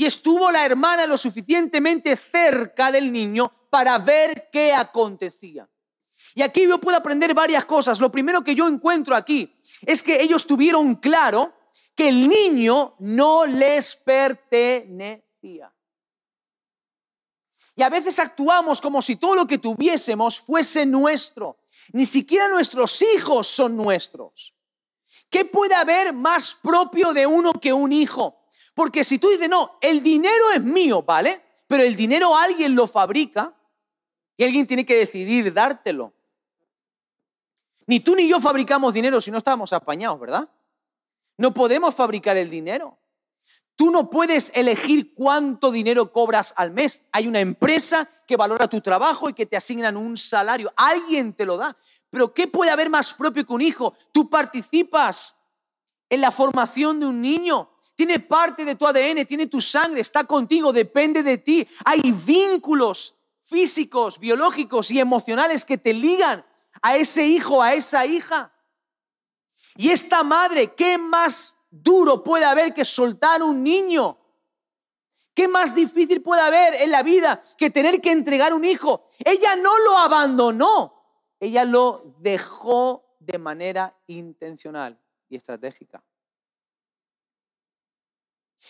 y 0.01 0.05
estuvo 0.07 0.49
la 0.49 0.65
hermana 0.65 1.05
lo 1.05 1.15
suficientemente 1.15 2.17
cerca 2.17 2.91
del 2.91 3.11
niño 3.11 3.53
para 3.69 3.99
ver 3.99 4.49
qué 4.51 4.73
acontecía. 4.73 5.69
Y 6.33 6.41
aquí 6.41 6.67
yo 6.67 6.79
puedo 6.79 6.97
aprender 6.97 7.35
varias 7.35 7.65
cosas. 7.65 7.99
Lo 7.99 8.11
primero 8.11 8.43
que 8.43 8.55
yo 8.55 8.67
encuentro 8.67 9.15
aquí 9.15 9.55
es 9.85 10.01
que 10.01 10.19
ellos 10.19 10.47
tuvieron 10.47 10.95
claro 10.95 11.53
que 11.93 12.09
el 12.09 12.27
niño 12.27 12.95
no 12.97 13.45
les 13.45 13.95
pertenecía. 13.95 15.71
Y 17.75 17.83
a 17.83 17.89
veces 17.89 18.17
actuamos 18.17 18.81
como 18.81 19.03
si 19.03 19.17
todo 19.17 19.35
lo 19.35 19.45
que 19.45 19.59
tuviésemos 19.59 20.39
fuese 20.39 20.83
nuestro. 20.87 21.59
Ni 21.93 22.07
siquiera 22.07 22.47
nuestros 22.47 23.03
hijos 23.03 23.45
son 23.45 23.77
nuestros. 23.77 24.55
¿Qué 25.29 25.45
puede 25.45 25.75
haber 25.75 26.11
más 26.11 26.55
propio 26.55 27.13
de 27.13 27.27
uno 27.27 27.53
que 27.53 27.71
un 27.71 27.93
hijo? 27.93 28.40
Porque 28.73 29.03
si 29.03 29.19
tú 29.19 29.29
dices, 29.29 29.49
no, 29.49 29.77
el 29.81 30.01
dinero 30.01 30.51
es 30.55 30.63
mío, 30.63 31.01
¿vale? 31.03 31.41
Pero 31.67 31.83
el 31.83 31.95
dinero 31.95 32.35
alguien 32.35 32.75
lo 32.75 32.87
fabrica 32.87 33.55
y 34.37 34.43
alguien 34.43 34.65
tiene 34.65 34.85
que 34.85 34.95
decidir 34.95 35.53
dártelo. 35.53 36.13
Ni 37.87 37.99
tú 37.99 38.15
ni 38.15 38.27
yo 38.27 38.39
fabricamos 38.39 38.93
dinero 38.93 39.19
si 39.19 39.31
no 39.31 39.39
estamos 39.39 39.73
apañados, 39.73 40.19
¿verdad? 40.19 40.49
No 41.37 41.53
podemos 41.53 41.93
fabricar 41.93 42.37
el 42.37 42.49
dinero. 42.49 42.97
Tú 43.75 43.89
no 43.89 44.09
puedes 44.09 44.51
elegir 44.53 45.13
cuánto 45.13 45.71
dinero 45.71 46.11
cobras 46.11 46.53
al 46.55 46.71
mes. 46.71 47.03
Hay 47.11 47.27
una 47.27 47.39
empresa 47.39 48.07
que 48.27 48.37
valora 48.37 48.67
tu 48.67 48.79
trabajo 48.79 49.27
y 49.29 49.33
que 49.33 49.45
te 49.45 49.57
asignan 49.57 49.97
un 49.97 50.17
salario. 50.17 50.71
Alguien 50.75 51.33
te 51.33 51.45
lo 51.45 51.57
da. 51.57 51.75
Pero 52.09 52.33
¿qué 52.33 52.47
puede 52.47 52.71
haber 52.71 52.89
más 52.89 53.13
propio 53.13 53.45
que 53.45 53.53
un 53.53 53.61
hijo? 53.61 53.93
Tú 54.11 54.29
participas 54.29 55.37
en 56.09 56.21
la 56.21 56.31
formación 56.31 56.99
de 56.99 57.07
un 57.07 57.21
niño 57.21 57.69
tiene 57.95 58.19
parte 58.19 58.65
de 58.65 58.75
tu 58.75 58.87
ADN, 58.87 59.25
tiene 59.25 59.47
tu 59.47 59.61
sangre, 59.61 60.01
está 60.01 60.23
contigo, 60.23 60.73
depende 60.73 61.23
de 61.23 61.37
ti. 61.37 61.67
Hay 61.85 62.11
vínculos 62.11 63.15
físicos, 63.43 64.19
biológicos 64.19 64.91
y 64.91 64.99
emocionales 64.99 65.65
que 65.65 65.77
te 65.77 65.93
ligan 65.93 66.45
a 66.81 66.95
ese 66.97 67.25
hijo, 67.25 67.61
a 67.61 67.73
esa 67.73 68.05
hija. 68.05 68.53
Y 69.75 69.89
esta 69.89 70.23
madre, 70.23 70.73
¿qué 70.73 70.97
más 70.97 71.57
duro 71.69 72.23
puede 72.23 72.45
haber 72.45 72.73
que 72.73 72.85
soltar 72.85 73.43
un 73.43 73.63
niño? 73.63 74.17
¿Qué 75.33 75.47
más 75.47 75.73
difícil 75.73 76.21
puede 76.21 76.41
haber 76.41 76.75
en 76.75 76.91
la 76.91 77.03
vida 77.03 77.43
que 77.57 77.69
tener 77.69 78.01
que 78.01 78.11
entregar 78.11 78.53
un 78.53 78.65
hijo? 78.65 79.07
Ella 79.19 79.55
no 79.55 79.77
lo 79.79 79.97
abandonó, 79.97 81.03
ella 81.39 81.63
lo 81.63 82.15
dejó 82.19 83.15
de 83.19 83.37
manera 83.37 83.97
intencional 84.07 84.99
y 85.29 85.37
estratégica. 85.37 86.03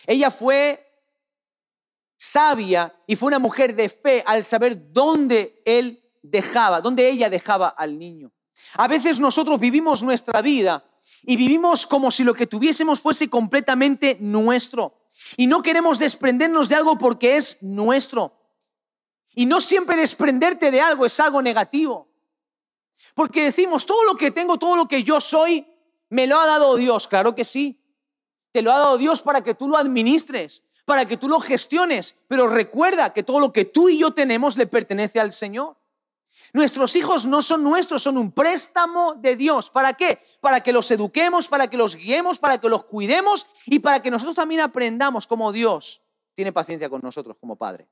Ella 0.06 0.30
fue 0.30 0.88
sabia 2.16 2.94
y 3.06 3.16
fue 3.16 3.28
una 3.28 3.38
mujer 3.38 3.74
de 3.74 3.88
fe 3.88 4.22
al 4.24 4.44
saber 4.44 4.92
dónde 4.92 5.60
él 5.64 6.08
dejaba, 6.22 6.80
dónde 6.80 7.08
ella 7.08 7.28
dejaba 7.28 7.68
al 7.68 7.98
niño. 7.98 8.32
A 8.74 8.86
veces 8.86 9.18
nosotros 9.18 9.58
vivimos 9.58 10.02
nuestra 10.02 10.40
vida 10.40 10.84
y 11.24 11.36
vivimos 11.36 11.86
como 11.86 12.10
si 12.10 12.24
lo 12.24 12.34
que 12.34 12.46
tuviésemos 12.46 13.00
fuese 13.00 13.28
completamente 13.28 14.16
nuestro. 14.20 15.02
Y 15.36 15.46
no 15.46 15.62
queremos 15.62 15.98
desprendernos 15.98 16.68
de 16.68 16.76
algo 16.76 16.96
porque 16.96 17.36
es 17.36 17.62
nuestro. 17.62 18.38
Y 19.34 19.46
no 19.46 19.60
siempre 19.60 19.96
desprenderte 19.96 20.70
de 20.70 20.80
algo 20.80 21.06
es 21.06 21.18
algo 21.20 21.42
negativo. 21.42 22.08
Porque 23.14 23.44
decimos, 23.44 23.86
todo 23.86 24.04
lo 24.04 24.16
que 24.16 24.30
tengo, 24.30 24.58
todo 24.58 24.76
lo 24.76 24.86
que 24.86 25.02
yo 25.02 25.20
soy, 25.20 25.66
me 26.08 26.26
lo 26.26 26.38
ha 26.38 26.46
dado 26.46 26.76
Dios. 26.76 27.08
Claro 27.08 27.34
que 27.34 27.44
sí. 27.44 27.81
Te 28.52 28.62
lo 28.62 28.72
ha 28.72 28.78
dado 28.78 28.98
Dios 28.98 29.22
para 29.22 29.42
que 29.42 29.54
tú 29.54 29.68
lo 29.68 29.76
administres, 29.76 30.64
para 30.84 31.06
que 31.06 31.16
tú 31.16 31.28
lo 31.28 31.40
gestiones. 31.40 32.18
Pero 32.28 32.48
recuerda 32.48 33.12
que 33.12 33.22
todo 33.22 33.40
lo 33.40 33.52
que 33.52 33.64
tú 33.64 33.88
y 33.88 33.98
yo 33.98 34.12
tenemos 34.12 34.56
le 34.56 34.66
pertenece 34.66 35.18
al 35.18 35.32
Señor. 35.32 35.76
Nuestros 36.52 36.96
hijos 36.96 37.24
no 37.24 37.40
son 37.40 37.64
nuestros, 37.64 38.02
son 38.02 38.18
un 38.18 38.30
préstamo 38.30 39.14
de 39.14 39.36
Dios. 39.36 39.70
¿Para 39.70 39.94
qué? 39.94 40.22
Para 40.40 40.60
que 40.60 40.72
los 40.72 40.90
eduquemos, 40.90 41.48
para 41.48 41.68
que 41.68 41.78
los 41.78 41.96
guiemos, 41.96 42.38
para 42.38 42.58
que 42.58 42.68
los 42.68 42.84
cuidemos 42.84 43.46
y 43.64 43.78
para 43.78 44.02
que 44.02 44.10
nosotros 44.10 44.36
también 44.36 44.60
aprendamos 44.60 45.26
cómo 45.26 45.50
Dios 45.50 46.02
tiene 46.34 46.52
paciencia 46.52 46.90
con 46.90 47.00
nosotros 47.02 47.36
como 47.40 47.56
Padre. 47.56 47.88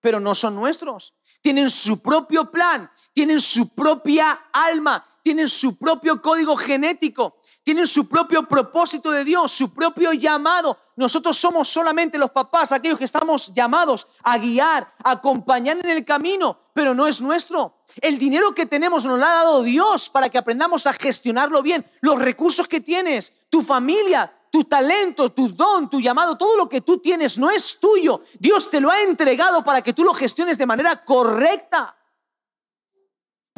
Pero 0.00 0.20
no 0.20 0.34
son 0.34 0.54
nuestros. 0.54 1.14
Tienen 1.42 1.68
su 1.68 2.00
propio 2.00 2.50
plan, 2.50 2.90
tienen 3.12 3.40
su 3.40 3.68
propia 3.74 4.48
alma, 4.52 5.06
tienen 5.22 5.48
su 5.48 5.76
propio 5.76 6.20
código 6.20 6.56
genético, 6.56 7.40
tienen 7.62 7.86
su 7.86 8.08
propio 8.08 8.48
propósito 8.48 9.10
de 9.10 9.24
Dios, 9.24 9.52
su 9.52 9.72
propio 9.74 10.12
llamado. 10.12 10.78
Nosotros 10.96 11.36
somos 11.36 11.68
solamente 11.68 12.18
los 12.18 12.30
papás, 12.30 12.72
aquellos 12.72 12.98
que 12.98 13.04
estamos 13.04 13.52
llamados 13.52 14.06
a 14.22 14.38
guiar, 14.38 14.92
a 15.02 15.12
acompañar 15.12 15.78
en 15.78 15.90
el 15.90 16.04
camino, 16.04 16.58
pero 16.72 16.94
no 16.94 17.06
es 17.06 17.20
nuestro. 17.20 17.82
El 18.00 18.18
dinero 18.18 18.54
que 18.54 18.66
tenemos 18.66 19.04
nos 19.04 19.18
lo 19.18 19.24
ha 19.24 19.34
dado 19.34 19.62
Dios 19.62 20.08
para 20.08 20.28
que 20.28 20.38
aprendamos 20.38 20.86
a 20.86 20.92
gestionarlo 20.92 21.62
bien. 21.62 21.84
Los 22.00 22.18
recursos 22.18 22.66
que 22.66 22.80
tienes, 22.80 23.34
tu 23.50 23.62
familia, 23.62 24.32
tu 24.50 24.64
talento, 24.64 25.30
tu 25.30 25.48
don, 25.48 25.88
tu 25.88 26.00
llamado, 26.00 26.36
todo 26.36 26.56
lo 26.56 26.68
que 26.68 26.80
tú 26.80 26.98
tienes 26.98 27.38
no 27.38 27.50
es 27.50 27.78
tuyo. 27.78 28.22
Dios 28.38 28.70
te 28.70 28.80
lo 28.80 28.90
ha 28.90 29.02
entregado 29.02 29.62
para 29.62 29.82
que 29.82 29.92
tú 29.92 30.02
lo 30.04 30.12
gestiones 30.12 30.58
de 30.58 30.66
manera 30.66 30.96
correcta. 31.04 31.96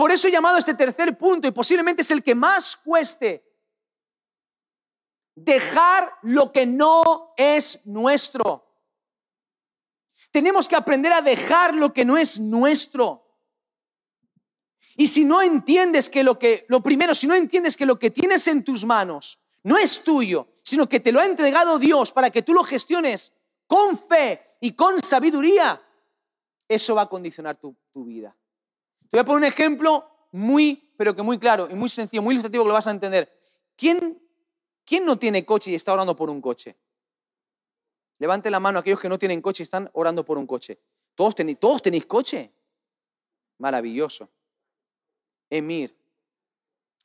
Por 0.03 0.11
eso 0.11 0.27
he 0.27 0.33
llamado 0.33 0.57
a 0.57 0.59
este 0.59 0.75
tercer 0.75 1.17
punto 1.17 1.47
y 1.47 1.53
posiblemente 1.53 2.03
es 2.03 2.11
el 2.11 2.25
que 2.25 2.35
más 2.35 2.75
cueste. 2.75 3.49
Dejar 5.37 6.19
lo 6.23 6.51
que 6.51 6.67
no 6.67 7.33
es 7.37 7.87
nuestro. 7.87 8.67
Tenemos 10.33 10.67
que 10.67 10.75
aprender 10.75 11.13
a 11.13 11.23
dejar 11.23 11.73
lo 11.75 11.93
que 11.93 12.05
no 12.05 12.19
es 12.19 12.41
nuestro. 12.41 13.25
Y 14.97 15.07
si 15.07 15.25
no 15.25 15.41
entiendes 15.41 16.09
que 16.09 16.25
lo 16.25 16.37
que, 16.37 16.67
lo 16.69 16.83
primero, 16.83 17.15
si 17.15 17.29
no 17.29 17.37
entiendes 17.37 17.77
que 17.77 17.87
lo 17.87 17.97
que 17.97 18.11
tienes 18.11 18.49
en 18.49 18.65
tus 18.65 18.85
manos 18.85 19.39
no 19.63 19.79
es 19.79 20.03
tuyo, 20.03 20.49
sino 20.65 20.89
que 20.89 20.99
te 20.99 21.13
lo 21.13 21.21
ha 21.21 21.27
entregado 21.27 21.79
Dios 21.79 22.11
para 22.11 22.31
que 22.31 22.43
tú 22.43 22.55
lo 22.55 22.65
gestiones 22.65 23.35
con 23.69 23.97
fe 23.97 24.57
y 24.59 24.73
con 24.73 24.99
sabiduría, 24.99 25.81
eso 26.67 26.97
va 26.97 27.03
a 27.03 27.09
condicionar 27.09 27.57
tu, 27.57 27.77
tu 27.93 28.05
vida. 28.05 28.37
Te 29.13 29.19
voy 29.19 29.21
a 29.21 29.25
poner 29.27 29.39
un 29.41 29.45
ejemplo 29.45 30.09
muy, 30.33 30.91
pero 30.97 31.15
que 31.15 31.21
muy 31.21 31.39
claro 31.39 31.69
y 31.71 31.75
muy 31.75 31.91
sencillo, 31.91 32.23
muy 32.23 32.33
ilustrativo 32.33 32.65
que 32.65 32.69
lo 32.69 32.73
vas 32.73 32.87
a 32.87 32.93
entender. 32.93 33.31
¿Quién, 33.77 34.19
quién 34.87 35.05
no 35.05 35.19
tiene 35.19 35.45
coche 35.45 35.71
y 35.71 35.75
está 35.75 35.93
orando 35.93 36.17
por 36.17 36.31
un 36.31 36.41
coche? 36.41 36.79
Levante 38.19 38.51
la 38.51 38.59
mano 38.59 38.79
aquellos 38.79 38.99
que 38.99 39.11
no 39.11 39.19
tienen 39.19 39.43
coche 39.43 39.63
y 39.63 39.65
están 39.65 39.91
orando 39.93 40.25
por 40.25 40.39
un 40.39 40.47
coche. 40.47 40.81
¿Todos 41.15 41.35
tenéis, 41.35 41.61
¿todos 41.61 41.83
tenéis 41.83 42.07
coche? 42.07 42.55
Maravilloso. 43.59 44.31
Emir. 45.51 45.95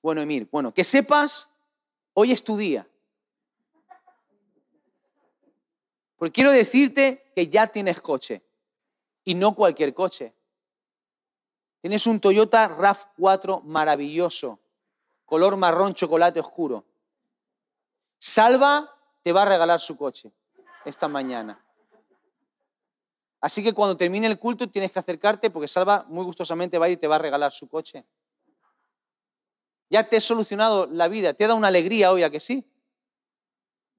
Bueno, 0.01 0.21
Emir, 0.21 0.47
bueno, 0.49 0.73
que 0.73 0.85
sepas, 0.85 1.53
hoy 2.13 2.31
es 2.31 2.41
tu 2.41 2.55
día. 2.55 2.87
Porque 6.15 6.31
quiero 6.31 6.51
decirte 6.51 7.33
que 7.35 7.49
ya 7.49 7.67
tienes 7.67 7.99
coche. 7.99 8.41
Y 9.25 9.35
no 9.35 9.53
cualquier 9.53 9.93
coche. 9.93 10.36
Tienes 11.81 12.07
un 12.07 12.19
Toyota 12.19 12.69
RAV4 12.69 13.63
maravilloso, 13.63 14.59
color 15.25 15.57
marrón 15.57 15.93
chocolate 15.93 16.39
oscuro. 16.39 16.85
Salva 18.19 18.95
te 19.23 19.31
va 19.31 19.43
a 19.43 19.45
regalar 19.45 19.79
su 19.79 19.95
coche 19.95 20.31
esta 20.85 21.07
mañana. 21.07 21.63
Así 23.39 23.63
que 23.63 23.73
cuando 23.73 23.95
termine 23.95 24.25
el 24.27 24.39
culto 24.39 24.69
tienes 24.69 24.91
que 24.91 24.99
acercarte 24.99 25.49
porque 25.51 25.67
Salva 25.67 26.05
muy 26.07 26.25
gustosamente 26.25 26.79
va 26.79 26.87
a 26.87 26.89
ir 26.89 26.97
y 26.97 26.97
te 26.97 27.07
va 27.07 27.17
a 27.17 27.19
regalar 27.19 27.51
su 27.51 27.69
coche. 27.69 28.05
Ya 29.89 30.03
te 30.09 30.17
he 30.17 30.21
solucionado 30.21 30.87
la 30.87 31.07
vida, 31.07 31.33
te 31.33 31.45
dado 31.45 31.55
una 31.55 31.67
alegría 31.67 32.11
hoy, 32.11 32.23
¿a 32.23 32.29
que 32.29 32.39
sí? 32.39 32.65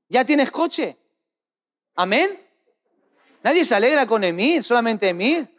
Ya 0.09 0.25
tienes 0.25 0.51
coche. 0.51 0.99
Amén. 1.95 2.45
Nadie 3.43 3.65
se 3.65 3.75
alegra 3.75 4.07
con 4.07 4.25
Emir, 4.25 4.65
solamente 4.65 5.09
Emir. 5.09 5.58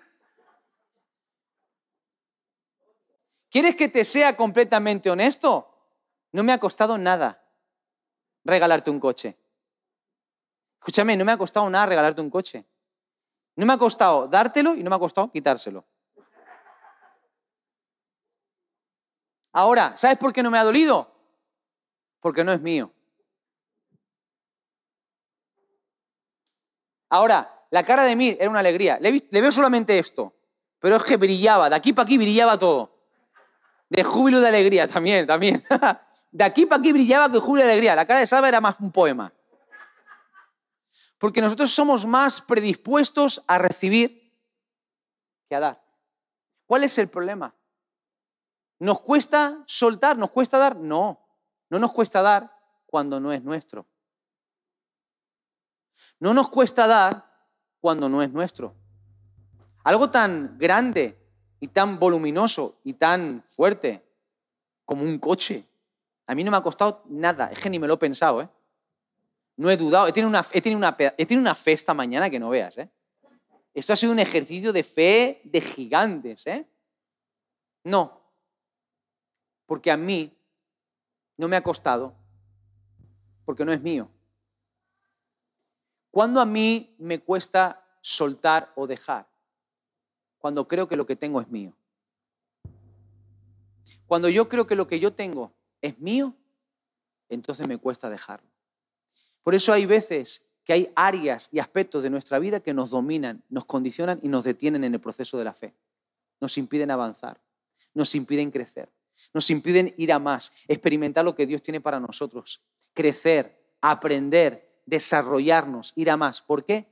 ¿Quieres 3.50 3.76
que 3.76 3.90
te 3.90 4.06
sea 4.06 4.36
completamente 4.36 5.10
honesto? 5.10 5.68
No 6.32 6.44
me 6.44 6.54
ha 6.54 6.60
costado 6.60 6.98
nada 6.98 7.44
regalarte 8.44 8.92
un 8.92 9.00
coche. 9.00 9.38
Escúchame, 10.80 11.18
no 11.18 11.26
me 11.26 11.32
ha 11.32 11.38
costado 11.38 11.70
nada 11.70 11.86
regalarte 11.86 12.22
un 12.22 12.30
coche. 12.30 12.66
No 13.56 13.66
me 13.66 13.74
ha 13.74 13.78
costado 13.78 14.28
dártelo 14.28 14.76
y 14.76 14.84
no 14.84 14.90
me 14.90 14.96
ha 14.96 15.00
costado 15.00 15.32
quitárselo. 15.32 15.86
Ahora, 19.52 19.98
¿sabes 19.98 20.18
por 20.18 20.32
qué 20.32 20.44
no 20.44 20.52
me 20.52 20.58
ha 20.58 20.64
dolido? 20.64 21.12
Porque 22.20 22.44
no 22.44 22.54
es 22.54 22.62
mío. 22.62 22.94
Ahora, 27.10 27.66
la 27.72 27.84
cara 27.84 28.04
de 28.04 28.16
mí 28.16 28.38
era 28.40 28.50
una 28.50 28.60
alegría. 28.60 29.00
Le, 29.02 29.12
veo 29.32 29.52
solamente 29.52 29.98
esto, 29.98 30.34
pero 30.80 30.96
es 30.96 31.04
que 31.04 31.18
brillaba, 31.18 31.70
de 31.70 31.76
aquí 31.76 31.92
para 31.92 32.06
aquí 32.06 32.18
brillaba 32.18 32.58
todo. 32.58 32.99
De 33.90 34.04
júbilo 34.04 34.40
de 34.40 34.48
alegría 34.48 34.88
también, 34.88 35.26
también. 35.26 35.66
De 36.32 36.44
aquí 36.44 36.66
para 36.66 36.80
aquí 36.80 36.92
brillaba 36.92 37.32
que 37.32 37.40
júbilo 37.40 37.66
de 37.66 37.72
alegría. 37.72 37.96
La 37.96 38.06
cara 38.06 38.20
de 38.20 38.28
Salva 38.28 38.48
era 38.48 38.62
más 38.62 38.76
un 38.80 38.92
poema. 38.92 39.34
Porque 41.18 41.42
nosotros 41.42 41.72
somos 41.72 42.06
más 42.06 42.40
predispuestos 42.40 43.44
a 43.48 43.58
recibir 43.58 44.32
que 45.48 45.56
a 45.56 45.60
dar. 45.60 45.84
¿Cuál 46.68 46.84
es 46.84 46.98
el 47.00 47.10
problema? 47.10 47.56
¿Nos 48.78 49.02
cuesta 49.02 49.64
soltar? 49.66 50.18
¿Nos 50.18 50.30
cuesta 50.30 50.60
dar? 50.60 50.78
No, 50.78 51.28
no 51.70 51.80
nos 51.80 51.92
cuesta 51.92 52.22
dar 52.22 52.56
cuando 52.86 53.20
no 53.20 53.34
es 53.34 53.44
nuestro. 53.44 53.88
No 56.20 56.34
nos 56.34 56.50
cuesta 56.50 56.88
dar 56.88 57.26
cuando 57.82 58.08
no 58.08 58.22
es 58.22 58.32
nuestro. 58.32 58.76
Algo 59.84 60.10
tan 60.10 60.58
grande 60.58 61.19
y 61.60 61.68
tan 61.68 62.00
voluminoso 62.00 62.80
y 62.84 62.94
tan 62.94 63.44
fuerte 63.44 64.04
como 64.86 65.04
un 65.04 65.20
coche. 65.20 65.66
A 66.28 66.36
mí 66.36 66.44
no 66.44 66.52
me 66.52 66.58
ha 66.58 66.62
costado 66.62 67.04
nada, 67.08 67.52
es 67.52 67.60
que 67.60 67.70
ni 67.70 67.80
me 67.80 67.88
lo 67.88 67.96
he 67.96 67.98
pensado, 67.98 68.42
¿eh? 68.42 68.50
No 69.58 69.70
he 69.70 69.76
dudado, 69.76 70.08
he 70.08 70.14
tenido 70.14 70.30
una, 70.30 70.46
he 70.54 70.76
una, 70.76 70.96
he 70.98 71.38
una 71.38 71.56
fe 71.56 71.74
esta 71.74 71.94
mañana 71.94 72.30
que 72.30 72.40
no 72.40 72.50
veas, 72.50 72.78
¿eh? 72.78 72.90
Esto 73.74 73.94
ha 73.94 73.96
sido 73.96 74.12
un 74.12 74.20
ejercicio 74.20 74.74
de 74.74 74.84
fe 74.84 75.42
de 75.44 75.62
gigantes, 75.62 76.48
¿eh? 76.48 76.66
No, 77.84 78.22
porque 79.66 79.92
a 79.92 79.98
mí 79.98 80.36
no 81.38 81.48
me 81.48 81.56
ha 81.56 81.64
costado, 81.64 82.14
porque 83.46 83.66
no 83.66 83.72
es 83.72 83.82
mío. 83.82 84.10
¿Cuándo 86.12 86.42
a 86.42 86.46
mí 86.46 86.96
me 86.98 87.20
cuesta 87.20 87.86
soltar 88.02 88.72
o 88.76 88.88
dejar? 88.88 89.28
Cuando 90.40 90.68
creo 90.68 90.88
que 90.88 90.98
lo 90.98 91.06
que 91.06 91.16
tengo 91.16 91.40
es 91.40 91.50
mío. 91.50 91.74
Cuando 94.08 94.28
yo 94.28 94.50
creo 94.50 94.66
que 94.66 94.76
lo 94.76 94.88
que 94.88 95.00
yo 95.00 95.14
tengo 95.14 95.54
es 95.82 96.00
mío, 96.00 96.36
entonces 97.30 97.68
me 97.68 97.78
cuesta 97.78 98.10
dejarlo. 98.10 98.50
Por 99.44 99.54
eso 99.54 99.72
hay 99.72 99.86
veces 99.86 100.56
que 100.64 100.74
hay 100.74 100.92
áreas 100.96 101.50
y 101.52 101.60
aspectos 101.60 102.02
de 102.02 102.10
nuestra 102.10 102.40
vida 102.40 102.60
que 102.60 102.74
nos 102.74 102.90
dominan, 102.90 103.44
nos 103.50 103.66
condicionan 103.66 104.20
y 104.24 104.28
nos 104.30 104.44
detienen 104.44 104.84
en 104.84 104.96
el 104.96 105.00
proceso 105.00 105.38
de 105.38 105.44
la 105.44 105.54
fe. 105.54 105.76
Nos 106.42 106.58
impiden 106.58 106.90
avanzar, 106.90 107.40
nos 107.94 108.16
impiden 108.16 108.50
crecer 108.50 108.90
nos 109.34 109.50
impiden 109.50 109.94
ir 109.98 110.12
a 110.12 110.20
más, 110.20 110.54
experimentar 110.68 111.26
lo 111.26 111.36
que 111.36 111.46
Dios 111.46 111.62
tiene 111.62 111.82
para 111.82 112.00
nosotros, 112.00 112.64
crecer, 112.94 113.76
aprender, 113.82 114.82
desarrollarnos, 114.86 115.94
ir 115.96 116.10
a 116.10 116.18
más. 116.18 116.42
¿Por 116.42 116.66
qué? 116.66 116.88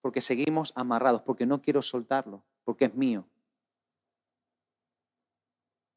Porque 0.00 0.20
seguimos 0.20 0.72
amarrados, 0.76 1.22
porque 1.22 1.46
no 1.46 1.60
quiero 1.60 1.82
soltarlo, 1.82 2.44
porque 2.66 2.86
es 2.86 2.94
mío. 2.94 3.24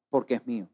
Porque 0.10 0.36
es 0.36 0.46
mío. 0.46 0.70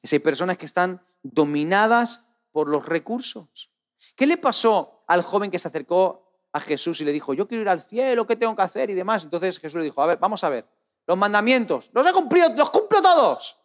Y 0.00 0.14
hay 0.14 0.20
personas 0.20 0.56
que 0.56 0.64
están 0.64 1.04
dominadas 1.22 2.38
por 2.52 2.68
los 2.68 2.86
recursos. 2.86 3.70
¿Qué 4.14 4.26
le 4.28 4.38
pasó 4.38 5.02
al 5.08 5.22
joven 5.22 5.50
que 5.50 5.58
se 5.58 5.66
acercó 5.68 6.30
a 6.52 6.60
Jesús 6.60 7.00
y 7.00 7.04
le 7.04 7.10
dijo, 7.10 7.34
yo 7.34 7.48
quiero 7.48 7.62
ir 7.62 7.68
al 7.68 7.80
cielo, 7.80 8.26
¿qué 8.28 8.36
tengo 8.36 8.54
que 8.54 8.62
hacer? 8.62 8.90
Y 8.90 8.94
demás. 8.94 9.24
Entonces 9.24 9.58
Jesús 9.58 9.78
le 9.78 9.84
dijo, 9.84 10.00
a 10.00 10.06
ver, 10.06 10.18
vamos 10.18 10.44
a 10.44 10.48
ver, 10.48 10.66
los 11.04 11.18
mandamientos, 11.18 11.90
los 11.92 12.06
he 12.06 12.12
cumplido, 12.12 12.54
los 12.54 12.70
cumplo 12.70 13.02
todos. 13.02 13.58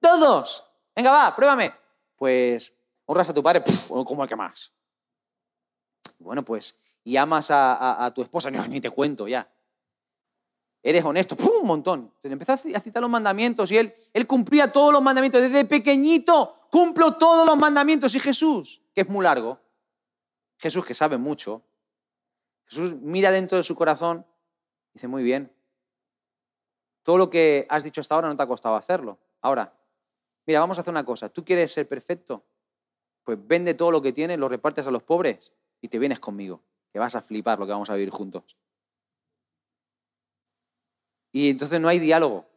Todos. 0.00 0.64
Venga, 0.96 1.12
va, 1.12 1.36
pruébame. 1.36 1.72
Pues 2.16 2.74
honras 3.06 3.30
a 3.30 3.34
tu 3.34 3.44
padre 3.44 3.62
como 3.88 4.24
el 4.24 4.28
que 4.28 4.36
más. 4.36 4.72
Bueno, 6.18 6.44
pues, 6.44 6.80
y 7.04 7.16
amas 7.16 7.50
a, 7.52 8.10
tu 8.12 8.22
esposa, 8.22 8.50
ni 8.68 8.80
te 8.80 8.90
cuento 8.90 9.28
ya. 9.28 9.48
Eres 10.82 11.04
honesto, 11.04 11.36
un 11.60 11.66
montón. 11.66 12.12
Se 12.18 12.28
le 12.28 12.38
a 12.74 12.80
citar 12.80 13.02
los 13.02 13.10
mandamientos 13.10 13.70
y 13.70 13.76
él, 13.76 13.94
él 14.14 14.26
cumplía 14.26 14.72
todos 14.72 14.92
los 14.92 15.02
mandamientos. 15.02 15.42
Desde 15.42 15.64
pequeñito 15.64 16.54
cumplo 16.70 17.16
todos 17.16 17.46
los 17.46 17.56
mandamientos. 17.56 18.14
Y 18.14 18.20
Jesús, 18.20 18.82
que 18.94 19.02
es 19.02 19.08
muy 19.08 19.24
largo, 19.24 19.58
Jesús 20.58 20.84
que 20.84 20.94
sabe 20.94 21.18
mucho, 21.18 21.62
Jesús 22.66 22.94
mira 23.00 23.30
dentro 23.30 23.58
de 23.58 23.64
su 23.64 23.74
corazón 23.74 24.24
y 24.90 24.94
dice, 24.94 25.08
muy 25.08 25.22
bien, 25.22 25.52
todo 27.02 27.18
lo 27.18 27.30
que 27.30 27.66
has 27.68 27.84
dicho 27.84 28.00
hasta 28.00 28.14
ahora 28.14 28.28
no 28.28 28.36
te 28.36 28.42
ha 28.42 28.46
costado 28.46 28.76
hacerlo. 28.76 29.18
Ahora, 29.40 29.74
mira, 30.46 30.60
vamos 30.60 30.78
a 30.78 30.82
hacer 30.82 30.92
una 30.92 31.04
cosa, 31.04 31.28
tú 31.28 31.44
quieres 31.44 31.72
ser 31.72 31.88
perfecto, 31.88 32.44
pues 33.24 33.38
vende 33.46 33.74
todo 33.74 33.90
lo 33.90 34.00
que 34.02 34.12
tienes, 34.12 34.38
lo 34.38 34.48
repartes 34.48 34.86
a 34.86 34.90
los 34.90 35.02
pobres 35.02 35.52
y 35.80 35.88
te 35.88 35.98
vienes 35.98 36.20
conmigo, 36.20 36.62
que 36.92 36.98
vas 36.98 37.14
a 37.14 37.22
flipar 37.22 37.58
lo 37.58 37.66
que 37.66 37.72
vamos 37.72 37.90
a 37.90 37.94
vivir 37.94 38.10
juntos. 38.10 38.56
Y 41.32 41.50
entonces 41.50 41.80
no 41.80 41.88
hay 41.88 41.98
diálogo. 41.98 42.48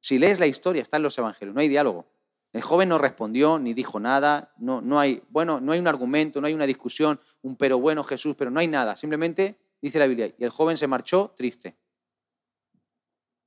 Si 0.00 0.18
lees 0.18 0.38
la 0.38 0.46
historia, 0.46 0.82
está 0.82 0.96
en 0.96 1.02
los 1.02 1.18
evangelios, 1.18 1.54
no 1.54 1.60
hay 1.60 1.68
diálogo. 1.68 2.06
El 2.52 2.62
joven 2.62 2.88
no 2.88 2.98
respondió 2.98 3.58
ni 3.58 3.74
dijo 3.74 4.00
nada, 4.00 4.54
no, 4.56 4.80
no, 4.80 4.98
hay, 4.98 5.22
bueno, 5.28 5.60
no 5.60 5.72
hay 5.72 5.80
un 5.80 5.86
argumento, 5.86 6.40
no 6.40 6.46
hay 6.46 6.54
una 6.54 6.66
discusión, 6.66 7.20
un 7.42 7.56
pero 7.56 7.78
bueno 7.78 8.02
Jesús, 8.04 8.36
pero 8.36 8.50
no 8.50 8.60
hay 8.60 8.68
nada. 8.68 8.96
Simplemente 8.96 9.58
dice 9.82 9.98
la 9.98 10.06
Biblia, 10.06 10.34
y 10.36 10.44
el 10.44 10.50
joven 10.50 10.76
se 10.76 10.86
marchó 10.86 11.34
triste. 11.36 11.76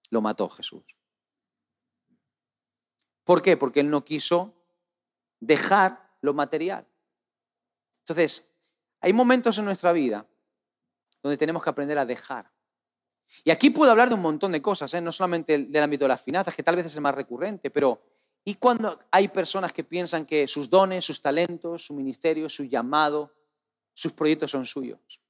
Lo 0.10 0.22
mató 0.22 0.50
Jesús. 0.50 0.84
¿Por 3.24 3.42
qué? 3.42 3.58
Porque 3.58 3.80
él 3.80 3.90
no 3.90 4.04
quiso 4.04 4.54
dejar 5.40 6.16
lo 6.22 6.34
material. 6.34 6.86
Entonces, 8.02 8.54
hay 9.00 9.14
momentos 9.14 9.58
en 9.58 9.66
nuestra 9.66 9.92
vida 9.94 10.28
donde 11.24 11.38
tenemos 11.38 11.64
que 11.64 11.70
aprender 11.70 11.98
a 11.98 12.06
dejar. 12.06 12.52
Y 13.44 13.52
aquí 13.52 13.70
puedo 13.70 13.92
hablar 13.92 14.10
de 14.10 14.16
un 14.16 14.22
montón 14.22 14.52
de 14.52 14.62
cosas, 14.62 14.94
¿eh? 14.94 15.02
no 15.02 15.12
solamente 15.12 15.58
del 15.58 15.84
ámbito 15.84 16.06
de 16.06 16.10
las 16.10 16.22
finanzas, 16.22 16.56
que 16.56 16.64
tal 16.64 16.76
vez 16.76 16.86
es 16.86 16.96
el 16.96 17.02
más 17.02 17.16
recurrente, 17.16 17.70
pero 17.70 18.02
¿y 18.44 18.56
cuando 18.56 19.00
hay 19.10 19.30
personas 19.30 19.74
que 19.74 19.84
piensan 19.84 20.26
que 20.26 20.48
sus 20.48 20.70
dones, 20.70 21.06
sus 21.06 21.22
talentos, 21.22 21.86
su 21.86 21.94
ministerio, 21.94 22.50
su 22.50 22.66
llamado, 22.66 23.34
sus 23.94 24.12
proyectos 24.12 24.52
son 24.52 24.66
suyos? 24.66 25.22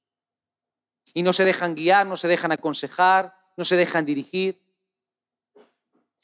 Y 1.14 1.22
no 1.22 1.32
se 1.32 1.44
dejan 1.44 1.74
guiar, 1.74 2.06
no 2.06 2.16
se 2.16 2.28
dejan 2.28 2.52
aconsejar, 2.52 3.34
no 3.56 3.64
se 3.64 3.76
dejan 3.76 4.04
dirigir, 4.04 4.60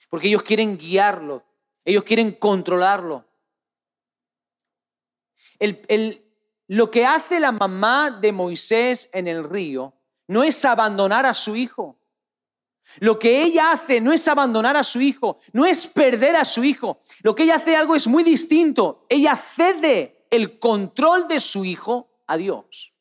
porque 0.08 0.28
ellos 0.28 0.42
quieren 0.42 0.76
guiarlo, 0.76 1.44
ellos 1.84 2.04
quieren 2.04 2.32
controlarlo. 2.32 3.24
lo 6.68 6.90
que 6.90 7.06
hace 7.06 7.40
la 7.40 7.52
mamá 7.52 8.10
de 8.10 8.32
Moisés 8.32 9.08
en 9.12 9.26
el 9.26 9.44
río 9.44 9.97
no 10.28 10.44
es 10.44 10.64
abandonar 10.64 11.26
a 11.26 11.34
su 11.34 11.56
hijo. 11.56 11.98
Lo 13.00 13.18
que 13.18 13.42
ella 13.42 13.72
hace 13.72 14.00
no 14.00 14.12
es 14.12 14.26
abandonar 14.28 14.76
a 14.76 14.84
su 14.84 15.00
hijo, 15.00 15.38
no 15.52 15.66
es 15.66 15.86
perder 15.86 16.36
a 16.36 16.44
su 16.44 16.64
hijo. 16.64 17.02
Lo 17.22 17.34
que 17.34 17.42
ella 17.42 17.56
hace 17.56 17.76
algo 17.76 17.94
es 17.94 18.06
muy 18.06 18.22
distinto. 18.22 19.04
Ella 19.08 19.42
cede 19.56 20.26
el 20.30 20.58
control 20.58 21.28
de 21.28 21.40
su 21.40 21.64
hijo 21.64 22.10
a 22.26 22.36
Dios. 22.36 22.94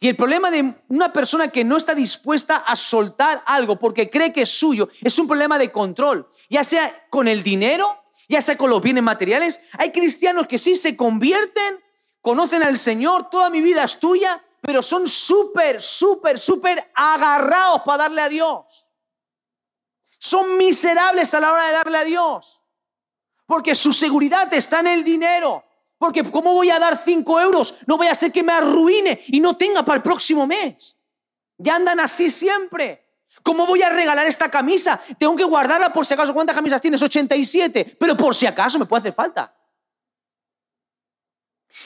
Y 0.00 0.08
el 0.08 0.16
problema 0.16 0.50
de 0.50 0.74
una 0.88 1.12
persona 1.12 1.48
que 1.48 1.64
no 1.64 1.76
está 1.76 1.94
dispuesta 1.94 2.56
a 2.56 2.76
soltar 2.76 3.42
algo 3.46 3.78
porque 3.78 4.10
cree 4.10 4.32
que 4.32 4.42
es 4.42 4.50
suyo 4.50 4.88
es 5.02 5.18
un 5.18 5.26
problema 5.26 5.58
de 5.58 5.70
control, 5.70 6.30
ya 6.50 6.64
sea 6.64 7.06
con 7.08 7.28
el 7.28 7.42
dinero, 7.42 8.04
ya 8.28 8.42
sea 8.42 8.56
con 8.56 8.70
los 8.70 8.82
bienes 8.82 9.02
materiales. 9.02 9.60
Hay 9.78 9.92
cristianos 9.92 10.46
que 10.46 10.58
sí 10.58 10.76
se 10.76 10.96
convierten, 10.96 11.80
conocen 12.20 12.62
al 12.62 12.78
Señor, 12.78 13.30
toda 13.30 13.48
mi 13.50 13.60
vida 13.60 13.84
es 13.84 13.98
tuya, 13.98 14.42
pero 14.66 14.82
son 14.82 15.06
súper, 15.06 15.80
súper, 15.80 16.40
súper 16.40 16.90
agarrados 16.92 17.82
para 17.82 18.02
darle 18.02 18.20
a 18.20 18.28
Dios. 18.28 18.90
Son 20.18 20.58
miserables 20.58 21.32
a 21.34 21.40
la 21.40 21.52
hora 21.52 21.66
de 21.68 21.72
darle 21.72 21.98
a 21.98 22.04
Dios, 22.04 22.64
porque 23.46 23.76
su 23.76 23.92
seguridad 23.92 24.52
está 24.52 24.80
en 24.80 24.88
el 24.88 25.04
dinero. 25.04 25.62
Porque 25.98 26.24
¿cómo 26.32 26.52
voy 26.52 26.68
a 26.70 26.80
dar 26.80 27.00
5 27.02 27.40
euros? 27.40 27.76
No 27.86 27.96
voy 27.96 28.08
a 28.08 28.12
hacer 28.12 28.32
que 28.32 28.42
me 28.42 28.52
arruine 28.52 29.20
y 29.28 29.38
no 29.38 29.56
tenga 29.56 29.84
para 29.84 29.98
el 29.98 30.02
próximo 30.02 30.48
mes. 30.48 30.96
Ya 31.58 31.76
andan 31.76 32.00
así 32.00 32.28
siempre. 32.28 33.06
¿Cómo 33.44 33.66
voy 33.66 33.82
a 33.82 33.88
regalar 33.88 34.26
esta 34.26 34.50
camisa? 34.50 35.00
Tengo 35.16 35.36
que 35.36 35.44
guardarla 35.44 35.92
por 35.92 36.04
si 36.04 36.12
acaso. 36.14 36.34
¿Cuántas 36.34 36.56
camisas 36.56 36.80
tienes? 36.82 37.00
87. 37.00 37.96
Pero 37.98 38.16
por 38.16 38.34
si 38.34 38.46
acaso 38.46 38.80
me 38.80 38.84
puede 38.84 39.02
hacer 39.02 39.14
falta. 39.14 39.54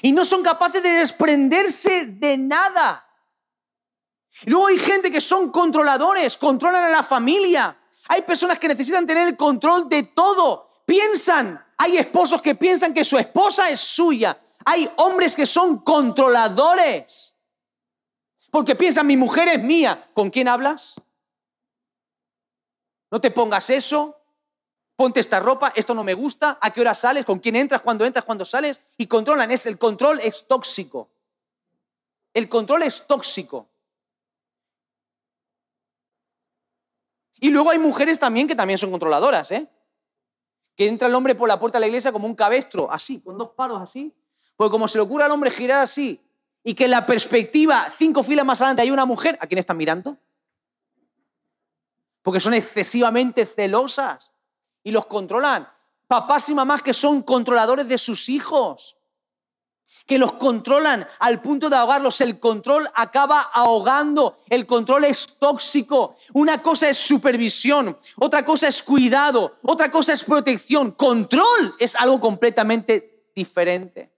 Y 0.02 0.12
no 0.12 0.24
son 0.24 0.42
capaces 0.42 0.82
de 0.82 0.90
desprenderse 0.90 2.06
de 2.06 2.38
nada. 2.38 3.06
luego 4.46 4.68
hay 4.68 4.78
gente 4.78 5.10
que 5.10 5.20
son 5.20 5.50
controladores, 5.50 6.36
controlan 6.36 6.84
a 6.84 6.88
la 6.88 7.02
familia. 7.02 7.76
Hay 8.08 8.22
personas 8.22 8.58
que 8.58 8.68
necesitan 8.68 9.06
tener 9.06 9.28
el 9.28 9.36
control 9.36 9.88
de 9.88 10.04
todo. 10.04 10.68
Piensan 10.86 11.64
hay 11.82 11.96
esposos 11.96 12.42
que 12.42 12.54
piensan 12.54 12.92
que 12.92 13.06
su 13.06 13.16
esposa 13.16 13.70
es 13.70 13.80
suya. 13.80 14.38
Hay 14.66 14.86
hombres 14.96 15.34
que 15.34 15.46
son 15.46 15.78
controladores. 15.78 17.40
Porque 18.50 18.76
piensan, 18.76 19.06
mi 19.06 19.16
mujer 19.16 19.48
es 19.48 19.62
mía. 19.62 20.10
¿Con 20.12 20.28
quién 20.28 20.46
hablas? 20.46 21.00
No 23.10 23.18
te 23.18 23.30
pongas 23.30 23.70
eso. 23.70 24.19
Ponte 25.00 25.20
esta 25.20 25.40
ropa, 25.40 25.72
esto 25.74 25.94
no 25.94 26.04
me 26.04 26.12
gusta, 26.12 26.58
a 26.60 26.70
qué 26.70 26.82
hora 26.82 26.94
sales, 26.94 27.24
con 27.24 27.38
quién 27.38 27.56
entras, 27.56 27.80
cuándo 27.80 28.04
entras, 28.04 28.22
cuándo 28.22 28.44
sales. 28.44 28.82
Y 28.98 29.06
controlan. 29.06 29.50
Es, 29.50 29.64
el 29.64 29.78
control 29.78 30.20
es 30.20 30.46
tóxico. 30.46 31.08
El 32.34 32.50
control 32.50 32.82
es 32.82 33.06
tóxico. 33.06 33.70
Y 37.38 37.48
luego 37.48 37.70
hay 37.70 37.78
mujeres 37.78 38.18
también 38.18 38.46
que 38.46 38.54
también 38.54 38.76
son 38.76 38.90
controladoras, 38.90 39.50
¿eh? 39.52 39.66
Que 40.76 40.86
entra 40.86 41.08
el 41.08 41.14
hombre 41.14 41.34
por 41.34 41.48
la 41.48 41.58
puerta 41.58 41.78
de 41.78 41.80
la 41.80 41.86
iglesia 41.86 42.12
como 42.12 42.26
un 42.26 42.34
cabestro, 42.34 42.92
así, 42.92 43.22
con 43.22 43.38
dos 43.38 43.52
palos 43.52 43.80
así. 43.80 44.14
Porque 44.54 44.70
como 44.70 44.86
se 44.86 44.98
le 44.98 45.02
ocurre 45.04 45.24
al 45.24 45.30
hombre 45.30 45.50
girar 45.50 45.82
así 45.82 46.20
y 46.62 46.74
que 46.74 46.84
en 46.84 46.90
la 46.90 47.06
perspectiva, 47.06 47.90
cinco 47.96 48.22
filas 48.22 48.44
más 48.44 48.60
adelante, 48.60 48.82
hay 48.82 48.90
una 48.90 49.06
mujer, 49.06 49.38
¿a 49.40 49.46
quién 49.46 49.60
están 49.60 49.78
mirando? 49.78 50.18
Porque 52.20 52.38
son 52.38 52.52
excesivamente 52.52 53.46
celosas 53.46 54.34
y 54.82 54.90
los 54.90 55.06
controlan. 55.06 55.68
Papás 56.06 56.48
y 56.48 56.54
mamás 56.54 56.82
que 56.82 56.94
son 56.94 57.22
controladores 57.22 57.86
de 57.88 57.98
sus 57.98 58.28
hijos 58.28 58.96
que 60.10 60.18
los 60.18 60.32
controlan 60.32 61.06
al 61.20 61.40
punto 61.40 61.70
de 61.70 61.76
ahogarlos. 61.76 62.20
El 62.20 62.40
control 62.40 62.90
acaba 62.94 63.42
ahogando, 63.42 64.38
el 64.48 64.66
control 64.66 65.04
es 65.04 65.38
tóxico. 65.38 66.16
Una 66.32 66.60
cosa 66.60 66.88
es 66.88 66.96
supervisión, 66.96 67.96
otra 68.16 68.44
cosa 68.44 68.66
es 68.66 68.82
cuidado, 68.82 69.54
otra 69.62 69.88
cosa 69.88 70.12
es 70.12 70.24
protección. 70.24 70.90
Control 70.90 71.76
es 71.78 71.94
algo 71.94 72.18
completamente 72.18 73.30
diferente. 73.36 74.12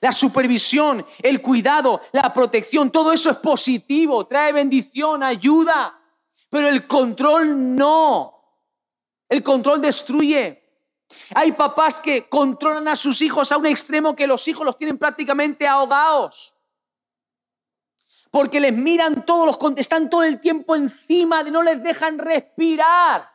La 0.00 0.10
supervisión, 0.10 1.06
el 1.22 1.40
cuidado, 1.40 2.00
la 2.10 2.34
protección, 2.34 2.90
todo 2.90 3.12
eso 3.12 3.30
es 3.30 3.36
positivo, 3.36 4.26
trae 4.26 4.52
bendición, 4.52 5.22
ayuda. 5.22 5.96
Pero 6.50 6.66
el 6.66 6.88
control 6.88 7.76
no. 7.76 8.41
El 9.32 9.42
control 9.42 9.80
destruye. 9.80 10.62
Hay 11.34 11.52
papás 11.52 12.00
que 12.00 12.28
controlan 12.28 12.86
a 12.86 12.96
sus 12.96 13.22
hijos 13.22 13.50
a 13.50 13.56
un 13.56 13.64
extremo 13.64 14.14
que 14.14 14.26
los 14.26 14.46
hijos 14.46 14.62
los 14.62 14.76
tienen 14.76 14.98
prácticamente 14.98 15.66
ahogados. 15.66 16.52
Porque 18.30 18.60
les 18.60 18.74
miran 18.74 19.24
todos 19.24 19.46
los 19.46 19.78
están 19.78 20.10
todo 20.10 20.22
el 20.22 20.38
tiempo 20.38 20.76
encima, 20.76 21.42
de 21.42 21.50
no 21.50 21.62
les 21.62 21.82
dejan 21.82 22.18
respirar. 22.18 23.32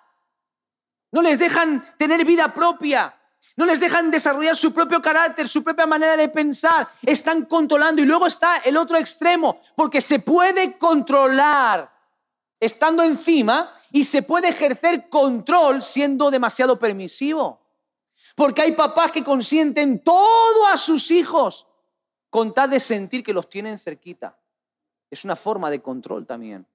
No 1.11 1.23
les 1.23 1.39
dejan 1.39 1.95
tener 1.97 2.23
vida 2.25 2.53
propia. 2.53 3.19
No 3.55 3.65
les 3.65 3.79
dejan 3.79 4.11
desarrollar 4.11 4.55
su 4.55 4.71
propio 4.71 5.01
carácter, 5.01 5.49
su 5.49 5.63
propia 5.63 5.87
manera 5.87 6.15
de 6.15 6.29
pensar. 6.29 6.87
Están 7.01 7.45
controlando. 7.45 8.03
Y 8.03 8.05
luego 8.05 8.27
está 8.27 8.57
el 8.57 8.77
otro 8.77 8.97
extremo, 8.97 9.59
porque 9.75 9.99
se 9.99 10.19
puede 10.19 10.77
controlar 10.77 11.91
estando 12.59 13.01
encima 13.01 13.73
y 13.91 14.03
se 14.03 14.21
puede 14.21 14.49
ejercer 14.49 15.09
control 15.09 15.81
siendo 15.81 16.29
demasiado 16.31 16.77
permisivo. 16.77 17.61
Porque 18.35 18.61
hay 18.61 18.73
papás 18.73 19.11
que 19.11 19.23
consienten 19.23 20.03
todo 20.03 20.67
a 20.67 20.77
sus 20.77 21.09
hijos 21.11 21.67
con 22.29 22.53
tal 22.53 22.69
de 22.69 22.79
sentir 22.79 23.23
que 23.23 23.33
los 23.33 23.49
tienen 23.49 23.77
cerquita. 23.77 24.39
Es 25.09 25.23
una 25.23 25.35
forma 25.35 25.71
de 25.71 25.81
control 25.81 26.25
también. 26.25 26.67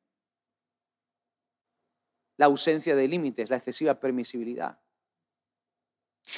La 2.36 2.46
ausencia 2.46 2.96
de 2.96 3.06
límites, 3.06 3.50
la 3.50 3.56
excesiva 3.56 3.94
permisibilidad. 3.94 4.78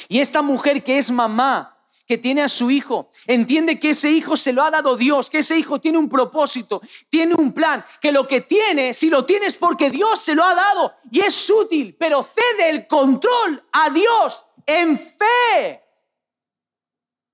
Y 0.09 0.20
esta 0.20 0.43
mujer 0.43 0.83
que 0.83 0.99
es 0.99 1.11
mamá, 1.11 1.74
que 2.07 2.18
tiene 2.18 2.42
a 2.42 2.48
su 2.48 2.70
hijo, 2.70 3.11
entiende 3.26 3.80
que 3.80 3.90
ese 3.90 4.11
hijo 4.11 4.36
se 4.36 4.52
lo 4.52 4.62
ha 4.62 4.70
dado 4.70 4.96
Dios, 4.96 5.30
que 5.30 5.38
ese 5.38 5.59
hijo 5.59 5.80
tiene 5.80 5.98
un 5.98 6.09
propósito, 6.09 6.82
tiene 7.09 7.34
un 7.34 7.52
plan, 7.52 7.84
que 8.00 8.12
lo 8.12 8.28
que 8.28 8.42
tiene, 8.42 8.92
si 8.92 9.09
lo 9.09 9.24
tienes 9.24 9.57
porque 9.57 9.90
Dios 9.90 10.20
se 10.20 10.34
lo 10.34 10.44
ha 10.44 10.55
dado 10.55 10.94
y 11.11 11.20
es 11.20 11.48
útil, 11.48 11.96
pero 11.98 12.22
cede 12.22 12.70
el 12.70 12.86
control 12.86 13.66
a 13.72 13.90
Dios 13.90 14.44
en 14.66 14.98
fe. 14.98 15.82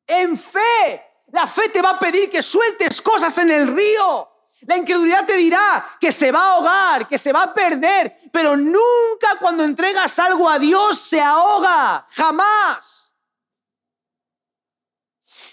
En 0.06 0.38
fe. 0.38 1.06
La 1.32 1.46
fe 1.46 1.68
te 1.68 1.82
va 1.82 1.90
a 1.90 1.98
pedir 1.98 2.28
que 2.28 2.42
sueltes 2.42 3.00
cosas 3.00 3.36
en 3.38 3.50
el 3.50 3.68
río. 3.68 4.28
La 4.62 4.76
incredulidad 4.76 5.24
te 5.24 5.36
dirá 5.36 5.96
que 6.00 6.12
se 6.12 6.30
va 6.30 6.40
a 6.40 6.54
ahogar, 6.54 7.08
que 7.08 7.16
se 7.16 7.32
va 7.32 7.44
a 7.44 7.54
perder, 7.54 8.14
pero 8.30 8.56
nunca 8.56 9.36
cuando 9.40 9.64
entregas 9.64 10.18
algo 10.18 10.48
a 10.48 10.58
Dios 10.58 10.98
se 10.98 11.20
ahoga, 11.20 12.06
jamás. 12.10 13.09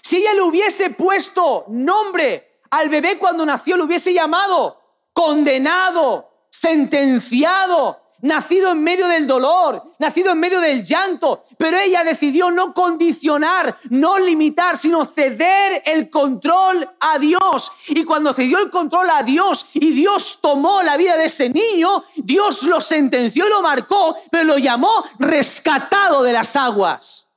Si 0.08 0.16
ella 0.16 0.32
le 0.32 0.40
hubiese 0.40 0.88
puesto 0.88 1.66
nombre 1.68 2.62
al 2.70 2.88
bebé 2.88 3.18
cuando 3.18 3.44
nació, 3.44 3.76
lo 3.76 3.84
hubiese 3.84 4.14
llamado 4.14 4.80
condenado, 5.12 6.30
sentenciado, 6.48 8.00
nacido 8.22 8.72
en 8.72 8.82
medio 8.82 9.06
del 9.06 9.26
dolor, 9.26 9.82
nacido 9.98 10.32
en 10.32 10.40
medio 10.40 10.60
del 10.60 10.82
llanto, 10.82 11.44
pero 11.58 11.76
ella 11.76 12.04
decidió 12.04 12.50
no 12.50 12.72
condicionar, 12.72 13.76
no 13.90 14.18
limitar, 14.18 14.78
sino 14.78 15.04
ceder 15.04 15.82
el 15.84 16.08
control 16.08 16.88
a 17.00 17.18
Dios. 17.18 17.70
Y 17.88 18.02
cuando 18.04 18.32
cedió 18.32 18.60
el 18.60 18.70
control 18.70 19.10
a 19.10 19.22
Dios 19.22 19.66
y 19.74 19.90
Dios 19.90 20.38
tomó 20.40 20.82
la 20.82 20.96
vida 20.96 21.18
de 21.18 21.26
ese 21.26 21.50
niño, 21.50 22.02
Dios 22.16 22.62
lo 22.62 22.80
sentenció 22.80 23.46
y 23.46 23.50
lo 23.50 23.60
marcó, 23.60 24.16
pero 24.30 24.44
lo 24.44 24.56
llamó 24.56 25.04
rescatado 25.18 26.22
de 26.22 26.32
las 26.32 26.56
aguas. 26.56 27.27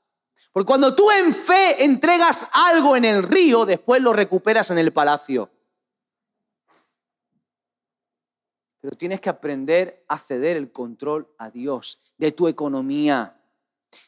Porque 0.51 0.67
cuando 0.67 0.95
tú 0.95 1.09
en 1.11 1.33
fe 1.33 1.83
entregas 1.83 2.49
algo 2.51 2.95
en 2.95 3.05
el 3.05 3.23
río, 3.23 3.65
después 3.65 4.01
lo 4.01 4.11
recuperas 4.11 4.69
en 4.71 4.77
el 4.77 4.91
palacio. 4.91 5.49
Pero 8.81 8.97
tienes 8.97 9.21
que 9.21 9.29
aprender 9.29 10.03
a 10.07 10.17
ceder 10.17 10.57
el 10.57 10.71
control 10.71 11.33
a 11.37 11.49
Dios 11.51 12.01
de 12.17 12.31
tu 12.31 12.47
economía, 12.47 13.39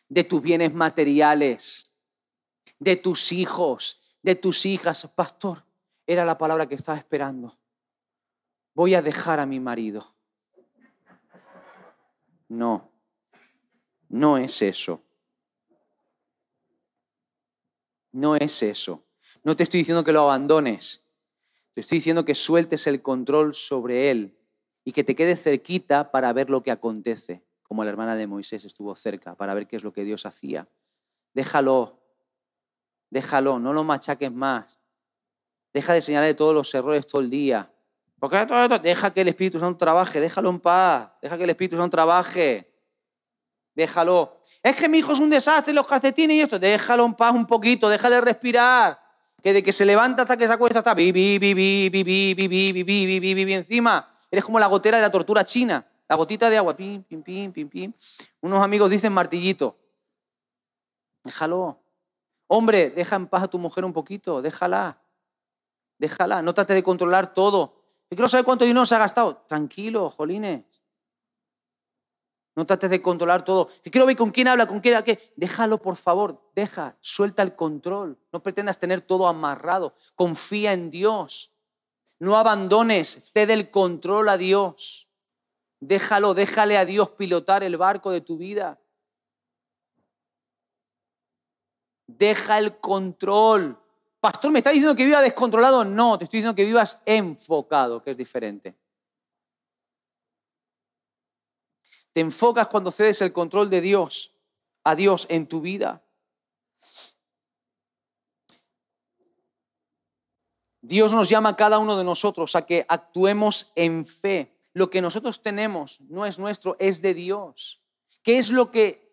de 0.09 0.23
tus 0.23 0.41
bienes 0.41 0.73
materiales, 0.73 1.95
de 2.79 2.95
tus 2.95 3.31
hijos, 3.31 4.01
de 4.21 4.35
tus 4.35 4.65
hijas. 4.65 5.07
Pastor, 5.15 5.63
era 6.07 6.25
la 6.25 6.37
palabra 6.37 6.67
que 6.67 6.75
estaba 6.75 6.97
esperando. 6.97 7.57
Voy 8.73 8.95
a 8.95 9.01
dejar 9.01 9.39
a 9.39 9.45
mi 9.45 9.59
marido. 9.59 10.13
No, 12.49 12.91
no 14.09 14.37
es 14.37 14.61
eso. 14.61 15.02
No 18.13 18.35
es 18.37 18.63
eso. 18.63 19.03
No 19.43 19.55
te 19.55 19.63
estoy 19.63 19.79
diciendo 19.79 20.03
que 20.03 20.13
lo 20.13 20.21
abandones. 20.21 21.05
Te 21.73 21.81
estoy 21.81 21.97
diciendo 21.97 22.23
que 22.23 22.35
sueltes 22.35 22.87
el 22.87 23.01
control 23.01 23.53
sobre 23.55 24.11
él 24.11 24.37
y 24.85 24.91
que 24.91 25.03
te 25.03 25.15
quedes 25.15 25.41
cerquita 25.41 26.11
para 26.11 26.31
ver 26.31 26.49
lo 26.49 26.61
que 26.61 26.71
acontece, 26.71 27.43
como 27.63 27.83
la 27.83 27.89
hermana 27.89 28.15
de 28.15 28.27
Moisés 28.27 28.63
estuvo 28.63 28.95
cerca, 28.95 29.35
para 29.35 29.53
ver 29.53 29.67
qué 29.67 29.75
es 29.75 29.83
lo 29.83 29.91
que 29.91 30.03
Dios 30.03 30.25
hacía. 30.25 30.69
Déjalo, 31.33 31.99
déjalo, 33.09 33.59
no 33.59 33.73
lo 33.73 33.83
machaques 33.83 34.31
más. 34.31 34.79
Deja 35.73 35.93
de 35.93 36.03
señalarle 36.03 36.35
todos 36.35 36.53
los 36.53 36.73
errores 36.75 37.07
todo 37.07 37.21
el 37.21 37.31
día. 37.31 37.73
Porque 38.19 38.37
deja 38.83 39.11
que 39.11 39.21
el 39.21 39.29
Espíritu 39.29 39.59
Santo 39.59 39.77
trabaje, 39.77 40.21
déjalo 40.21 40.49
en 40.51 40.59
paz, 40.59 41.11
deja 41.21 41.35
que 41.35 41.43
el 41.43 41.49
Espíritu 41.49 41.75
Santo 41.75 41.97
trabaje. 41.97 42.72
Déjalo. 43.75 44.39
Es 44.61 44.75
que 44.75 44.87
mi 44.87 44.99
hijo 44.99 45.13
es 45.13 45.19
un 45.19 45.29
desastre, 45.29 45.73
los 45.73 45.87
calcetines 45.87 46.35
y 46.35 46.41
esto. 46.41 46.59
Déjalo 46.59 47.05
en 47.05 47.13
paz 47.13 47.33
un 47.33 47.45
poquito, 47.45 47.89
déjale 47.89 48.21
respirar. 48.21 49.01
Que 49.41 49.51
de 49.51 49.61
que 49.61 49.73
se 49.73 49.85
levanta 49.85 50.21
hasta 50.21 50.37
que 50.37 50.47
se 50.47 50.53
acuesta 50.53 50.79
está 50.79 50.93
bi, 50.93 51.11
bi, 51.11 51.37
bi, 51.37 51.53
bi, 51.53 51.89
bi, 51.89 52.33
bi, 52.33 52.47
bi, 52.47 52.83
bi, 52.83 53.19
bi, 53.19 53.45
bi, 53.45 53.53
encima. 53.53 54.09
Eres 54.31 54.45
como 54.45 54.59
la 54.59 54.67
gotera 54.67 54.97
de 54.97 55.01
la 55.03 55.11
tortura 55.11 55.43
china, 55.43 55.85
la 56.07 56.15
gotita 56.15 56.49
de 56.49 56.57
agua, 56.57 56.75
pim, 56.75 57.03
pim, 57.03 57.21
pim, 57.21 57.51
pim, 57.51 57.69
pim. 57.69 57.93
Unos 58.41 58.63
amigos 58.63 58.89
dicen 58.89 59.11
martillito. 59.11 59.77
Déjalo. 61.23 61.79
Hombre, 62.47 62.89
deja 62.91 63.15
en 63.15 63.27
paz 63.27 63.43
a 63.43 63.47
tu 63.47 63.57
mujer 63.57 63.83
un 63.83 63.93
poquito, 63.93 64.41
déjala. 64.41 64.99
Déjala, 65.97 66.41
no 66.41 66.53
trate 66.53 66.73
de 66.73 66.83
controlar 66.83 67.33
todo. 67.33 67.83
Yo 68.09 68.15
quiero 68.15 68.27
saber 68.27 68.45
cuánto 68.45 68.65
dinero 68.65 68.85
se 68.85 68.95
ha 68.95 68.99
gastado. 68.99 69.43
Tranquilo, 69.47 70.09
jolines. 70.09 70.63
No 72.55 72.65
trates 72.65 72.89
de 72.89 73.01
controlar 73.01 73.43
todo. 73.43 73.69
Quiero 73.83 74.05
ver 74.05 74.15
con 74.15 74.31
quién 74.31 74.47
habla, 74.47 74.67
con 74.67 74.79
quién 74.79 75.01
qué. 75.03 75.33
Déjalo, 75.35 75.81
por 75.81 75.95
favor. 75.95 76.39
Deja, 76.55 76.95
suelta 77.01 77.41
el 77.41 77.55
control. 77.55 78.17
No 78.31 78.43
pretendas 78.43 78.77
tener 78.77 79.01
todo 79.01 79.27
amarrado. 79.27 79.95
Confía 80.15 80.73
en 80.73 80.91
Dios. 80.91 81.51
No 82.19 82.37
abandones, 82.37 83.31
cede 83.33 83.53
el 83.53 83.71
control 83.71 84.29
a 84.29 84.37
Dios. 84.37 85.09
Déjalo, 85.79 86.33
déjale 86.33 86.77
a 86.77 86.85
Dios 86.85 87.09
pilotar 87.09 87.63
el 87.63 87.75
barco 87.75 88.11
de 88.11 88.21
tu 88.21 88.37
vida. 88.37 88.79
Deja 92.07 92.59
el 92.59 92.77
control. 92.77 93.77
Pastor, 94.21 94.51
¿me 94.51 94.59
está 94.59 94.69
diciendo 94.69 94.95
que 94.95 95.03
viva 95.03 95.21
descontrolado? 95.21 95.83
No, 95.83 96.17
te 96.17 96.25
estoy 96.25 96.37
diciendo 96.37 96.55
que 96.55 96.63
vivas 96.63 97.01
enfocado, 97.05 98.01
que 98.01 98.11
es 98.11 98.17
diferente. 98.17 98.75
Te 102.13 102.21
enfocas 102.21 102.67
cuando 102.67 102.91
cedes 102.91 103.21
el 103.21 103.33
control 103.33 103.69
de 103.69 103.81
Dios 103.81 104.35
a 104.83 104.95
Dios 104.95 105.25
en 105.29 105.47
tu 105.47 105.61
vida. 105.61 106.03
Dios 110.81 111.13
nos 111.13 111.29
llama 111.29 111.49
a 111.49 111.55
cada 111.55 111.79
uno 111.79 111.97
de 111.97 112.03
nosotros 112.03 112.55
a 112.55 112.65
que 112.65 112.85
actuemos 112.87 113.71
en 113.75 114.05
fe. 114.05 114.53
Lo 114.73 114.89
que 114.89 115.01
nosotros 115.01 115.41
tenemos 115.41 116.01
no 116.01 116.25
es 116.25 116.39
nuestro, 116.39 116.75
es 116.77 117.01
de 117.01 117.13
Dios. 117.13 117.81
¿Qué 118.21 118.37
es 118.37 118.51
lo 118.51 118.69
que 118.69 119.09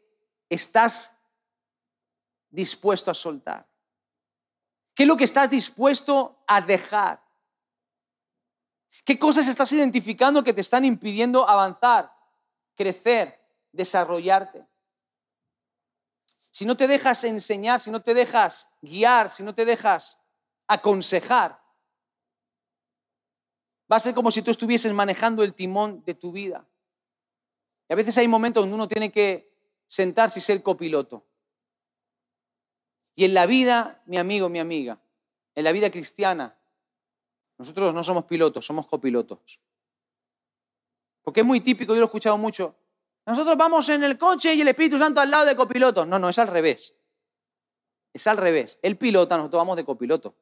estás 0.49 1.17
dispuesto 2.51 3.11
a 3.11 3.15
soltar? 3.15 3.69
¿Qué 4.95 5.05
es 5.05 5.09
lo 5.09 5.17
que 5.17 5.25
estás 5.25 5.49
dispuesto 5.49 6.43
a 6.47 6.61
dejar? 6.61 7.23
¿Qué 9.05 9.19
cosas 9.19 9.47
estás 9.47 9.73
identificando 9.73 10.43
que 10.43 10.53
te 10.53 10.61
están 10.61 10.85
impidiendo 10.85 11.49
avanzar, 11.49 12.13
crecer, 12.75 13.41
desarrollarte? 13.73 14.67
Si 16.51 16.67
no 16.67 16.77
te 16.77 16.89
dejas 16.89 17.25
enseñar, 17.25 17.81
si 17.81 17.91
no 17.91 18.03
te 18.03 18.15
dejas 18.15 18.73
guiar, 18.83 19.31
si 19.31 19.43
no 19.43 19.55
te 19.55 19.65
dejas 19.65 20.21
aconsejar, 20.67 21.61
va 23.91 23.97
a 23.97 24.01
ser 24.01 24.15
como 24.15 24.31
si 24.31 24.43
tú 24.43 24.51
estuvieses 24.51 24.93
manejando 24.93 25.43
el 25.43 25.55
timón 25.55 26.03
de 26.05 26.15
tu 26.15 26.33
vida. 26.33 26.69
Y 27.89 27.93
a 27.93 27.97
veces 27.97 28.17
hay 28.19 28.29
momentos 28.29 28.63
donde 28.63 28.75
uno 28.75 28.89
tiene 28.89 29.11
que 29.11 29.53
sentarse 29.87 30.39
y 30.39 30.43
ser 30.43 30.63
copiloto. 30.63 31.27
Y 33.15 33.25
en 33.25 33.35
la 33.35 33.47
vida, 33.47 34.03
mi 34.07 34.17
amigo, 34.17 34.49
mi 34.49 34.61
amiga, 34.61 35.01
en 35.55 35.65
la 35.65 35.73
vida 35.73 35.91
cristiana, 35.91 36.57
nosotros 37.59 37.93
no 37.93 38.03
somos 38.03 38.25
pilotos, 38.25 38.65
somos 38.65 38.87
copilotos. 38.87 39.61
Porque 41.31 41.43
es 41.43 41.47
muy 41.47 41.61
típico, 41.61 41.93
yo 41.93 42.01
lo 42.01 42.07
he 42.07 42.11
escuchado 42.11 42.37
mucho. 42.37 42.75
Nosotros 43.25 43.57
vamos 43.57 43.89
en 43.89 44.03
el 44.03 44.19
coche 44.19 44.53
y 44.53 44.63
el 44.63 44.67
Espíritu 44.67 44.99
Santo 44.99 45.21
al 45.21 45.31
lado 45.31 45.45
de 45.45 45.55
copiloto. 45.55 46.05
No, 46.05 46.19
no, 46.19 46.29
es 46.29 46.41
al 46.41 46.49
revés. 46.49 46.97
Es 48.13 48.27
al 48.27 48.37
revés. 48.37 48.81
Él 48.83 48.97
pilota, 48.97 49.37
nosotros 49.37 49.61
vamos 49.61 49.77
de 49.77 49.85
copiloto. 49.85 50.35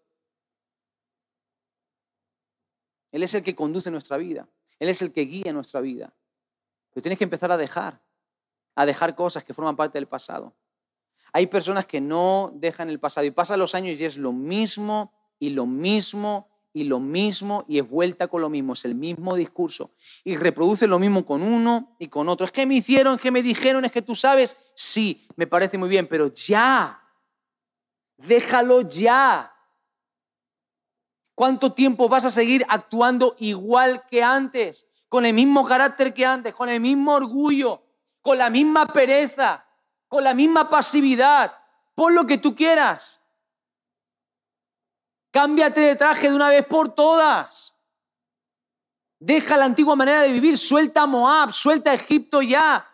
Él 3.12 3.22
es 3.22 3.34
el 3.34 3.42
que 3.42 3.54
conduce 3.54 3.90
nuestra 3.90 4.16
vida. 4.16 4.48
Él 4.78 4.88
es 4.88 5.02
el 5.02 5.12
que 5.12 5.26
guía 5.26 5.52
nuestra 5.52 5.82
vida. 5.82 6.14
Pero 6.94 7.02
tienes 7.02 7.18
que 7.18 7.24
empezar 7.24 7.52
a 7.52 7.58
dejar, 7.58 8.00
a 8.74 8.86
dejar 8.86 9.14
cosas 9.14 9.44
que 9.44 9.52
forman 9.52 9.76
parte 9.76 9.98
del 9.98 10.08
pasado. 10.08 10.56
Hay 11.34 11.48
personas 11.48 11.84
que 11.84 12.00
no 12.00 12.50
dejan 12.54 12.88
el 12.88 12.98
pasado 12.98 13.26
y 13.26 13.30
pasan 13.30 13.58
los 13.58 13.74
años 13.74 14.00
y 14.00 14.06
es 14.06 14.16
lo 14.16 14.32
mismo 14.32 15.12
y 15.38 15.50
lo 15.50 15.66
mismo 15.66 16.48
y 16.72 16.84
lo 16.84 17.00
mismo 17.00 17.64
y 17.68 17.78
es 17.78 17.88
vuelta 17.88 18.28
con 18.28 18.40
lo 18.40 18.48
mismo, 18.48 18.74
es 18.74 18.84
el 18.84 18.94
mismo 18.94 19.34
discurso 19.34 19.90
y 20.24 20.36
reproduce 20.36 20.86
lo 20.86 20.98
mismo 20.98 21.24
con 21.24 21.42
uno 21.42 21.96
y 21.98 22.08
con 22.08 22.28
otro. 22.28 22.44
Es 22.44 22.52
que 22.52 22.66
me 22.66 22.74
hicieron, 22.74 23.16
es 23.16 23.20
que 23.20 23.30
me 23.30 23.42
dijeron, 23.42 23.84
es 23.84 23.92
que 23.92 24.02
tú 24.02 24.14
sabes, 24.14 24.72
sí, 24.74 25.26
me 25.36 25.46
parece 25.46 25.78
muy 25.78 25.88
bien, 25.88 26.06
pero 26.06 26.32
ya, 26.34 27.02
déjalo 28.16 28.82
ya. 28.82 29.52
¿Cuánto 31.34 31.72
tiempo 31.72 32.08
vas 32.08 32.24
a 32.24 32.30
seguir 32.30 32.66
actuando 32.68 33.36
igual 33.38 34.04
que 34.10 34.22
antes? 34.22 34.86
Con 35.08 35.24
el 35.24 35.34
mismo 35.34 35.64
carácter 35.64 36.12
que 36.12 36.26
antes, 36.26 36.52
con 36.52 36.68
el 36.68 36.80
mismo 36.80 37.14
orgullo, 37.14 37.82
con 38.20 38.38
la 38.38 38.50
misma 38.50 38.86
pereza, 38.86 39.64
con 40.08 40.24
la 40.24 40.34
misma 40.34 40.68
pasividad. 40.68 41.56
Pon 41.94 42.14
lo 42.14 42.26
que 42.26 42.38
tú 42.38 42.54
quieras. 42.54 43.24
Cámbiate 45.38 45.80
de 45.80 45.94
traje 45.94 46.30
de 46.30 46.34
una 46.34 46.48
vez 46.48 46.66
por 46.66 46.92
todas. 46.92 47.78
Deja 49.20 49.56
la 49.56 49.66
antigua 49.66 49.94
manera 49.94 50.22
de 50.22 50.32
vivir. 50.32 50.58
Suelta 50.58 51.06
Moab, 51.06 51.52
suelta 51.52 51.94
Egipto 51.94 52.42
ya. 52.42 52.84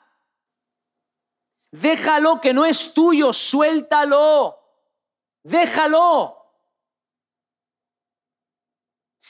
Déjalo 1.71 2.43
que 2.43 2.53
no 2.53 2.67
es 2.67 2.93
tuyo, 2.93 3.33
suéltalo. 3.33 4.59
Déjalo. 5.43 6.37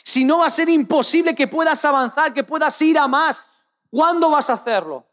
Si 0.02 0.24
no 0.24 0.38
va 0.38 0.46
a 0.46 0.50
ser 0.50 0.68
imposible 0.68 1.36
que 1.36 1.46
puedas 1.46 1.84
avanzar, 1.84 2.34
que 2.34 2.42
puedas 2.42 2.82
ir 2.82 2.98
a 2.98 3.06
más. 3.06 3.44
¿Cuándo 3.90 4.28
vas 4.30 4.50
a 4.50 4.54
hacerlo? 4.54 5.06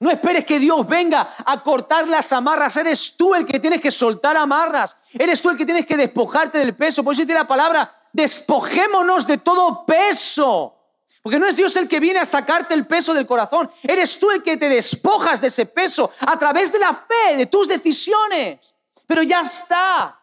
No 0.00 0.10
esperes 0.10 0.44
que 0.44 0.58
Dios 0.58 0.86
venga 0.86 1.34
a 1.46 1.62
cortar 1.62 2.06
las 2.08 2.32
amarras. 2.32 2.76
Eres 2.76 3.16
tú 3.16 3.34
el 3.34 3.46
que 3.46 3.60
tienes 3.60 3.80
que 3.80 3.90
soltar 3.90 4.36
amarras. 4.36 4.96
Eres 5.12 5.40
tú 5.40 5.50
el 5.50 5.56
que 5.56 5.64
tienes 5.64 5.86
que 5.86 5.96
despojarte 5.96 6.58
del 6.58 6.76
peso. 6.76 7.04
Por 7.04 7.12
eso 7.12 7.22
dice 7.22 7.34
la 7.34 7.46
palabra, 7.46 8.08
despojémonos 8.12 9.26
de 9.26 9.38
todo 9.38 9.86
peso. 9.86 10.76
Porque 11.22 11.38
no 11.38 11.46
es 11.46 11.56
Dios 11.56 11.74
el 11.76 11.88
que 11.88 12.00
viene 12.00 12.18
a 12.18 12.26
sacarte 12.26 12.74
el 12.74 12.86
peso 12.86 13.14
del 13.14 13.26
corazón. 13.26 13.70
Eres 13.82 14.18
tú 14.18 14.30
el 14.30 14.42
que 14.42 14.56
te 14.58 14.68
despojas 14.68 15.40
de 15.40 15.46
ese 15.46 15.64
peso 15.66 16.10
a 16.20 16.38
través 16.38 16.70
de 16.70 16.78
la 16.78 16.92
fe, 16.92 17.36
de 17.36 17.46
tus 17.46 17.68
decisiones. 17.68 18.74
Pero 19.06 19.22
ya 19.22 19.40
está. 19.40 20.20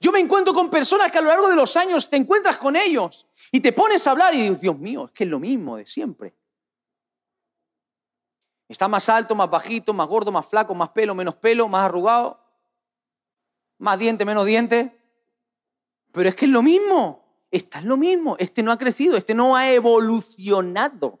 Yo 0.00 0.12
me 0.12 0.18
encuentro 0.18 0.52
con 0.52 0.68
personas 0.68 1.10
que 1.10 1.16
a 1.16 1.22
lo 1.22 1.28
largo 1.28 1.48
de 1.48 1.56
los 1.56 1.78
años 1.78 2.10
te 2.10 2.16
encuentras 2.16 2.58
con 2.58 2.76
ellos 2.76 3.26
y 3.50 3.60
te 3.60 3.72
pones 3.72 4.06
a 4.06 4.10
hablar 4.10 4.34
y 4.34 4.42
dices, 4.42 4.60
Dios 4.60 4.78
mío, 4.78 5.06
es 5.06 5.12
que 5.12 5.24
es 5.24 5.30
lo 5.30 5.40
mismo 5.40 5.78
de 5.78 5.86
siempre. 5.86 6.34
Está 8.68 8.88
más 8.88 9.08
alto, 9.08 9.34
más 9.34 9.50
bajito, 9.50 9.92
más 9.92 10.06
gordo, 10.06 10.32
más 10.32 10.46
flaco, 10.46 10.74
más 10.74 10.90
pelo, 10.90 11.14
menos 11.14 11.34
pelo, 11.34 11.68
más 11.68 11.84
arrugado, 11.84 12.40
más 13.78 13.98
diente, 13.98 14.24
menos 14.24 14.46
diente. 14.46 14.98
Pero 16.12 16.28
es 16.28 16.34
que 16.34 16.46
es 16.46 16.50
lo 16.50 16.62
mismo. 16.62 17.24
Está 17.50 17.78
es 17.78 17.84
lo 17.84 17.96
mismo. 17.96 18.36
Este 18.38 18.62
no 18.62 18.72
ha 18.72 18.78
crecido, 18.78 19.16
este 19.16 19.34
no 19.34 19.54
ha 19.54 19.70
evolucionado. 19.70 21.20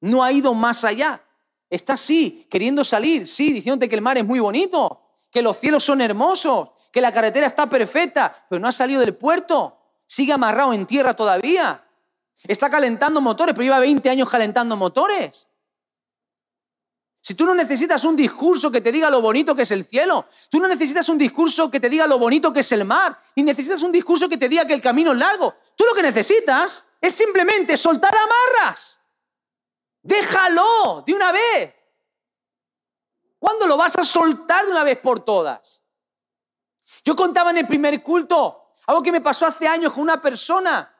No 0.00 0.22
ha 0.22 0.32
ido 0.32 0.54
más 0.54 0.84
allá. 0.84 1.22
Está 1.68 1.94
así, 1.94 2.46
queriendo 2.50 2.84
salir, 2.84 3.26
sí, 3.26 3.52
diciéndote 3.52 3.88
que 3.88 3.94
el 3.96 4.02
mar 4.02 4.16
es 4.16 4.24
muy 4.24 4.38
bonito, 4.38 5.00
que 5.30 5.42
los 5.42 5.58
cielos 5.58 5.82
son 5.82 6.00
hermosos, 6.00 6.68
que 6.92 7.00
la 7.00 7.10
carretera 7.10 7.46
está 7.46 7.66
perfecta, 7.66 8.46
pero 8.48 8.60
no 8.60 8.68
ha 8.68 8.72
salido 8.72 9.00
del 9.00 9.16
puerto, 9.16 9.76
sigue 10.06 10.32
amarrado 10.32 10.72
en 10.72 10.86
tierra 10.86 11.14
todavía. 11.14 11.84
Está 12.44 12.70
calentando 12.70 13.20
motores, 13.20 13.54
pero 13.54 13.64
lleva 13.64 13.80
20 13.80 14.08
años 14.08 14.30
calentando 14.30 14.76
motores. 14.76 15.48
Si 17.26 17.34
tú 17.34 17.46
no 17.46 17.54
necesitas 17.54 18.04
un 18.04 18.16
discurso 18.16 18.70
que 18.70 18.82
te 18.82 18.92
diga 18.92 19.08
lo 19.08 19.22
bonito 19.22 19.56
que 19.56 19.62
es 19.62 19.70
el 19.70 19.86
cielo, 19.86 20.26
tú 20.50 20.60
no 20.60 20.68
necesitas 20.68 21.08
un 21.08 21.16
discurso 21.16 21.70
que 21.70 21.80
te 21.80 21.88
diga 21.88 22.06
lo 22.06 22.18
bonito 22.18 22.52
que 22.52 22.60
es 22.60 22.70
el 22.72 22.84
mar, 22.84 23.18
ni 23.34 23.42
necesitas 23.42 23.80
un 23.80 23.90
discurso 23.90 24.28
que 24.28 24.36
te 24.36 24.46
diga 24.46 24.66
que 24.66 24.74
el 24.74 24.82
camino 24.82 25.12
es 25.12 25.16
largo. 25.16 25.54
Tú 25.74 25.86
lo 25.86 25.94
que 25.94 26.02
necesitas 26.02 26.84
es 27.00 27.14
simplemente 27.14 27.78
soltar 27.78 28.14
amarras. 28.14 29.00
Déjalo 30.02 31.02
de 31.06 31.14
una 31.14 31.32
vez. 31.32 31.74
¿Cuándo 33.38 33.66
lo 33.68 33.78
vas 33.78 33.96
a 33.96 34.04
soltar 34.04 34.66
de 34.66 34.72
una 34.72 34.84
vez 34.84 34.98
por 34.98 35.24
todas? 35.24 35.80
Yo 37.06 37.16
contaba 37.16 37.52
en 37.52 37.56
el 37.56 37.66
primer 37.66 38.02
culto 38.02 38.66
algo 38.84 39.02
que 39.02 39.12
me 39.12 39.22
pasó 39.22 39.46
hace 39.46 39.66
años 39.66 39.94
con 39.94 40.02
una 40.02 40.20
persona. 40.20 40.93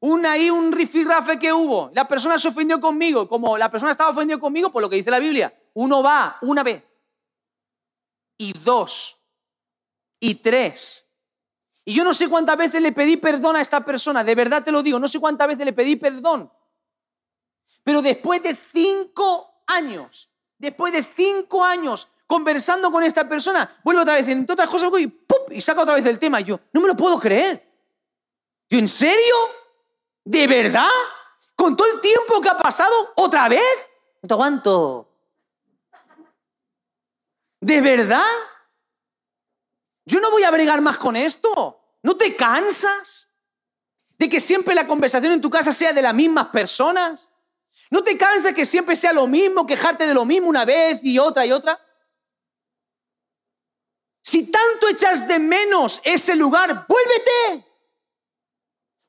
Una 0.00 0.32
ahí, 0.32 0.48
un 0.48 0.72
rifirrafe 0.72 1.38
que 1.38 1.52
hubo. 1.52 1.90
La 1.94 2.08
persona 2.08 2.38
se 2.38 2.48
ofendió 2.48 2.80
conmigo. 2.80 3.28
Como 3.28 3.58
la 3.58 3.70
persona 3.70 3.92
estaba 3.92 4.10
ofendida 4.10 4.38
conmigo, 4.38 4.72
por 4.72 4.80
lo 4.82 4.88
que 4.88 4.96
dice 4.96 5.10
la 5.10 5.18
Biblia, 5.18 5.54
uno 5.74 6.02
va 6.02 6.38
una 6.40 6.62
vez. 6.62 6.82
Y 8.38 8.54
dos. 8.54 9.20
Y 10.18 10.36
tres. 10.36 11.06
Y 11.84 11.92
yo 11.94 12.02
no 12.02 12.14
sé 12.14 12.28
cuántas 12.28 12.56
veces 12.56 12.80
le 12.80 12.92
pedí 12.92 13.18
perdón 13.18 13.56
a 13.56 13.60
esta 13.60 13.84
persona. 13.84 14.24
De 14.24 14.34
verdad 14.34 14.64
te 14.64 14.72
lo 14.72 14.82
digo. 14.82 14.98
No 14.98 15.06
sé 15.06 15.20
cuántas 15.20 15.48
veces 15.48 15.66
le 15.66 15.74
pedí 15.74 15.96
perdón. 15.96 16.50
Pero 17.84 18.00
después 18.00 18.42
de 18.42 18.56
cinco 18.72 19.64
años, 19.66 20.30
después 20.56 20.94
de 20.94 21.02
cinco 21.02 21.62
años, 21.62 22.08
conversando 22.26 22.90
con 22.90 23.02
esta 23.02 23.28
persona, 23.28 23.80
vuelve 23.84 24.02
otra 24.02 24.14
vez, 24.14 24.28
entre 24.28 24.54
otras 24.54 24.68
cosas, 24.68 24.90
y, 24.98 25.12
y 25.50 25.60
saca 25.60 25.82
otra 25.82 25.94
vez 25.94 26.06
el 26.06 26.18
tema. 26.18 26.40
Y 26.40 26.44
yo, 26.44 26.60
no 26.72 26.80
me 26.80 26.88
lo 26.88 26.96
puedo 26.96 27.18
creer. 27.18 27.68
Yo, 28.70 28.78
¿en 28.78 28.88
serio? 28.88 29.34
¿De 30.30 30.46
verdad? 30.46 30.86
¿Con 31.56 31.76
todo 31.76 31.92
el 31.92 32.00
tiempo 32.00 32.40
que 32.40 32.48
ha 32.48 32.56
pasado 32.56 32.94
otra 33.16 33.48
vez? 33.48 33.60
No 34.22 34.28
te 34.28 34.34
aguanto. 34.34 35.08
¿De 37.60 37.80
verdad? 37.80 38.22
Yo 40.04 40.20
no 40.20 40.30
voy 40.30 40.44
a 40.44 40.52
bregar 40.52 40.80
más 40.82 40.98
con 40.98 41.16
esto. 41.16 41.80
¿No 42.04 42.16
te 42.16 42.36
cansas? 42.36 43.34
¿De 44.18 44.28
que 44.28 44.38
siempre 44.38 44.72
la 44.76 44.86
conversación 44.86 45.32
en 45.32 45.40
tu 45.40 45.50
casa 45.50 45.72
sea 45.72 45.92
de 45.92 46.02
las 46.02 46.14
mismas 46.14 46.46
personas? 46.46 47.28
¿No 47.90 48.04
te 48.04 48.16
cansas 48.16 48.54
que 48.54 48.64
siempre 48.64 48.94
sea 48.94 49.12
lo 49.12 49.26
mismo, 49.26 49.66
quejarte 49.66 50.06
de 50.06 50.14
lo 50.14 50.24
mismo 50.24 50.48
una 50.48 50.64
vez 50.64 51.00
y 51.02 51.18
otra 51.18 51.44
y 51.44 51.50
otra? 51.50 51.76
Si 54.22 54.48
tanto 54.48 54.86
echas 54.86 55.26
de 55.26 55.40
menos 55.40 56.00
ese 56.04 56.36
lugar, 56.36 56.86
vuélvete. 56.86 57.69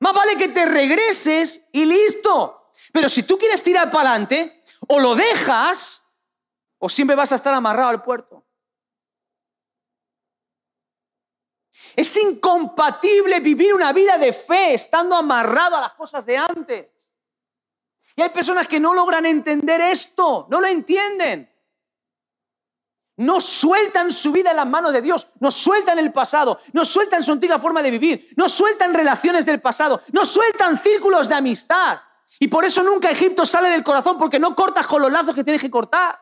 Más 0.02 0.14
vale 0.16 0.36
que 0.36 0.48
te 0.48 0.66
regreses 0.66 1.68
y 1.72 1.86
listo. 1.86 2.72
Pero 2.92 3.08
si 3.08 3.22
tú 3.24 3.38
quieres 3.38 3.62
tirar 3.62 3.92
para 3.92 4.10
adelante, 4.10 4.64
o 4.88 5.00
lo 5.00 5.14
dejas, 5.14 6.04
o 6.80 6.90
siempre 6.90 7.16
vas 7.16 7.32
a 7.32 7.36
estar 7.36 7.54
amarrado 7.54 7.90
al 7.90 8.04
puerto. 8.04 8.44
Es 11.96 12.18
incompatible 12.18 13.42
vivir 13.42 13.76
una 13.76 13.94
vida 13.94 14.18
de 14.18 14.34
fe 14.34 14.74
estando 14.74 15.16
amarrado 15.16 15.76
a 15.76 15.82
las 15.82 15.94
cosas 15.94 16.26
de 16.26 16.36
antes. 16.36 16.88
Y 18.16 18.24
hay 18.24 18.30
personas 18.30 18.68
que 18.68 18.80
no 18.80 18.96
logran 18.96 19.28
entender 19.28 19.82
esto, 19.82 20.48
no 20.50 20.62
lo 20.62 20.68
entienden. 20.68 21.51
No 23.22 23.40
sueltan 23.40 24.12
su 24.12 24.32
vida 24.32 24.50
en 24.50 24.58
las 24.58 24.68
manos 24.68 24.92
de 24.92 25.02
Dios, 25.02 25.28
no 25.40 25.52
sueltan 25.52 26.00
el 26.00 26.12
pasado, 26.12 26.60
no 26.74 26.84
sueltan 26.84 27.22
su 27.22 27.32
antigua 27.32 27.60
forma 27.60 27.84
de 27.84 27.92
vivir, 27.92 28.30
no 28.36 28.50
sueltan 28.50 28.96
relaciones 28.96 29.46
del 29.46 29.62
pasado, 29.62 30.02
no 30.12 30.26
sueltan 30.26 30.82
círculos 30.82 31.30
de 31.30 31.36
amistad. 31.36 32.02
Y 32.40 32.48
por 32.48 32.66
eso 32.66 32.82
nunca 32.82 33.12
Egipto 33.12 33.46
sale 33.46 33.70
del 33.70 33.84
corazón, 33.84 34.18
porque 34.18 34.40
no 34.40 34.56
cortas 34.56 34.88
con 34.88 35.04
los 35.04 35.12
lazos 35.12 35.36
que 35.36 35.44
tienes 35.44 35.62
que 35.62 35.70
cortar. 35.70 36.20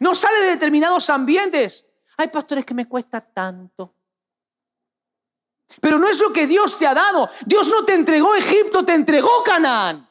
No 0.00 0.14
sale 0.14 0.38
de 0.40 0.46
determinados 0.48 1.08
ambientes. 1.08 1.88
Hay 2.18 2.28
pastores 2.28 2.66
que 2.66 2.74
me 2.74 2.86
cuesta 2.86 3.22
tanto. 3.22 3.94
Pero 5.80 5.98
no 5.98 6.06
es 6.06 6.20
lo 6.20 6.30
que 6.30 6.46
Dios 6.46 6.78
te 6.78 6.86
ha 6.86 6.92
dado. 6.92 7.30
Dios 7.46 7.68
no 7.68 7.86
te 7.86 7.94
entregó 7.94 8.34
Egipto, 8.34 8.84
te 8.84 8.92
entregó 8.92 9.42
Canaán. 9.42 10.06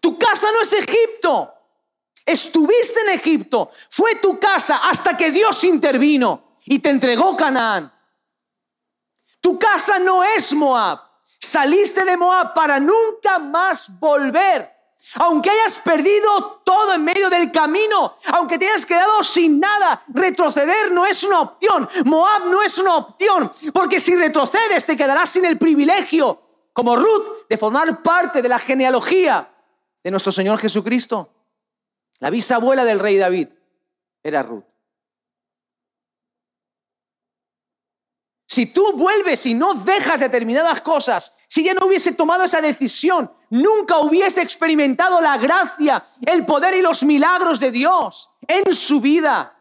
Tu 0.00 0.16
casa 0.16 0.52
no 0.52 0.62
es 0.62 0.72
Egipto. 0.72 1.52
Estuviste 2.26 3.00
en 3.02 3.10
Egipto, 3.10 3.70
fue 3.88 4.16
tu 4.16 4.40
casa 4.40 4.78
hasta 4.78 5.16
que 5.16 5.30
Dios 5.30 5.62
intervino 5.62 6.58
y 6.64 6.80
te 6.80 6.90
entregó 6.90 7.36
Canaán. 7.36 7.92
Tu 9.40 9.56
casa 9.56 10.00
no 10.00 10.24
es 10.24 10.52
Moab. 10.52 10.98
Saliste 11.38 12.04
de 12.04 12.16
Moab 12.16 12.52
para 12.52 12.80
nunca 12.80 13.38
más 13.38 13.86
volver. 14.00 14.74
Aunque 15.14 15.50
hayas 15.50 15.78
perdido 15.78 16.62
todo 16.64 16.94
en 16.94 17.04
medio 17.04 17.30
del 17.30 17.52
camino, 17.52 18.16
aunque 18.32 18.58
te 18.58 18.68
hayas 18.68 18.84
quedado 18.84 19.22
sin 19.22 19.60
nada, 19.60 20.02
retroceder 20.08 20.90
no 20.90 21.06
es 21.06 21.22
una 21.22 21.42
opción. 21.42 21.88
Moab 22.06 22.46
no 22.46 22.60
es 22.60 22.76
una 22.78 22.96
opción, 22.96 23.52
porque 23.72 24.00
si 24.00 24.16
retrocedes 24.16 24.84
te 24.84 24.96
quedarás 24.96 25.30
sin 25.30 25.44
el 25.44 25.58
privilegio, 25.58 26.42
como 26.72 26.96
Ruth, 26.96 27.46
de 27.48 27.56
formar 27.56 28.02
parte 28.02 28.42
de 28.42 28.48
la 28.48 28.58
genealogía 28.58 29.48
de 30.02 30.10
nuestro 30.10 30.32
Señor 30.32 30.58
Jesucristo. 30.58 31.35
La 32.20 32.30
bisabuela 32.30 32.84
del 32.84 32.98
rey 32.98 33.16
David 33.16 33.48
era 34.22 34.42
Ruth. 34.42 34.64
Si 38.48 38.66
tú 38.66 38.92
vuelves 38.94 39.44
y 39.44 39.54
no 39.54 39.74
dejas 39.74 40.20
determinadas 40.20 40.80
cosas, 40.80 41.36
si 41.46 41.62
ya 41.64 41.74
no 41.74 41.86
hubiese 41.86 42.12
tomado 42.12 42.44
esa 42.44 42.62
decisión, 42.62 43.30
nunca 43.50 43.98
hubiese 43.98 44.40
experimentado 44.40 45.20
la 45.20 45.36
gracia, 45.36 46.06
el 46.24 46.46
poder 46.46 46.74
y 46.74 46.80
los 46.80 47.02
milagros 47.02 47.60
de 47.60 47.70
Dios 47.70 48.30
en 48.46 48.72
su 48.72 49.00
vida. 49.00 49.52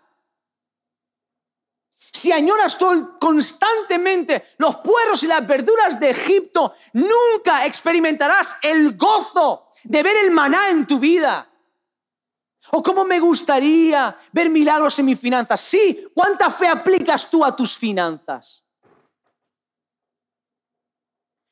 Si 2.14 2.32
añoras 2.32 2.78
tú 2.78 3.18
constantemente 3.20 4.46
los 4.60 4.78
puerros 4.78 5.22
y 5.24 5.28
las 5.28 5.46
verduras 5.46 6.00
de 6.00 6.12
Egipto, 6.12 6.74
nunca 6.94 7.66
experimentarás 7.66 8.56
el 8.62 8.96
gozo 8.96 9.72
de 9.84 10.04
ver 10.04 10.16
el 10.24 10.32
maná 10.32 10.70
en 10.70 10.88
tu 10.88 11.00
vida. 11.00 11.50
O 12.78 12.84
cómo 12.84 13.06
me 13.06 13.22
gustaría 13.22 14.18
ver 14.34 14.50
milagros 14.50 15.00
en 15.00 15.06
mis 15.06 15.18
finanzas. 15.18 15.62
Sí, 15.62 16.10
¿cuánta 16.14 16.52
fe 16.52 16.68
aplicas 16.68 17.30
tú 17.30 17.46
a 17.46 17.56
tus 17.56 17.78
finanzas? 17.78 18.66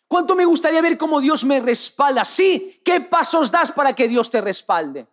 ¿Cuánto 0.05 0.35
me 0.35 0.43
gustaría 0.43 0.81
ver 0.81 0.97
cómo 0.97 1.21
Dios 1.21 1.45
me 1.45 1.61
respalda? 1.61 2.25
Sí, 2.25 2.81
¿qué 2.83 2.99
pasos 2.99 3.49
das 3.49 3.71
para 3.71 3.93
que 3.93 4.09
Dios 4.09 4.29
te 4.29 4.41
respalde? 4.41 5.07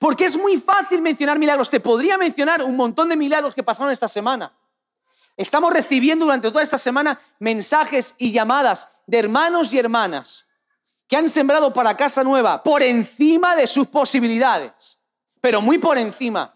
Porque 0.00 0.24
es 0.24 0.36
muy 0.36 0.56
fácil 0.58 1.00
mencionar 1.00 1.38
milagros. 1.38 1.70
Te 1.70 1.78
podría 1.78 2.18
mencionar 2.18 2.60
un 2.64 2.76
montón 2.76 3.08
de 3.08 3.16
milagros 3.16 3.54
que 3.54 3.62
pasaron 3.62 3.92
esta 3.92 4.08
semana. 4.08 4.52
Estamos 5.36 5.72
recibiendo 5.72 6.24
durante 6.24 6.50
toda 6.50 6.64
esta 6.64 6.78
semana 6.78 7.20
mensajes 7.38 8.16
y 8.18 8.32
llamadas 8.32 8.88
de 9.06 9.20
hermanos 9.20 9.72
y 9.72 9.78
hermanas 9.78 10.45
que 11.08 11.16
han 11.16 11.28
sembrado 11.28 11.72
para 11.72 11.96
casa 11.96 12.24
nueva 12.24 12.62
por 12.62 12.82
encima 12.82 13.54
de 13.56 13.66
sus 13.66 13.88
posibilidades, 13.88 15.00
pero 15.40 15.60
muy 15.60 15.78
por 15.78 15.98
encima. 15.98 16.52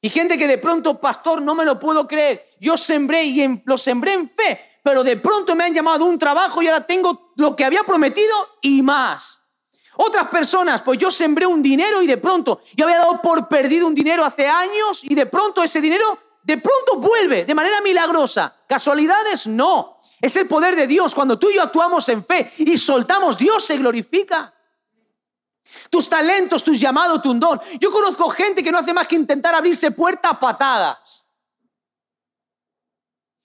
Y 0.00 0.10
gente 0.10 0.38
que 0.38 0.46
de 0.46 0.58
pronto, 0.58 1.00
pastor, 1.00 1.42
no 1.42 1.54
me 1.54 1.64
lo 1.64 1.78
puedo 1.78 2.06
creer, 2.06 2.44
yo 2.60 2.76
sembré 2.76 3.24
y 3.24 3.62
lo 3.64 3.76
sembré 3.76 4.12
en 4.12 4.28
fe, 4.28 4.80
pero 4.82 5.02
de 5.02 5.16
pronto 5.16 5.56
me 5.56 5.64
han 5.64 5.74
llamado 5.74 6.04
un 6.04 6.18
trabajo 6.18 6.62
y 6.62 6.68
ahora 6.68 6.86
tengo 6.86 7.32
lo 7.36 7.56
que 7.56 7.64
había 7.64 7.82
prometido 7.82 8.34
y 8.62 8.82
más. 8.82 9.40
Otras 9.96 10.28
personas, 10.28 10.82
pues 10.82 10.98
yo 10.98 11.10
sembré 11.10 11.44
un 11.44 11.60
dinero 11.60 12.00
y 12.00 12.06
de 12.06 12.18
pronto 12.18 12.60
yo 12.76 12.84
había 12.84 12.98
dado 12.98 13.20
por 13.20 13.48
perdido 13.48 13.88
un 13.88 13.94
dinero 13.94 14.24
hace 14.24 14.46
años 14.46 15.02
y 15.02 15.14
de 15.14 15.26
pronto 15.26 15.62
ese 15.64 15.80
dinero 15.80 16.04
de 16.44 16.56
pronto 16.56 16.96
vuelve 16.96 17.44
de 17.44 17.54
manera 17.54 17.80
milagrosa. 17.80 18.54
¿Casualidades? 18.68 19.48
No. 19.48 19.97
Es 20.20 20.36
el 20.36 20.48
poder 20.48 20.74
de 20.76 20.86
Dios. 20.86 21.14
Cuando 21.14 21.38
tú 21.38 21.48
y 21.50 21.54
yo 21.54 21.62
actuamos 21.62 22.08
en 22.08 22.24
fe 22.24 22.52
y 22.58 22.76
soltamos, 22.76 23.38
Dios 23.38 23.64
se 23.64 23.76
glorifica. 23.78 24.54
Tus 25.90 26.08
talentos, 26.08 26.64
tus 26.64 26.80
llamados, 26.80 27.22
tu 27.22 27.34
don. 27.34 27.60
Yo 27.78 27.92
conozco 27.92 28.28
gente 28.30 28.62
que 28.62 28.72
no 28.72 28.78
hace 28.78 28.92
más 28.92 29.06
que 29.06 29.16
intentar 29.16 29.54
abrirse 29.54 29.90
puertas 29.90 30.36
patadas. 30.38 31.24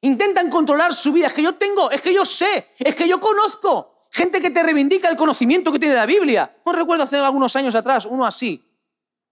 Intentan 0.01 0.49
controlar 0.49 0.93
su 0.93 1.13
vida. 1.13 1.28
Es 1.28 1.34
que 1.34 1.43
yo 1.43 1.55
tengo, 1.55 1.89
es 1.91 2.01
que 2.01 2.13
yo 2.13 2.26
sé, 2.26 2.69
es 2.78 2.95
que 2.95 3.07
yo 3.07 3.19
conozco. 3.19 4.07
Gente 4.09 4.41
que 4.41 4.51
te 4.51 4.61
reivindica 4.61 5.09
el 5.09 5.17
conocimiento 5.17 5.71
que 5.71 5.80
tiene 5.80 5.93
de 5.93 5.99
la 5.99 6.05
Biblia. 6.05 6.57
No 6.65 6.71
recuerdo 6.71 7.03
hace 7.03 7.17
algunos 7.17 7.55
años 7.55 7.74
atrás, 7.74 8.05
uno 8.05 8.26
así, 8.26 8.63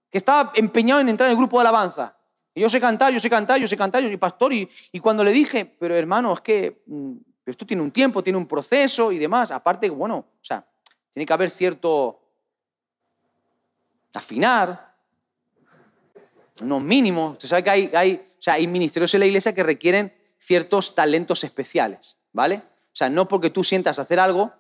que 0.09 0.17
estaba 0.17 0.51
empeñado 0.55 1.01
en 1.01 1.09
entrar 1.09 1.27
en 1.27 1.31
el 1.31 1.37
grupo 1.37 1.57
de 1.57 1.61
alabanza. 1.61 2.17
yo 2.55 2.69
sé 2.69 2.81
cantar, 2.81 3.13
yo 3.13 3.19
sé 3.19 3.29
cantar, 3.29 3.59
yo 3.59 3.67
sé 3.67 3.77
cantar, 3.77 4.01
yo 4.01 4.07
soy 4.07 4.17
pastor. 4.17 4.53
Y, 4.53 4.67
y 4.91 4.99
cuando 4.99 5.23
le 5.23 5.31
dije, 5.31 5.65
pero 5.65 5.95
hermano, 5.95 6.33
es 6.33 6.41
que 6.41 6.83
mm, 6.87 7.17
pero 7.51 7.55
esto 7.55 7.65
tiene 7.65 7.83
un 7.83 7.91
tiempo, 7.91 8.23
tiene 8.23 8.37
un 8.37 8.47
proceso 8.47 9.11
y 9.11 9.17
demás. 9.17 9.51
Aparte, 9.51 9.89
bueno, 9.89 10.15
o 10.15 10.39
sea, 10.41 10.65
tiene 11.11 11.25
que 11.25 11.33
haber 11.33 11.49
cierto 11.49 12.21
afinar, 14.13 14.95
unos 16.61 16.81
mínimos. 16.81 17.33
Usted 17.33 17.49
sabe 17.49 17.63
que 17.63 17.69
hay, 17.69 17.91
hay, 17.93 18.13
o 18.15 18.41
sea, 18.41 18.53
hay 18.53 18.67
ministerios 18.67 19.13
en 19.15 19.19
la 19.19 19.25
iglesia 19.25 19.53
que 19.53 19.63
requieren 19.63 20.13
ciertos 20.37 20.95
talentos 20.95 21.43
especiales, 21.43 22.15
¿vale? 22.31 22.55
O 22.55 22.95
sea, 22.95 23.09
no 23.09 23.27
porque 23.27 23.49
tú 23.49 23.65
sientas 23.65 23.99
hacer 23.99 24.21
algo, 24.21 24.53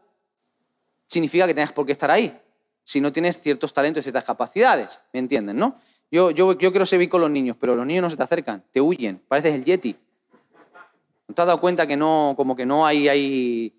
significa 1.07 1.47
que 1.47 1.53
tengas 1.53 1.71
por 1.71 1.85
qué 1.85 1.93
estar 1.93 2.11
ahí. 2.11 2.37
Si 2.83 2.99
no 2.99 3.13
tienes 3.13 3.39
ciertos 3.39 3.73
talentos 3.73 4.01
y 4.01 4.03
ciertas 4.03 4.25
capacidades, 4.25 4.99
¿me 5.13 5.21
entienden, 5.21 5.55
no? 5.55 5.79
Yo, 6.11 6.31
yo, 6.31 6.57
yo 6.57 6.71
quiero 6.71 6.85
servir 6.85 7.07
con 7.07 7.21
los 7.21 7.31
niños, 7.31 7.55
pero 7.57 7.73
los 7.73 7.85
niños 7.85 8.01
no 8.01 8.09
se 8.09 8.17
te 8.17 8.23
acercan, 8.23 8.65
te 8.69 8.81
huyen, 8.81 9.23
pareces 9.29 9.55
el 9.55 9.63
Yeti. 9.63 9.95
¿No 11.31 11.35
te 11.35 11.43
has 11.43 11.47
dado 11.47 11.61
cuenta 11.61 11.87
que 11.87 11.95
no, 11.95 12.33
como 12.35 12.57
que 12.57 12.65
no 12.65 12.85
hay, 12.85 13.07
hay, 13.07 13.73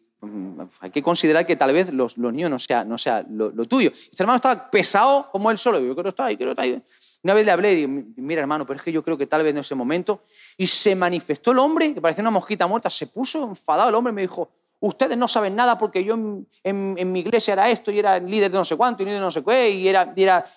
hay 0.80 0.90
que 0.90 1.02
considerar 1.02 1.44
que 1.44 1.54
tal 1.54 1.70
vez 1.70 1.92
los, 1.92 2.16
los 2.16 2.32
niños 2.32 2.48
no 2.50 2.58
sea, 2.58 2.82
no 2.82 2.96
sea 2.96 3.26
lo, 3.28 3.52
tuyo? 3.66 3.90
Este 3.90 4.22
hermano 4.22 4.36
estaba 4.36 4.70
pesado 4.70 5.28
como 5.30 5.50
él 5.50 5.58
solo. 5.58 5.78
Yo 5.78 5.92
quiero 5.92 6.08
estar 6.08 6.28
ahí, 6.28 6.38
quiero 6.38 6.52
estar 6.52 6.64
ahí. 6.64 6.82
Una 7.22 7.34
vez 7.34 7.44
le 7.44 7.52
hablé 7.52 7.72
y 7.72 7.76
digo, 7.84 8.04
mira 8.16 8.40
hermano, 8.40 8.66
pero 8.66 8.78
es 8.78 8.82
que 8.82 8.90
yo 8.90 9.04
creo 9.04 9.18
que 9.18 9.26
tal 9.26 9.42
vez 9.42 9.50
en 9.50 9.58
ese 9.58 9.74
momento. 9.74 10.22
Y 10.56 10.66
se 10.66 10.94
manifestó 10.94 11.50
el 11.50 11.58
hombre, 11.58 11.92
que 11.92 12.00
parecía 12.00 12.22
una 12.22 12.30
mosquita 12.30 12.66
muerta, 12.66 12.88
se 12.88 13.08
puso 13.08 13.44
enfadado 13.44 13.90
el 13.90 13.94
hombre 13.96 14.12
y 14.12 14.14
me 14.14 14.22
dijo, 14.22 14.48
ustedes 14.82 15.16
no 15.16 15.28
saben 15.28 15.54
nada 15.54 15.78
porque 15.78 16.02
yo 16.02 16.14
en, 16.14 17.12
mi 17.12 17.20
iglesia 17.20 17.52
era 17.52 17.70
esto 17.70 17.92
y 17.92 18.00
era 18.00 18.18
líder 18.18 18.50
de 18.50 18.58
no 18.58 18.64
sé 18.64 18.76
cuánto 18.76 19.02
y 19.02 19.06
líder 19.06 19.20
de 19.20 19.24
no 19.24 19.30
sé 19.30 19.44
qué 19.44 19.70
y 19.70 19.88
era, 19.88 20.12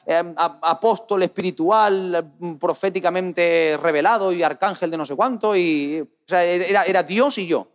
em, 0.05 0.33
apóstol 0.35 1.23
espiritual 1.23 2.33
proféticamente 2.59 3.77
revelado 3.81 4.33
y 4.33 4.41
arcángel 4.41 4.89
de 4.89 4.97
no 4.97 5.05
sé 5.05 5.15
cuánto 5.15 5.55
y 5.55 6.07
sea, 6.25 6.43
era, 6.43 6.83
era 6.83 7.03
Dios 7.03 7.37
y 7.37 7.45
yo. 7.45 7.67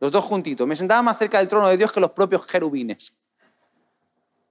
Los 0.00 0.12
dos 0.12 0.24
juntitos. 0.24 0.66
Me 0.66 0.76
sentaba 0.76 1.00
más 1.00 1.16
cerca 1.16 1.38
del 1.38 1.48
trono 1.48 1.68
de 1.68 1.76
Dios 1.76 1.92
que 1.92 2.00
los 2.00 2.10
propios 2.10 2.44
querubines. 2.44 3.16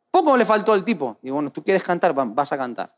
Poco 0.09 0.36
le 0.36 0.45
faltó 0.45 0.73
al 0.73 0.84
tipo. 0.84 1.17
Digo, 1.21 1.36
bueno, 1.36 1.51
tú 1.51 1.63
quieres 1.63 1.84
cantar, 1.84 2.13
vas 2.13 2.51
a 2.51 2.57
cantar. 2.57 2.95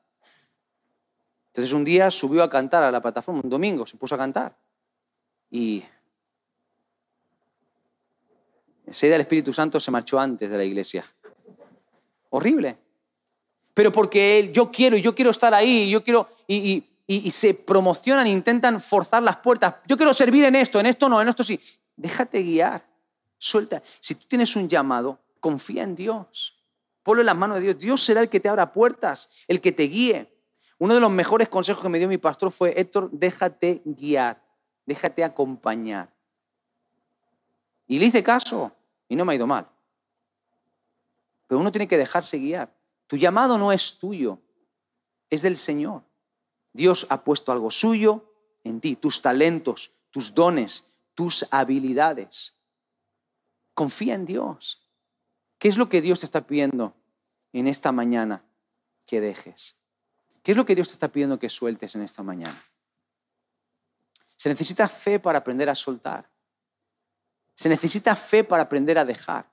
Entonces 1.47 1.73
un 1.73 1.83
día 1.83 2.09
subió 2.09 2.43
a 2.43 2.49
cantar 2.49 2.83
a 2.83 2.91
la 2.91 3.01
plataforma, 3.01 3.41
un 3.43 3.49
domingo, 3.49 3.85
se 3.85 3.97
puso 3.97 4.15
a 4.15 4.17
cantar. 4.17 4.55
Y 5.49 5.83
ese 8.93 9.07
día 9.07 9.15
el 9.15 9.21
Espíritu 9.21 9.51
Santo 9.51 9.79
se 9.79 9.89
marchó 9.89 10.19
antes 10.19 10.51
de 10.51 10.55
la 10.55 10.63
iglesia. 10.63 11.03
Horrible. 12.29 12.77
Pero 13.73 13.91
porque 13.91 14.37
él, 14.37 14.53
yo 14.53 14.71
quiero, 14.71 14.97
yo 14.97 15.15
quiero 15.15 15.31
estar 15.31 15.51
ahí, 15.51 15.89
yo 15.89 16.03
quiero, 16.03 16.29
y, 16.47 16.83
y, 17.07 17.31
se 17.31 17.55
promocionan, 17.55 18.27
intentan 18.27 18.79
forzar 18.79 19.23
las 19.23 19.37
puertas. 19.37 19.77
Yo 19.87 19.97
quiero 19.97 20.13
servir 20.13 20.43
en 20.43 20.55
esto, 20.55 20.79
en 20.79 20.85
esto 20.85 21.09
no, 21.09 21.19
en 21.19 21.27
esto 21.27 21.43
sí. 21.43 21.59
Déjate 21.95 22.43
guiar, 22.43 22.85
suelta. 23.39 23.81
Si 23.99 24.13
tú 24.13 24.27
tienes 24.27 24.55
un 24.55 24.69
llamado, 24.69 25.19
confía 25.39 25.81
en 25.81 25.95
Dios. 25.95 26.63
Ponlo 27.01 27.23
en 27.23 27.25
las 27.25 27.35
manos 27.35 27.57
de 27.57 27.63
Dios. 27.63 27.79
Dios 27.79 28.03
será 28.03 28.21
el 28.21 28.29
que 28.29 28.39
te 28.39 28.47
abra 28.47 28.71
puertas, 28.71 29.31
el 29.47 29.59
que 29.59 29.71
te 29.71 29.83
guíe. 29.83 30.31
Uno 30.77 30.93
de 30.93 30.99
los 30.99 31.09
mejores 31.09 31.49
consejos 31.49 31.81
que 31.81 31.89
me 31.89 31.97
dio 31.97 32.07
mi 32.07 32.19
pastor 32.19 32.51
fue, 32.51 32.79
Héctor, 32.79 33.09
déjate 33.11 33.81
guiar, 33.85 34.39
déjate 34.85 35.23
acompañar. 35.23 36.13
Y 37.87 37.97
le 37.97 38.05
hice 38.05 38.21
caso 38.21 38.71
y 39.13 39.15
no 39.15 39.25
me 39.25 39.33
ha 39.33 39.35
ido 39.35 39.45
mal. 39.45 39.69
Pero 41.45 41.61
uno 41.61 41.71
tiene 41.71 41.87
que 41.87 41.99
dejarse 41.99 42.39
guiar. 42.39 42.75
Tu 43.05 43.15
llamado 43.15 43.59
no 43.59 43.71
es 43.71 43.99
tuyo, 43.99 44.39
es 45.29 45.43
del 45.43 45.55
Señor. 45.55 46.01
Dios 46.73 47.05
ha 47.11 47.23
puesto 47.23 47.51
algo 47.51 47.69
suyo 47.69 48.33
en 48.63 48.81
ti, 48.81 48.95
tus 48.95 49.21
talentos, 49.21 49.93
tus 50.09 50.33
dones, 50.33 50.87
tus 51.13 51.45
habilidades. 51.51 52.57
Confía 53.75 54.15
en 54.15 54.25
Dios. 54.25 54.89
¿Qué 55.59 55.67
es 55.67 55.77
lo 55.77 55.89
que 55.89 56.01
Dios 56.01 56.21
te 56.21 56.25
está 56.25 56.47
pidiendo 56.47 56.95
en 57.51 57.67
esta 57.67 57.91
mañana 57.91 58.43
que 59.05 59.21
dejes? 59.21 59.77
¿Qué 60.41 60.53
es 60.53 60.57
lo 60.57 60.65
que 60.65 60.73
Dios 60.73 60.87
te 60.87 60.93
está 60.93 61.09
pidiendo 61.09 61.37
que 61.37 61.49
sueltes 61.49 61.93
en 61.93 62.01
esta 62.01 62.23
mañana? 62.23 62.59
Se 64.35 64.49
necesita 64.49 64.87
fe 64.87 65.19
para 65.19 65.37
aprender 65.37 65.69
a 65.69 65.75
soltar. 65.75 66.32
Se 67.55 67.69
necesita 67.69 68.15
fe 68.15 68.43
para 68.43 68.63
aprender 68.63 68.97
a 68.97 69.05
dejar. 69.05 69.45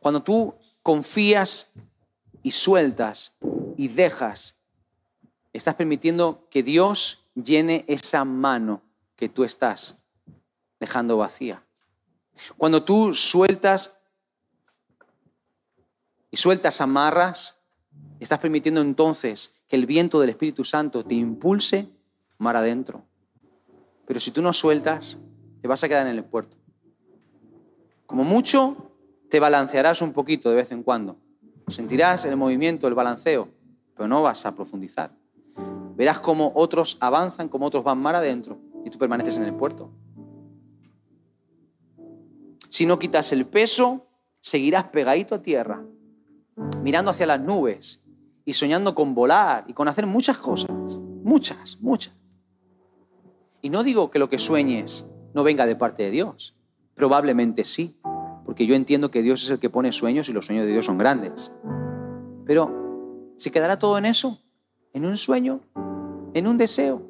Cuando 0.00 0.22
tú 0.22 0.54
confías 0.82 1.74
y 2.42 2.50
sueltas 2.50 3.36
y 3.76 3.88
dejas, 3.88 4.56
estás 5.52 5.74
permitiendo 5.74 6.46
que 6.50 6.62
Dios 6.62 7.30
llene 7.34 7.84
esa 7.86 8.24
mano 8.24 8.82
que 9.16 9.28
tú 9.28 9.44
estás 9.44 10.02
dejando 10.80 11.16
vacía. 11.16 11.62
Cuando 12.56 12.82
tú 12.82 13.14
sueltas 13.14 14.00
y 16.30 16.36
sueltas 16.36 16.80
amarras, 16.80 17.62
estás 18.18 18.38
permitiendo 18.38 18.80
entonces 18.80 19.62
que 19.68 19.76
el 19.76 19.86
viento 19.86 20.18
del 20.20 20.30
Espíritu 20.30 20.64
Santo 20.64 21.04
te 21.04 21.14
impulse 21.14 21.88
mar 22.38 22.56
adentro. 22.56 23.04
Pero 24.06 24.18
si 24.18 24.30
tú 24.30 24.42
no 24.42 24.52
sueltas, 24.52 25.18
te 25.62 25.68
vas 25.68 25.82
a 25.84 25.88
quedar 25.88 26.08
en 26.08 26.16
el 26.16 26.24
puerto. 26.24 26.56
Como 28.04 28.24
mucho, 28.24 28.92
te 29.30 29.38
balancearás 29.38 30.02
un 30.02 30.12
poquito 30.12 30.50
de 30.50 30.56
vez 30.56 30.72
en 30.72 30.82
cuando. 30.82 31.16
Sentirás 31.68 32.24
el 32.24 32.36
movimiento, 32.36 32.88
el 32.88 32.94
balanceo, 32.94 33.48
pero 33.94 34.08
no 34.08 34.22
vas 34.22 34.44
a 34.44 34.56
profundizar. 34.56 35.16
Verás 35.94 36.18
cómo 36.18 36.50
otros 36.56 36.98
avanzan, 37.00 37.48
cómo 37.48 37.66
otros 37.66 37.84
van 37.84 37.98
mar 37.98 38.16
adentro 38.16 38.58
y 38.84 38.90
tú 38.90 38.98
permaneces 38.98 39.36
en 39.36 39.44
el 39.44 39.54
puerto. 39.54 39.92
Si 42.68 42.84
no 42.84 42.98
quitas 42.98 43.32
el 43.32 43.46
peso, 43.46 44.08
seguirás 44.40 44.84
pegadito 44.88 45.36
a 45.36 45.42
tierra, 45.42 45.84
mirando 46.82 47.12
hacia 47.12 47.26
las 47.26 47.40
nubes 47.40 48.04
y 48.44 48.54
soñando 48.54 48.96
con 48.96 49.14
volar 49.14 49.64
y 49.68 49.74
con 49.74 49.86
hacer 49.86 50.06
muchas 50.06 50.38
cosas, 50.38 50.70
muchas, 51.22 51.78
muchas. 51.80 52.14
Y 53.60 53.70
no 53.70 53.84
digo 53.84 54.10
que 54.10 54.18
lo 54.18 54.28
que 54.28 54.38
sueñes 54.38 55.06
no 55.34 55.44
venga 55.44 55.66
de 55.66 55.76
parte 55.76 56.02
de 56.02 56.10
Dios, 56.10 56.54
probablemente 56.94 57.64
sí, 57.64 57.98
porque 58.44 58.66
yo 58.66 58.74
entiendo 58.74 59.10
que 59.10 59.22
Dios 59.22 59.42
es 59.44 59.50
el 59.50 59.58
que 59.58 59.70
pone 59.70 59.92
sueños 59.92 60.28
y 60.28 60.32
los 60.32 60.46
sueños 60.46 60.66
de 60.66 60.72
Dios 60.72 60.86
son 60.86 60.98
grandes. 60.98 61.52
Pero, 62.44 63.32
¿se 63.36 63.50
quedará 63.50 63.78
todo 63.78 63.98
en 63.98 64.04
eso? 64.04 64.40
¿En 64.92 65.06
un 65.06 65.16
sueño? 65.16 65.60
¿En 66.34 66.46
un 66.46 66.58
deseo? 66.58 67.02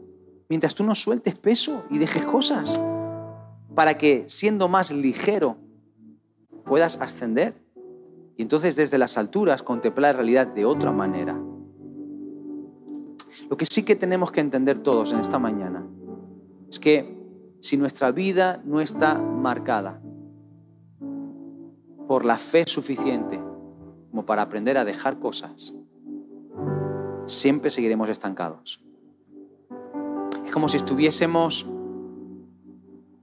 Mientras 0.49 0.75
tú 0.75 0.85
no 0.85 0.95
sueltes 0.95 1.39
peso 1.39 1.85
y 1.91 1.99
dejes 1.99 2.25
cosas 2.25 2.79
para 3.75 3.97
que 3.97 4.25
siendo 4.29 4.69
más 4.69 4.93
ligero 4.93 5.57
puedas 6.65 7.01
ascender 7.01 7.55
y 8.37 8.43
entonces 8.43 8.77
desde 8.77 8.99
las 8.99 9.19
alturas 9.19 9.63
contemplar 9.63 10.15
la 10.15 10.19
realidad 10.19 10.47
de 10.47 10.65
otra 10.65 10.93
manera. 10.93 11.41
Lo 13.49 13.57
que 13.57 13.67
sí 13.67 13.85
que 13.85 13.97
tenemos 13.97 14.31
que 14.31 14.41
entender 14.41 14.79
todos 14.79 15.13
en 15.13 15.21
esta 15.21 15.39
mañana 15.39 15.87
es 16.69 16.79
que 16.79 17.22
si 17.63 17.77
nuestra 17.77 18.11
vida 18.11 18.61
no 18.65 18.81
está 18.81 19.15
marcada 19.15 20.03
por 22.09 22.25
la 22.25 22.37
fe 22.37 22.65
suficiente 22.67 23.41
como 24.11 24.27
para 24.27 24.43
aprender 24.43 24.77
a 24.77 24.85
dejar 24.85 25.21
cosas, 25.21 25.73
siempre 27.27 27.71
seguiremos 27.71 28.09
estancados. 28.09 28.85
Es 30.45 30.51
como 30.51 30.69
si 30.69 30.77
estuviésemos 30.77 31.65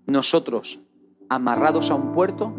nosotros 0.07 0.79
amarrados 1.27 1.91
a 1.91 1.95
un 1.95 2.13
puerto 2.13 2.53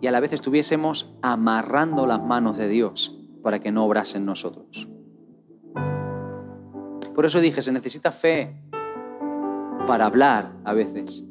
y 0.00 0.06
a 0.06 0.12
la 0.12 0.20
vez 0.20 0.32
estuviésemos 0.32 1.12
amarrando 1.22 2.06
las 2.06 2.22
manos 2.22 2.56
de 2.56 2.68
Dios 2.68 3.18
para 3.42 3.58
que 3.58 3.72
no 3.72 3.84
obrase 3.84 4.18
en 4.18 4.26
nosotros. 4.26 4.88
Por 7.16 7.26
eso 7.26 7.40
dije, 7.40 7.62
se 7.62 7.72
necesita 7.72 8.12
fe 8.12 8.63
para 9.86 10.06
hablar 10.06 10.52
a 10.64 10.72
veces. 10.72 11.24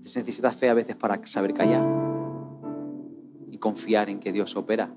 Se 0.00 0.20
necesita 0.20 0.52
fe 0.52 0.70
a 0.70 0.74
veces 0.74 0.96
para 0.96 1.24
saber 1.26 1.52
callar 1.52 1.84
y 3.50 3.58
confiar 3.58 4.08
en 4.08 4.20
que 4.20 4.32
Dios 4.32 4.56
opera. 4.56 4.94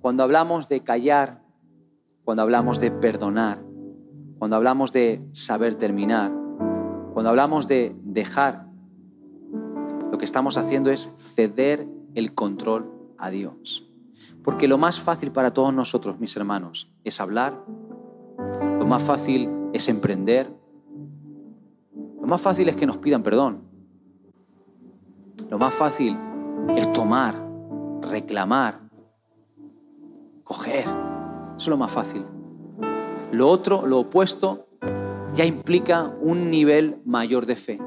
Cuando 0.00 0.22
hablamos 0.22 0.68
de 0.68 0.82
callar, 0.82 1.42
cuando 2.24 2.42
hablamos 2.42 2.80
de 2.80 2.90
perdonar, 2.90 3.62
cuando 4.38 4.56
hablamos 4.56 4.92
de 4.92 5.24
saber 5.32 5.76
terminar, 5.76 6.32
cuando 7.12 7.30
hablamos 7.30 7.68
de 7.68 7.94
dejar, 8.02 8.66
lo 10.10 10.18
que 10.18 10.24
estamos 10.24 10.58
haciendo 10.58 10.90
es 10.90 11.14
ceder 11.16 11.86
el 12.14 12.34
control 12.34 12.90
a 13.18 13.30
Dios. 13.30 13.88
Porque 14.42 14.66
lo 14.66 14.78
más 14.78 15.00
fácil 15.00 15.30
para 15.30 15.52
todos 15.52 15.72
nosotros, 15.72 16.18
mis 16.18 16.36
hermanos, 16.36 16.92
es 17.04 17.20
hablar. 17.20 17.64
Lo 18.78 18.86
más 18.86 19.02
fácil 19.02 19.48
es 19.72 19.88
emprender. 19.88 20.52
Lo 22.32 22.36
más 22.36 22.44
fácil 22.44 22.66
es 22.70 22.76
que 22.76 22.86
nos 22.86 22.96
pidan 22.96 23.22
perdón. 23.22 23.60
Lo 25.50 25.58
más 25.58 25.74
fácil 25.74 26.16
es 26.74 26.90
tomar, 26.92 27.34
reclamar, 28.00 28.80
coger. 30.42 30.86
Eso 30.86 31.58
es 31.58 31.68
lo 31.68 31.76
más 31.76 31.92
fácil. 31.92 32.24
Lo 33.32 33.48
otro, 33.48 33.86
lo 33.86 33.98
opuesto, 33.98 34.66
ya 35.34 35.44
implica 35.44 36.10
un 36.22 36.50
nivel 36.50 37.02
mayor 37.04 37.44
de 37.44 37.54
fe. 37.54 37.78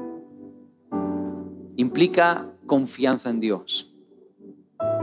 Implica 1.74 2.46
confianza 2.66 3.30
en 3.30 3.40
Dios. 3.40 3.96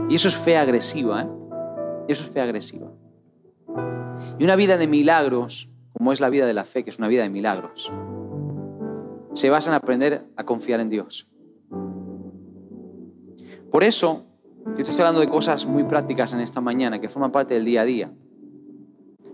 Y 0.08 0.14
eso 0.14 0.28
es 0.28 0.36
fe 0.36 0.56
agresiva, 0.56 1.24
¿eh? 1.24 1.28
Eso 2.08 2.24
es 2.24 2.30
fe 2.30 2.40
agresiva. 2.40 2.90
Y 4.38 4.44
una 4.44 4.56
vida 4.56 4.78
de 4.78 4.86
milagros, 4.86 5.70
como 5.92 6.14
es 6.14 6.20
la 6.20 6.30
vida 6.30 6.46
de 6.46 6.54
la 6.54 6.64
fe, 6.64 6.82
que 6.82 6.88
es 6.88 6.98
una 6.98 7.08
vida 7.08 7.24
de 7.24 7.28
milagros, 7.28 7.92
se 9.34 9.50
basa 9.50 9.70
en 9.70 9.74
aprender 9.74 10.26
a 10.36 10.44
confiar 10.44 10.80
en 10.80 10.88
Dios. 10.88 11.28
Por 13.70 13.82
eso, 13.82 14.24
yo 14.76 14.82
estoy 14.82 14.96
hablando 15.00 15.20
de 15.20 15.28
cosas 15.28 15.66
muy 15.66 15.84
prácticas 15.84 16.32
en 16.32 16.40
esta 16.40 16.60
mañana, 16.60 17.00
que 17.00 17.08
forman 17.08 17.32
parte 17.32 17.54
del 17.54 17.64
día 17.64 17.82
a 17.82 17.84
día. 17.84 18.12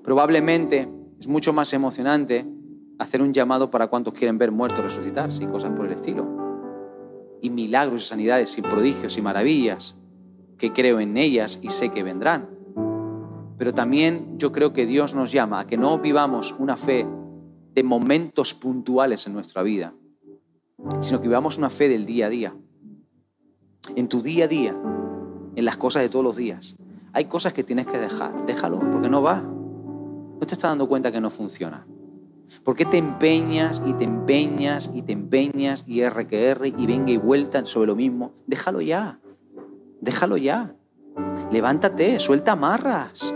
Probablemente 0.03 0.89
es 1.21 1.29
mucho 1.29 1.53
más 1.53 1.73
emocionante 1.75 2.47
hacer 2.99 3.21
un 3.23 3.33
llamado 3.33 3.71
para 3.71 3.89
cuantos 3.89 4.15
quieren 4.15 4.39
ver 4.39 4.51
muertos 4.51 4.83
resucitarse 4.83 5.45
y 5.45 5.47
cosas 5.47 5.71
por 5.73 5.87
el 5.87 5.93
estilo. 5.93 6.27
Y 7.43 7.51
milagros 7.51 8.05
y 8.05 8.07
sanidades 8.07 8.57
y 8.59 8.63
prodigios 8.63 9.17
y 9.19 9.23
maravillas, 9.23 9.97
que 10.59 10.73
creo 10.73 11.01
en 11.01 11.17
ellas 11.17 11.61
y 11.63 11.71
sé 11.71 11.91
que 11.91 12.03
vendrán. 12.03 12.49
Pero 13.59 13.75
también 13.75 14.39
yo 14.39 14.53
creo 14.53 14.73
que 14.73 14.87
Dios 14.87 15.15
nos 15.15 15.33
llama 15.33 15.61
a 15.61 15.67
que 15.67 15.77
no 15.77 15.99
vivamos 15.99 16.55
una 16.59 16.79
fe 16.79 17.07
de 17.75 17.83
momentos 17.83 18.55
puntuales 18.55 19.27
en 19.27 19.33
nuestra 19.33 19.63
vida, 19.63 19.95
sino 21.01 21.21
que 21.21 21.29
vivamos 21.29 21.59
una 21.59 21.71
fe 21.71 21.89
del 21.89 22.07
día 22.07 22.27
a 22.27 22.31
día. 22.31 22.55
En 23.97 24.09
tu 24.09 24.23
día 24.23 24.45
a 24.45 24.49
día, 24.49 24.77
en 25.57 25.65
las 25.65 25.77
cosas 25.77 26.03
de 26.03 26.09
todos 26.09 26.25
los 26.25 26.37
días. 26.37 26.77
Hay 27.13 27.25
cosas 27.25 27.53
que 27.53 27.65
tienes 27.65 27.87
que 27.87 27.99
dejar. 27.99 28.47
Déjalo, 28.47 28.79
porque 28.91 29.09
no 29.09 29.23
va. 29.23 29.43
No 29.43 30.39
te 30.47 30.55
estás 30.55 30.71
dando 30.71 30.89
cuenta 30.89 31.11
que 31.11 31.21
no 31.21 31.31
funciona. 31.31 31.87
¿Por 32.65 32.77
qué 32.77 32.85
te 32.85 32.99
empeñas 32.99 33.83
y 33.85 33.93
te 33.95 34.05
empeñas 34.05 34.91
y 34.93 35.03
te 35.03 35.13
empeñas 35.13 35.85
y 35.87 36.01
R 36.01 36.27
que 36.27 36.47
R 36.47 36.69
y 36.69 36.87
venga 36.87 37.11
y 37.11 37.17
vuelta 37.17 37.65
sobre 37.65 37.89
lo 37.89 37.97
mismo? 37.97 38.33
Déjalo 38.47 38.81
ya. 38.81 39.21
Déjalo 40.01 40.37
ya. 40.37 40.75
Levántate, 41.51 42.21
suelta 42.21 42.53
amarras. 42.53 43.35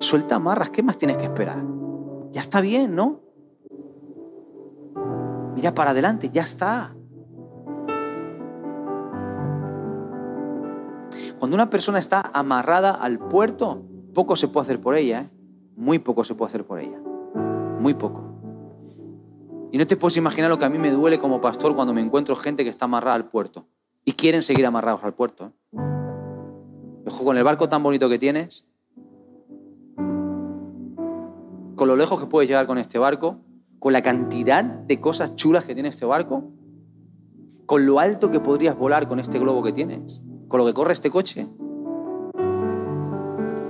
Suelta 0.00 0.36
amarras. 0.36 0.70
¿Qué 0.70 0.82
más 0.82 0.98
tienes 0.98 1.16
que 1.16 1.24
esperar? 1.24 1.62
Ya 2.30 2.40
está 2.40 2.60
bien, 2.60 2.94
¿no? 2.94 3.23
Mira 5.64 5.74
para 5.74 5.92
adelante, 5.92 6.28
ya 6.28 6.42
está. 6.42 6.94
Cuando 11.38 11.54
una 11.54 11.70
persona 11.70 11.98
está 11.98 12.20
amarrada 12.34 12.90
al 12.90 13.18
puerto, 13.18 13.82
poco 14.12 14.36
se 14.36 14.48
puede 14.48 14.64
hacer 14.64 14.82
por 14.82 14.94
ella, 14.94 15.22
¿eh? 15.22 15.30
muy 15.74 15.98
poco 15.98 16.22
se 16.22 16.34
puede 16.34 16.50
hacer 16.50 16.66
por 16.66 16.80
ella 16.80 16.98
muy 17.80 17.94
poco. 17.94 18.20
Y 19.72 19.78
no 19.78 19.86
te 19.86 19.96
puedes 19.96 20.18
imaginar 20.18 20.50
lo 20.50 20.58
que 20.58 20.66
a 20.66 20.68
mí 20.68 20.76
me 20.76 20.90
duele 20.90 21.18
como 21.18 21.40
pastor 21.40 21.74
cuando 21.74 21.94
me 21.94 22.02
encuentro 22.02 22.36
gente 22.36 22.62
que 22.62 22.68
está 22.68 22.84
amarrada 22.84 23.16
al 23.16 23.24
puerto 23.30 23.64
y 24.04 24.12
quieren 24.12 24.42
seguir 24.42 24.66
amarrados 24.66 25.02
al 25.02 25.14
puerto. 25.14 25.46
¿eh? 25.46 25.78
Ojo, 27.06 27.24
con 27.24 27.38
el 27.38 27.44
barco 27.44 27.70
tan 27.70 27.82
bonito 27.82 28.10
que 28.10 28.18
tienes, 28.18 28.66
con 29.96 31.88
lo 31.88 31.96
lejos 31.96 32.20
que 32.20 32.26
puedes 32.26 32.50
llegar 32.50 32.66
con 32.66 32.76
este 32.76 32.98
barco, 32.98 33.38
con 33.84 33.92
la 33.92 34.00
cantidad 34.00 34.64
de 34.64 34.98
cosas 34.98 35.36
chulas 35.36 35.66
que 35.66 35.74
tiene 35.74 35.90
este 35.90 36.06
barco, 36.06 36.44
con 37.66 37.84
lo 37.84 38.00
alto 38.00 38.30
que 38.30 38.40
podrías 38.40 38.78
volar 38.78 39.06
con 39.06 39.20
este 39.20 39.38
globo 39.38 39.62
que 39.62 39.74
tienes, 39.74 40.22
con 40.48 40.56
lo 40.56 40.64
que 40.64 40.72
corre 40.72 40.94
este 40.94 41.10
coche. 41.10 41.46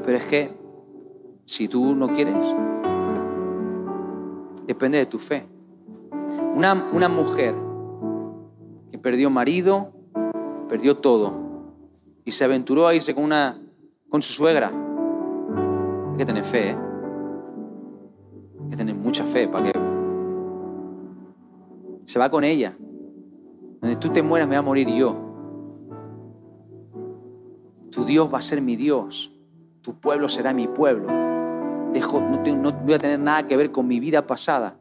Pero 0.05 0.17
es 0.17 0.25
que 0.25 0.57
si 1.47 1.67
tú 1.67 1.97
no 1.97 2.15
quieres, 2.15 2.55
depende 4.69 4.99
de 4.99 5.07
tu 5.07 5.19
fe. 5.19 5.49
Una, 6.55 6.91
una 6.93 7.09
mujer 7.09 7.57
que 8.93 8.99
perdió 8.99 9.31
marido, 9.31 9.95
perdió 10.69 10.97
todo 10.97 11.33
y 12.25 12.31
se 12.31 12.45
aventuró 12.45 12.87
a 12.87 12.95
irse 12.95 13.17
con, 13.17 13.25
una, 13.25 13.61
con 14.09 14.23
su 14.23 14.33
suegra 14.33 14.71
Hay 16.12 16.19
que 16.19 16.25
tener 16.25 16.45
fe, 16.45 16.71
¿eh? 16.71 16.77
Hay 18.62 18.71
que 18.71 18.77
tener 18.77 18.95
mucha 18.95 19.25
fe 19.25 19.49
para 19.49 19.73
que... 19.73 19.93
Se 22.05 22.18
va 22.18 22.30
con 22.30 22.44
ella. 22.44 22.76
Donde 23.80 23.96
tú 23.96 24.09
te 24.09 24.22
mueras 24.22 24.48
me 24.48 24.55
va 24.55 24.61
a 24.61 24.62
morir 24.62 24.88
yo. 24.88 25.16
Tu 27.90 28.05
Dios 28.05 28.32
va 28.32 28.38
a 28.38 28.42
ser 28.42 28.61
mi 28.61 28.76
Dios. 28.76 29.32
Tu 29.82 29.94
pueblo 29.94 30.28
será 30.28 30.52
mi 30.52 30.66
pueblo. 30.66 31.07
Dejo, 31.92 32.20
no, 32.20 32.42
no 32.57 32.72
voy 32.72 32.94
a 32.94 32.98
tener 32.98 33.20
nada 33.20 33.46
que 33.46 33.57
ver 33.57 33.70
con 33.70 33.86
mi 33.86 34.00
vida 34.00 34.26
pasada. 34.26 34.76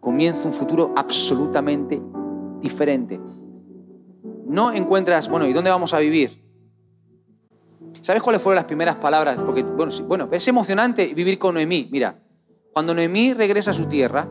Comienza 0.00 0.46
un 0.46 0.54
futuro 0.54 0.92
absolutamente 0.96 2.00
diferente. 2.60 3.20
No 4.46 4.72
encuentras, 4.72 5.28
bueno, 5.28 5.46
¿y 5.46 5.52
dónde 5.52 5.70
vamos 5.70 5.94
a 5.94 5.98
vivir? 5.98 6.42
¿Sabes 8.00 8.22
cuáles 8.22 8.42
fueron 8.42 8.56
las 8.56 8.64
primeras 8.64 8.96
palabras? 8.96 9.40
Porque, 9.40 9.62
bueno, 9.62 9.92
bueno, 10.06 10.28
es 10.30 10.46
emocionante 10.48 11.14
vivir 11.14 11.38
con 11.38 11.54
Noemí. 11.54 11.88
Mira, 11.90 12.18
cuando 12.72 12.94
Noemí 12.94 13.32
regresa 13.32 13.70
a 13.70 13.74
su 13.74 13.86
tierra 13.86 14.28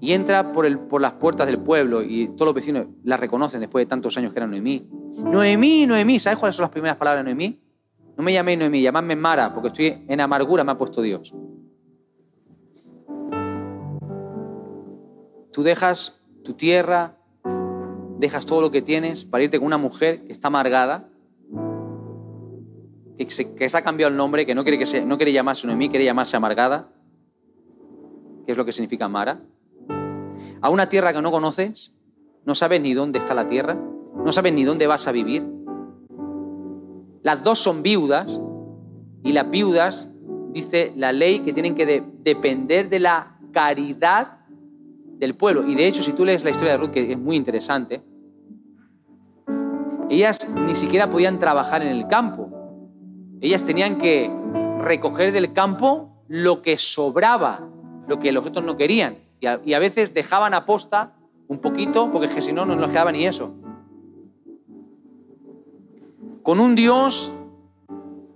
y 0.00 0.12
entra 0.12 0.52
por, 0.52 0.64
el, 0.64 0.78
por 0.78 1.00
las 1.00 1.12
puertas 1.12 1.46
del 1.46 1.58
pueblo 1.58 2.02
y 2.02 2.28
todos 2.28 2.46
los 2.46 2.54
vecinos 2.54 2.86
la 3.04 3.16
reconocen 3.16 3.60
después 3.60 3.84
de 3.84 3.86
tantos 3.86 4.16
años 4.16 4.32
que 4.32 4.38
era 4.38 4.46
Noemí. 4.46 4.88
Noemí, 5.16 5.86
Noemí, 5.86 6.18
¿sabes 6.18 6.38
cuáles 6.38 6.56
son 6.56 6.64
las 6.64 6.70
primeras 6.70 6.96
palabras 6.96 7.24
de 7.24 7.30
Noemí? 7.30 7.60
No 8.16 8.24
me 8.24 8.32
llaméis 8.32 8.58
Noemí, 8.58 8.80
llamadme 8.80 9.14
Mara, 9.14 9.52
porque 9.52 9.68
estoy 9.68 10.04
en 10.08 10.20
amargura, 10.20 10.64
me 10.64 10.72
ha 10.72 10.78
puesto 10.78 11.02
Dios. 11.02 11.34
Tú 15.52 15.62
dejas 15.62 16.26
tu 16.44 16.54
tierra, 16.54 17.16
dejas 18.18 18.46
todo 18.46 18.62
lo 18.62 18.70
que 18.70 18.80
tienes 18.80 19.24
para 19.24 19.44
irte 19.44 19.58
con 19.58 19.66
una 19.66 19.78
mujer 19.78 20.24
que 20.24 20.32
está 20.32 20.48
amargada, 20.48 21.08
que 23.18 23.28
se, 23.30 23.76
ha 23.76 23.82
cambiado 23.82 24.10
el 24.10 24.16
nombre, 24.16 24.46
que 24.46 24.54
no 24.54 24.62
quiere, 24.62 24.78
que 24.78 24.86
se, 24.86 25.04
no 25.04 25.18
quiere 25.18 25.32
llamarse 25.32 25.66
Noemí, 25.66 25.90
quiere 25.90 26.06
llamarse 26.06 26.38
amargada, 26.38 26.88
que 28.46 28.52
es 28.52 28.56
lo 28.56 28.64
que 28.64 28.72
significa 28.72 29.08
Mara, 29.08 29.42
a 30.62 30.70
una 30.70 30.88
tierra 30.88 31.12
que 31.12 31.22
no 31.22 31.30
conoces, 31.30 31.94
no 32.44 32.54
sabes 32.54 32.80
ni 32.80 32.94
dónde 32.94 33.18
está 33.18 33.34
la 33.34 33.46
tierra, 33.46 33.76
no 34.16 34.32
sabes 34.32 34.52
ni 34.52 34.64
dónde 34.64 34.86
vas 34.86 35.06
a 35.06 35.12
vivir. 35.12 35.46
Las 37.22 37.44
dos 37.44 37.58
son 37.58 37.82
viudas 37.82 38.40
y 39.22 39.32
las 39.32 39.50
viudas, 39.50 40.08
dice 40.52 40.92
la 40.96 41.12
ley, 41.12 41.40
que 41.40 41.52
tienen 41.52 41.74
que 41.74 42.02
depender 42.22 42.88
de 42.88 43.00
la 43.00 43.38
caridad 43.52 44.38
del 45.18 45.34
pueblo. 45.34 45.66
Y 45.66 45.74
de 45.74 45.86
hecho, 45.86 46.02
si 46.02 46.12
tú 46.12 46.24
lees 46.24 46.44
la 46.44 46.50
historia 46.50 46.72
de 46.72 46.78
Ruth, 46.78 46.90
que 46.90 47.12
es 47.12 47.18
muy 47.18 47.36
interesante, 47.36 48.02
ellas 50.08 50.50
ni 50.66 50.74
siquiera 50.74 51.10
podían 51.10 51.38
trabajar 51.38 51.82
en 51.82 51.88
el 51.88 52.06
campo. 52.08 52.50
Ellas 53.40 53.64
tenían 53.64 53.96
que 53.96 54.30
recoger 54.78 55.32
del 55.32 55.52
campo 55.52 56.24
lo 56.26 56.62
que 56.62 56.76
sobraba, 56.78 57.68
lo 58.08 58.18
que 58.18 58.32
los 58.32 58.44
otros 58.44 58.64
no 58.64 58.76
querían. 58.76 59.18
Y 59.40 59.72
a, 59.72 59.78
veces 59.78 60.12
dejaban 60.12 60.54
a 60.54 60.66
posta 60.66 61.14
un 61.48 61.58
poquito, 61.58 62.12
porque 62.12 62.28
si 62.42 62.52
no, 62.52 62.66
no 62.66 62.76
nos 62.76 62.90
quedaba 62.90 63.10
ni 63.10 63.26
eso. 63.26 63.54
Con 66.42 66.60
un 66.60 66.74
Dios 66.74 67.32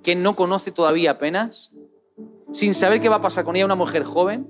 que 0.02 0.16
no 0.16 0.34
conoce 0.34 0.72
todavía 0.72 1.12
apenas, 1.12 1.72
sin 2.52 2.74
saber 2.74 3.00
qué 3.00 3.08
va 3.08 3.16
a 3.16 3.22
pasar 3.22 3.44
con 3.44 3.56
ella, 3.56 3.64
una 3.64 3.74
mujer 3.74 4.04
joven, 4.04 4.48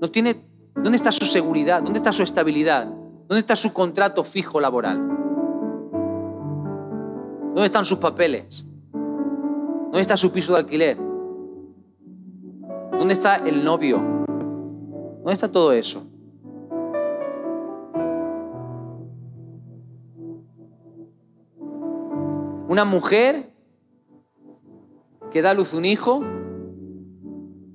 no 0.00 0.10
tiene 0.10 0.52
¿Dónde 0.74 0.96
está 0.96 1.12
su 1.12 1.26
seguridad? 1.26 1.82
¿Dónde 1.82 1.98
está 1.98 2.12
su 2.12 2.22
estabilidad? 2.22 2.86
¿Dónde 2.86 3.38
está 3.40 3.56
su 3.56 3.72
contrato 3.72 4.24
fijo 4.24 4.60
laboral? 4.60 4.98
¿Dónde 7.54 7.66
están 7.66 7.84
sus 7.84 7.98
papeles? 7.98 8.66
¿Dónde 8.92 10.00
está 10.00 10.16
su 10.16 10.32
piso 10.32 10.54
de 10.54 10.60
alquiler? 10.60 10.96
¿Dónde 12.92 13.14
está 13.14 13.36
el 13.36 13.62
novio? 13.62 14.21
¿Dónde 15.22 15.34
está 15.34 15.52
todo 15.52 15.72
eso? 15.72 16.04
Una 22.68 22.84
mujer 22.84 23.52
que 25.30 25.42
da 25.42 25.50
a 25.50 25.54
luz 25.54 25.74
un 25.74 25.84
hijo 25.84 26.24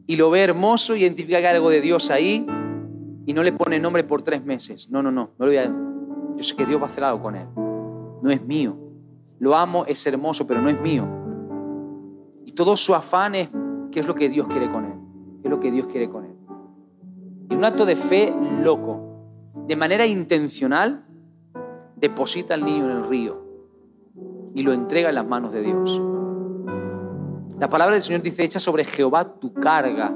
y 0.07 0.17
lo 0.17 0.29
ve 0.29 0.41
hermoso, 0.41 0.93
identifica 0.95 1.39
que 1.39 1.47
hay 1.47 1.55
algo 1.55 1.69
de 1.69 1.79
Dios 1.79 2.11
ahí 2.11 2.45
y 3.25 3.33
no 3.33 3.43
le 3.43 3.53
pone 3.53 3.79
nombre 3.79 4.03
por 4.03 4.23
tres 4.23 4.43
meses. 4.43 4.89
No, 4.91 5.01
no, 5.01 5.09
no, 5.09 5.31
no 5.37 5.45
lo 5.45 5.47
voy 5.47 5.57
a... 5.57 5.73
Yo 6.35 6.43
sé 6.43 6.53
que 6.55 6.65
Dios 6.65 6.81
va 6.81 6.85
a 6.85 6.87
hacer 6.87 7.05
algo 7.05 7.21
con 7.21 7.35
él. 7.35 7.47
No 7.55 8.29
es 8.29 8.43
mío. 8.45 8.77
Lo 9.39 9.55
amo, 9.55 9.85
es 9.85 10.05
hermoso, 10.05 10.45
pero 10.45 10.61
no 10.61 10.67
es 10.69 10.81
mío. 10.81 11.07
Y 12.45 12.51
todo 12.51 12.75
su 12.75 12.93
afán 12.93 13.35
es 13.35 13.49
qué 13.91 14.01
es 14.01 14.07
lo 14.07 14.15
que 14.15 14.27
Dios 14.27 14.47
quiere 14.47 14.69
con 14.69 14.83
él. 14.83 14.99
¿Qué 15.41 15.47
es 15.47 15.51
lo 15.51 15.61
que 15.61 15.71
Dios 15.71 15.87
quiere 15.87 16.09
con 16.09 16.25
él? 16.25 16.26
Y 17.49 17.55
un 17.55 17.65
acto 17.65 17.85
de 17.85 17.95
fe 17.95 18.33
loco, 18.61 19.53
de 19.67 19.75
manera 19.75 20.05
intencional, 20.05 21.05
deposita 21.95 22.53
al 22.53 22.63
niño 22.63 22.85
en 22.85 22.97
el 22.97 23.07
río 23.07 23.47
y 24.53 24.63
lo 24.63 24.73
entrega 24.73 25.09
en 25.09 25.15
las 25.15 25.27
manos 25.27 25.53
de 25.53 25.61
Dios. 25.61 26.01
La 27.59 27.69
palabra 27.69 27.93
del 27.93 28.03
Señor 28.03 28.21
dice, 28.21 28.43
echa 28.43 28.59
sobre 28.59 28.83
Jehová 28.83 29.39
tu 29.39 29.53
carga 29.53 30.15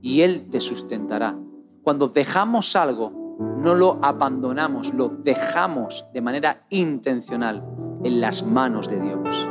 y 0.00 0.22
Él 0.22 0.48
te 0.50 0.60
sustentará. 0.60 1.38
Cuando 1.82 2.08
dejamos 2.08 2.74
algo, 2.76 3.36
no 3.38 3.74
lo 3.74 3.98
abandonamos, 4.02 4.94
lo 4.94 5.08
dejamos 5.08 6.06
de 6.12 6.20
manera 6.20 6.66
intencional 6.70 7.64
en 8.02 8.20
las 8.20 8.46
manos 8.46 8.88
de 8.88 9.00
Dios. 9.00 9.48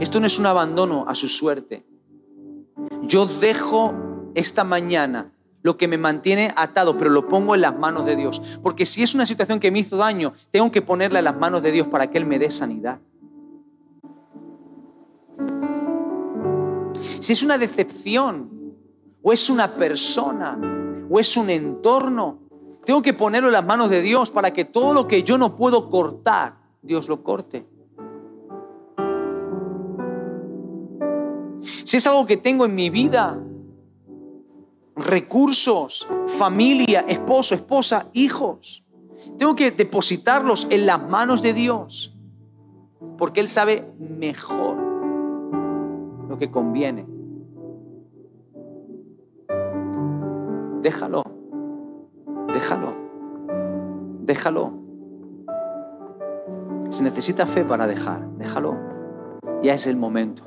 Esto 0.00 0.18
no 0.18 0.26
es 0.26 0.38
un 0.38 0.46
abandono 0.46 1.04
a 1.06 1.14
su 1.14 1.28
suerte. 1.28 1.86
Yo 3.02 3.26
dejo 3.26 3.94
esta 4.34 4.64
mañana 4.64 5.32
lo 5.62 5.76
que 5.76 5.88
me 5.88 5.98
mantiene 5.98 6.52
atado, 6.56 6.96
pero 6.96 7.10
lo 7.10 7.28
pongo 7.28 7.54
en 7.54 7.60
las 7.60 7.78
manos 7.78 8.06
de 8.06 8.16
Dios. 8.16 8.40
Porque 8.62 8.86
si 8.86 9.02
es 9.02 9.14
una 9.14 9.26
situación 9.26 9.60
que 9.60 9.70
me 9.70 9.80
hizo 9.80 9.96
daño, 9.96 10.32
tengo 10.50 10.70
que 10.70 10.82
ponerla 10.82 11.18
en 11.18 11.26
las 11.26 11.36
manos 11.36 11.62
de 11.62 11.72
Dios 11.72 11.86
para 11.88 12.10
que 12.10 12.18
Él 12.18 12.26
me 12.26 12.38
dé 12.38 12.50
sanidad. 12.50 12.98
Si 17.20 17.34
es 17.34 17.42
una 17.42 17.58
decepción, 17.58 18.60
o 19.22 19.32
es 19.32 19.50
una 19.50 19.74
persona, 19.74 20.58
o 21.10 21.18
es 21.18 21.36
un 21.36 21.50
entorno. 21.50 22.38
Tengo 22.84 23.02
que 23.02 23.12
ponerlo 23.12 23.48
en 23.48 23.52
las 23.52 23.66
manos 23.66 23.90
de 23.90 24.00
Dios 24.00 24.30
para 24.30 24.52
que 24.52 24.64
todo 24.64 24.94
lo 24.94 25.06
que 25.06 25.22
yo 25.22 25.36
no 25.36 25.56
puedo 25.56 25.90
cortar, 25.90 26.56
Dios 26.80 27.08
lo 27.08 27.22
corte. 27.22 27.66
Si 31.84 31.98
es 31.98 32.06
algo 32.06 32.26
que 32.26 32.38
tengo 32.38 32.64
en 32.64 32.74
mi 32.74 32.88
vida, 32.88 33.38
recursos, 35.02 36.08
familia, 36.26 37.04
esposo, 37.08 37.54
esposa, 37.54 38.06
hijos, 38.12 38.84
tengo 39.38 39.56
que 39.56 39.70
depositarlos 39.70 40.66
en 40.70 40.86
las 40.86 41.02
manos 41.02 41.42
de 41.42 41.54
Dios, 41.54 42.16
porque 43.16 43.40
Él 43.40 43.48
sabe 43.48 43.90
mejor 43.98 44.76
lo 46.28 46.38
que 46.38 46.50
conviene. 46.50 47.06
Déjalo. 50.82 51.22
Déjalo. 52.52 52.94
Déjalo. 54.22 54.72
Se 56.88 57.02
necesita 57.02 57.46
fe 57.46 57.64
para 57.64 57.86
dejar. 57.86 58.26
Déjalo. 58.36 58.76
Ya 59.62 59.74
es 59.74 59.86
el 59.86 59.96
momento. 59.96 60.42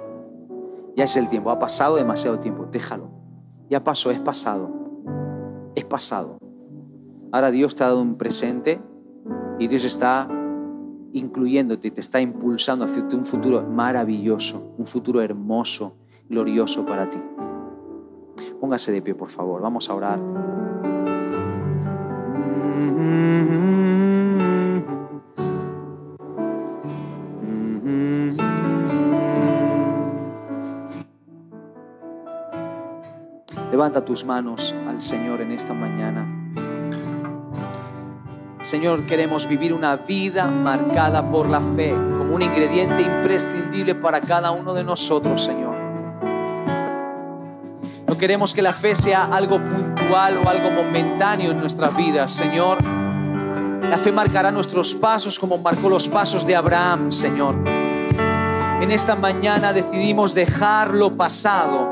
Ya 0.95 1.05
es 1.05 1.15
el 1.17 1.29
tiempo. 1.29 1.51
Ha 1.51 1.59
pasado 1.59 1.95
demasiado 1.95 2.39
tiempo. 2.39 2.65
Déjalo. 2.65 3.22
Ya 3.69 3.83
pasó, 3.83 4.11
es 4.11 4.19
pasado. 4.19 4.69
Es 5.75 5.85
pasado. 5.85 6.37
Ahora 7.31 7.51
Dios 7.51 7.75
te 7.75 7.83
ha 7.83 7.87
dado 7.87 8.01
un 8.01 8.15
presente 8.15 8.81
y 9.59 9.67
Dios 9.67 9.83
está 9.85 10.27
incluyéndote, 11.13 11.91
te 11.91 12.01
está 12.01 12.19
impulsando 12.19 12.85
hacia 12.85 13.03
un 13.13 13.25
futuro 13.25 13.63
maravilloso, 13.63 14.73
un 14.77 14.85
futuro 14.85 15.21
hermoso, 15.21 15.97
glorioso 16.29 16.85
para 16.85 17.09
ti. 17.09 17.19
Póngase 18.59 18.91
de 18.91 19.01
pie, 19.01 19.15
por 19.15 19.29
favor. 19.29 19.61
Vamos 19.61 19.89
a 19.89 19.95
orar. 19.95 20.19
Levanta 33.83 34.05
tus 34.05 34.23
manos 34.23 34.73
al 34.87 35.01
Señor 35.01 35.41
en 35.41 35.51
esta 35.51 35.73
mañana. 35.73 36.25
Señor, 38.61 39.05
queremos 39.05 39.45
vivir 39.45 39.73
una 39.73 39.97
vida 39.97 40.45
marcada 40.45 41.29
por 41.29 41.49
la 41.49 41.59
fe 41.59 41.91
como 41.91 42.33
un 42.33 42.41
ingrediente 42.41 43.01
imprescindible 43.01 43.93
para 43.93 44.21
cada 44.21 44.51
uno 44.51 44.73
de 44.73 44.85
nosotros, 44.85 45.43
Señor. 45.43 45.75
No 48.07 48.17
queremos 48.17 48.53
que 48.53 48.61
la 48.61 48.71
fe 48.71 48.95
sea 48.95 49.25
algo 49.25 49.61
puntual 49.61 50.37
o 50.37 50.47
algo 50.47 50.71
momentáneo 50.71 51.51
en 51.51 51.59
nuestras 51.59 51.93
vidas, 51.93 52.31
Señor. 52.31 52.81
La 52.81 53.97
fe 53.97 54.13
marcará 54.13 54.49
nuestros 54.49 54.95
pasos 54.95 55.37
como 55.37 55.57
marcó 55.57 55.89
los 55.89 56.07
pasos 56.07 56.47
de 56.47 56.55
Abraham, 56.55 57.11
Señor. 57.11 57.55
En 58.79 58.91
esta 58.91 59.17
mañana 59.17 59.73
decidimos 59.73 60.33
dejar 60.33 60.95
lo 60.95 61.17
pasado 61.17 61.91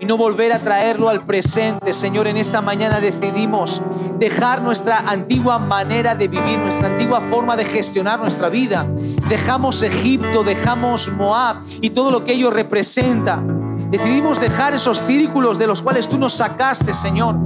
y 0.00 0.06
no 0.06 0.16
volver 0.16 0.52
a 0.52 0.58
traerlo 0.58 1.10
al 1.10 1.26
presente. 1.26 1.92
Señor, 1.92 2.26
en 2.26 2.38
esta 2.38 2.62
mañana 2.62 3.00
decidimos 3.00 3.82
dejar 4.18 4.62
nuestra 4.62 4.98
antigua 5.00 5.58
manera 5.58 6.14
de 6.14 6.26
vivir, 6.26 6.58
nuestra 6.58 6.88
antigua 6.88 7.20
forma 7.20 7.54
de 7.54 7.66
gestionar 7.66 8.18
nuestra 8.18 8.48
vida. 8.48 8.86
Dejamos 9.28 9.82
Egipto, 9.82 10.42
dejamos 10.42 11.12
Moab 11.12 11.58
y 11.82 11.90
todo 11.90 12.10
lo 12.10 12.24
que 12.24 12.32
ello 12.32 12.50
representa. 12.50 13.42
Decidimos 13.90 14.40
dejar 14.40 14.72
esos 14.72 14.98
círculos 15.00 15.58
de 15.58 15.66
los 15.66 15.82
cuales 15.82 16.08
tú 16.08 16.16
nos 16.16 16.32
sacaste, 16.32 16.94
Señor. 16.94 17.36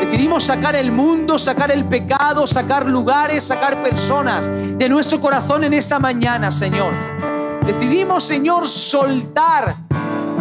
Decidimos 0.00 0.44
sacar 0.44 0.76
el 0.76 0.92
mundo, 0.92 1.38
sacar 1.40 1.72
el 1.72 1.84
pecado, 1.86 2.46
sacar 2.46 2.88
lugares, 2.88 3.44
sacar 3.44 3.82
personas 3.82 4.48
de 4.78 4.88
nuestro 4.88 5.20
corazón 5.20 5.64
en 5.64 5.74
esta 5.74 5.98
mañana, 5.98 6.52
Señor. 6.52 6.92
Decidimos, 7.66 8.24
Señor, 8.24 8.68
soltar 8.68 9.76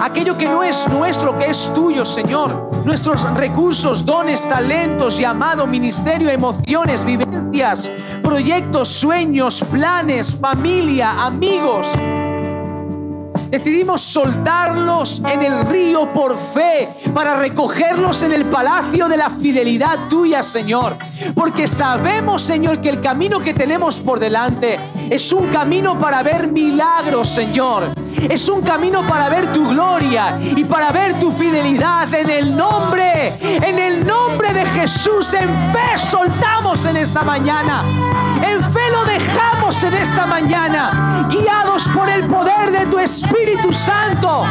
aquello 0.01 0.37
que 0.37 0.47
no 0.47 0.63
es 0.63 0.87
nuestro, 0.89 1.37
que 1.37 1.49
es 1.49 1.71
tuyo, 1.73 2.05
Señor. 2.05 2.69
Nuestros 2.85 3.23
recursos, 3.33 4.05
dones, 4.05 4.47
talentos, 4.47 5.17
llamado, 5.17 5.67
ministerio, 5.67 6.29
emociones, 6.29 7.03
vivencias, 7.03 7.91
proyectos, 8.23 8.87
sueños, 8.89 9.63
planes, 9.71 10.37
familia, 10.39 11.23
amigos. 11.23 11.91
Decidimos 13.49 14.01
soltarlos 14.01 15.23
en 15.27 15.41
el 15.41 15.65
río 15.65 16.13
por 16.13 16.37
fe 16.37 16.87
para 17.15 17.35
recogerlos 17.35 18.21
en 18.21 18.31
el 18.31 18.45
palacio 18.45 19.09
de 19.09 19.17
la 19.17 19.31
fidelidad 19.31 20.07
tuya, 20.07 20.43
Señor. 20.43 20.97
Porque 21.33 21.65
sabemos, 21.65 22.43
Señor, 22.43 22.79
que 22.79 22.89
el 22.89 23.01
camino 23.01 23.39
que 23.39 23.55
tenemos 23.55 24.01
por 24.01 24.19
delante 24.19 24.79
es 25.09 25.33
un 25.33 25.47
camino 25.47 25.97
para 25.97 26.21
ver 26.21 26.51
milagros, 26.51 27.29
Señor. 27.29 27.91
Es 28.29 28.49
un 28.49 28.61
camino 28.61 29.05
para 29.07 29.29
ver 29.29 29.51
tu 29.51 29.69
gloria 29.69 30.37
y 30.39 30.63
para 30.63 30.91
ver 30.91 31.19
tu 31.19 31.31
fidelidad 31.31 32.13
en 32.13 32.29
el 32.29 32.55
nombre, 32.55 33.33
en 33.41 33.79
el 33.79 34.05
nombre 34.05 34.53
de 34.53 34.65
Jesús. 34.65 35.33
En 35.33 35.49
fe 35.73 35.97
soltamos 35.97 36.85
en 36.85 36.97
esta 36.97 37.23
mañana. 37.23 37.83
En 38.43 38.63
fe 38.63 38.89
lo 38.91 39.05
dejamos 39.05 39.83
en 39.83 39.93
esta 39.93 40.25
mañana, 40.25 41.27
guiados 41.29 41.87
por 41.89 42.09
el 42.09 42.25
poder 42.27 42.71
de 42.71 42.85
tu 42.85 42.99
Espíritu 42.99 43.73
Santo. 43.73 44.43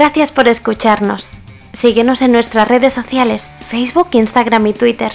Gracias 0.00 0.32
por 0.32 0.48
escucharnos. 0.48 1.30
Síguenos 1.74 2.22
en 2.22 2.32
nuestras 2.32 2.66
redes 2.66 2.94
sociales, 2.94 3.50
Facebook, 3.68 4.08
Instagram 4.12 4.66
y 4.68 4.72
Twitter. 4.72 5.12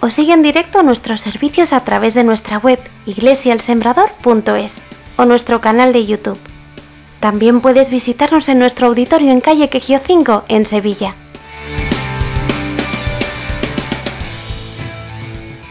O 0.00 0.10
sigue 0.10 0.32
en 0.32 0.42
directo 0.42 0.82
nuestros 0.82 1.20
servicios 1.20 1.72
a 1.72 1.84
través 1.84 2.12
de 2.14 2.24
nuestra 2.24 2.58
web 2.58 2.80
iglesialsembrador.es 3.06 4.80
o 5.16 5.24
nuestro 5.24 5.60
canal 5.60 5.92
de 5.92 6.04
YouTube. 6.04 6.40
También 7.20 7.60
puedes 7.60 7.90
visitarnos 7.90 8.48
en 8.48 8.58
nuestro 8.58 8.88
auditorio 8.88 9.30
en 9.30 9.40
calle 9.40 9.68
Quejío 9.68 10.00
5 10.04 10.46
en 10.48 10.66
Sevilla. 10.66 11.14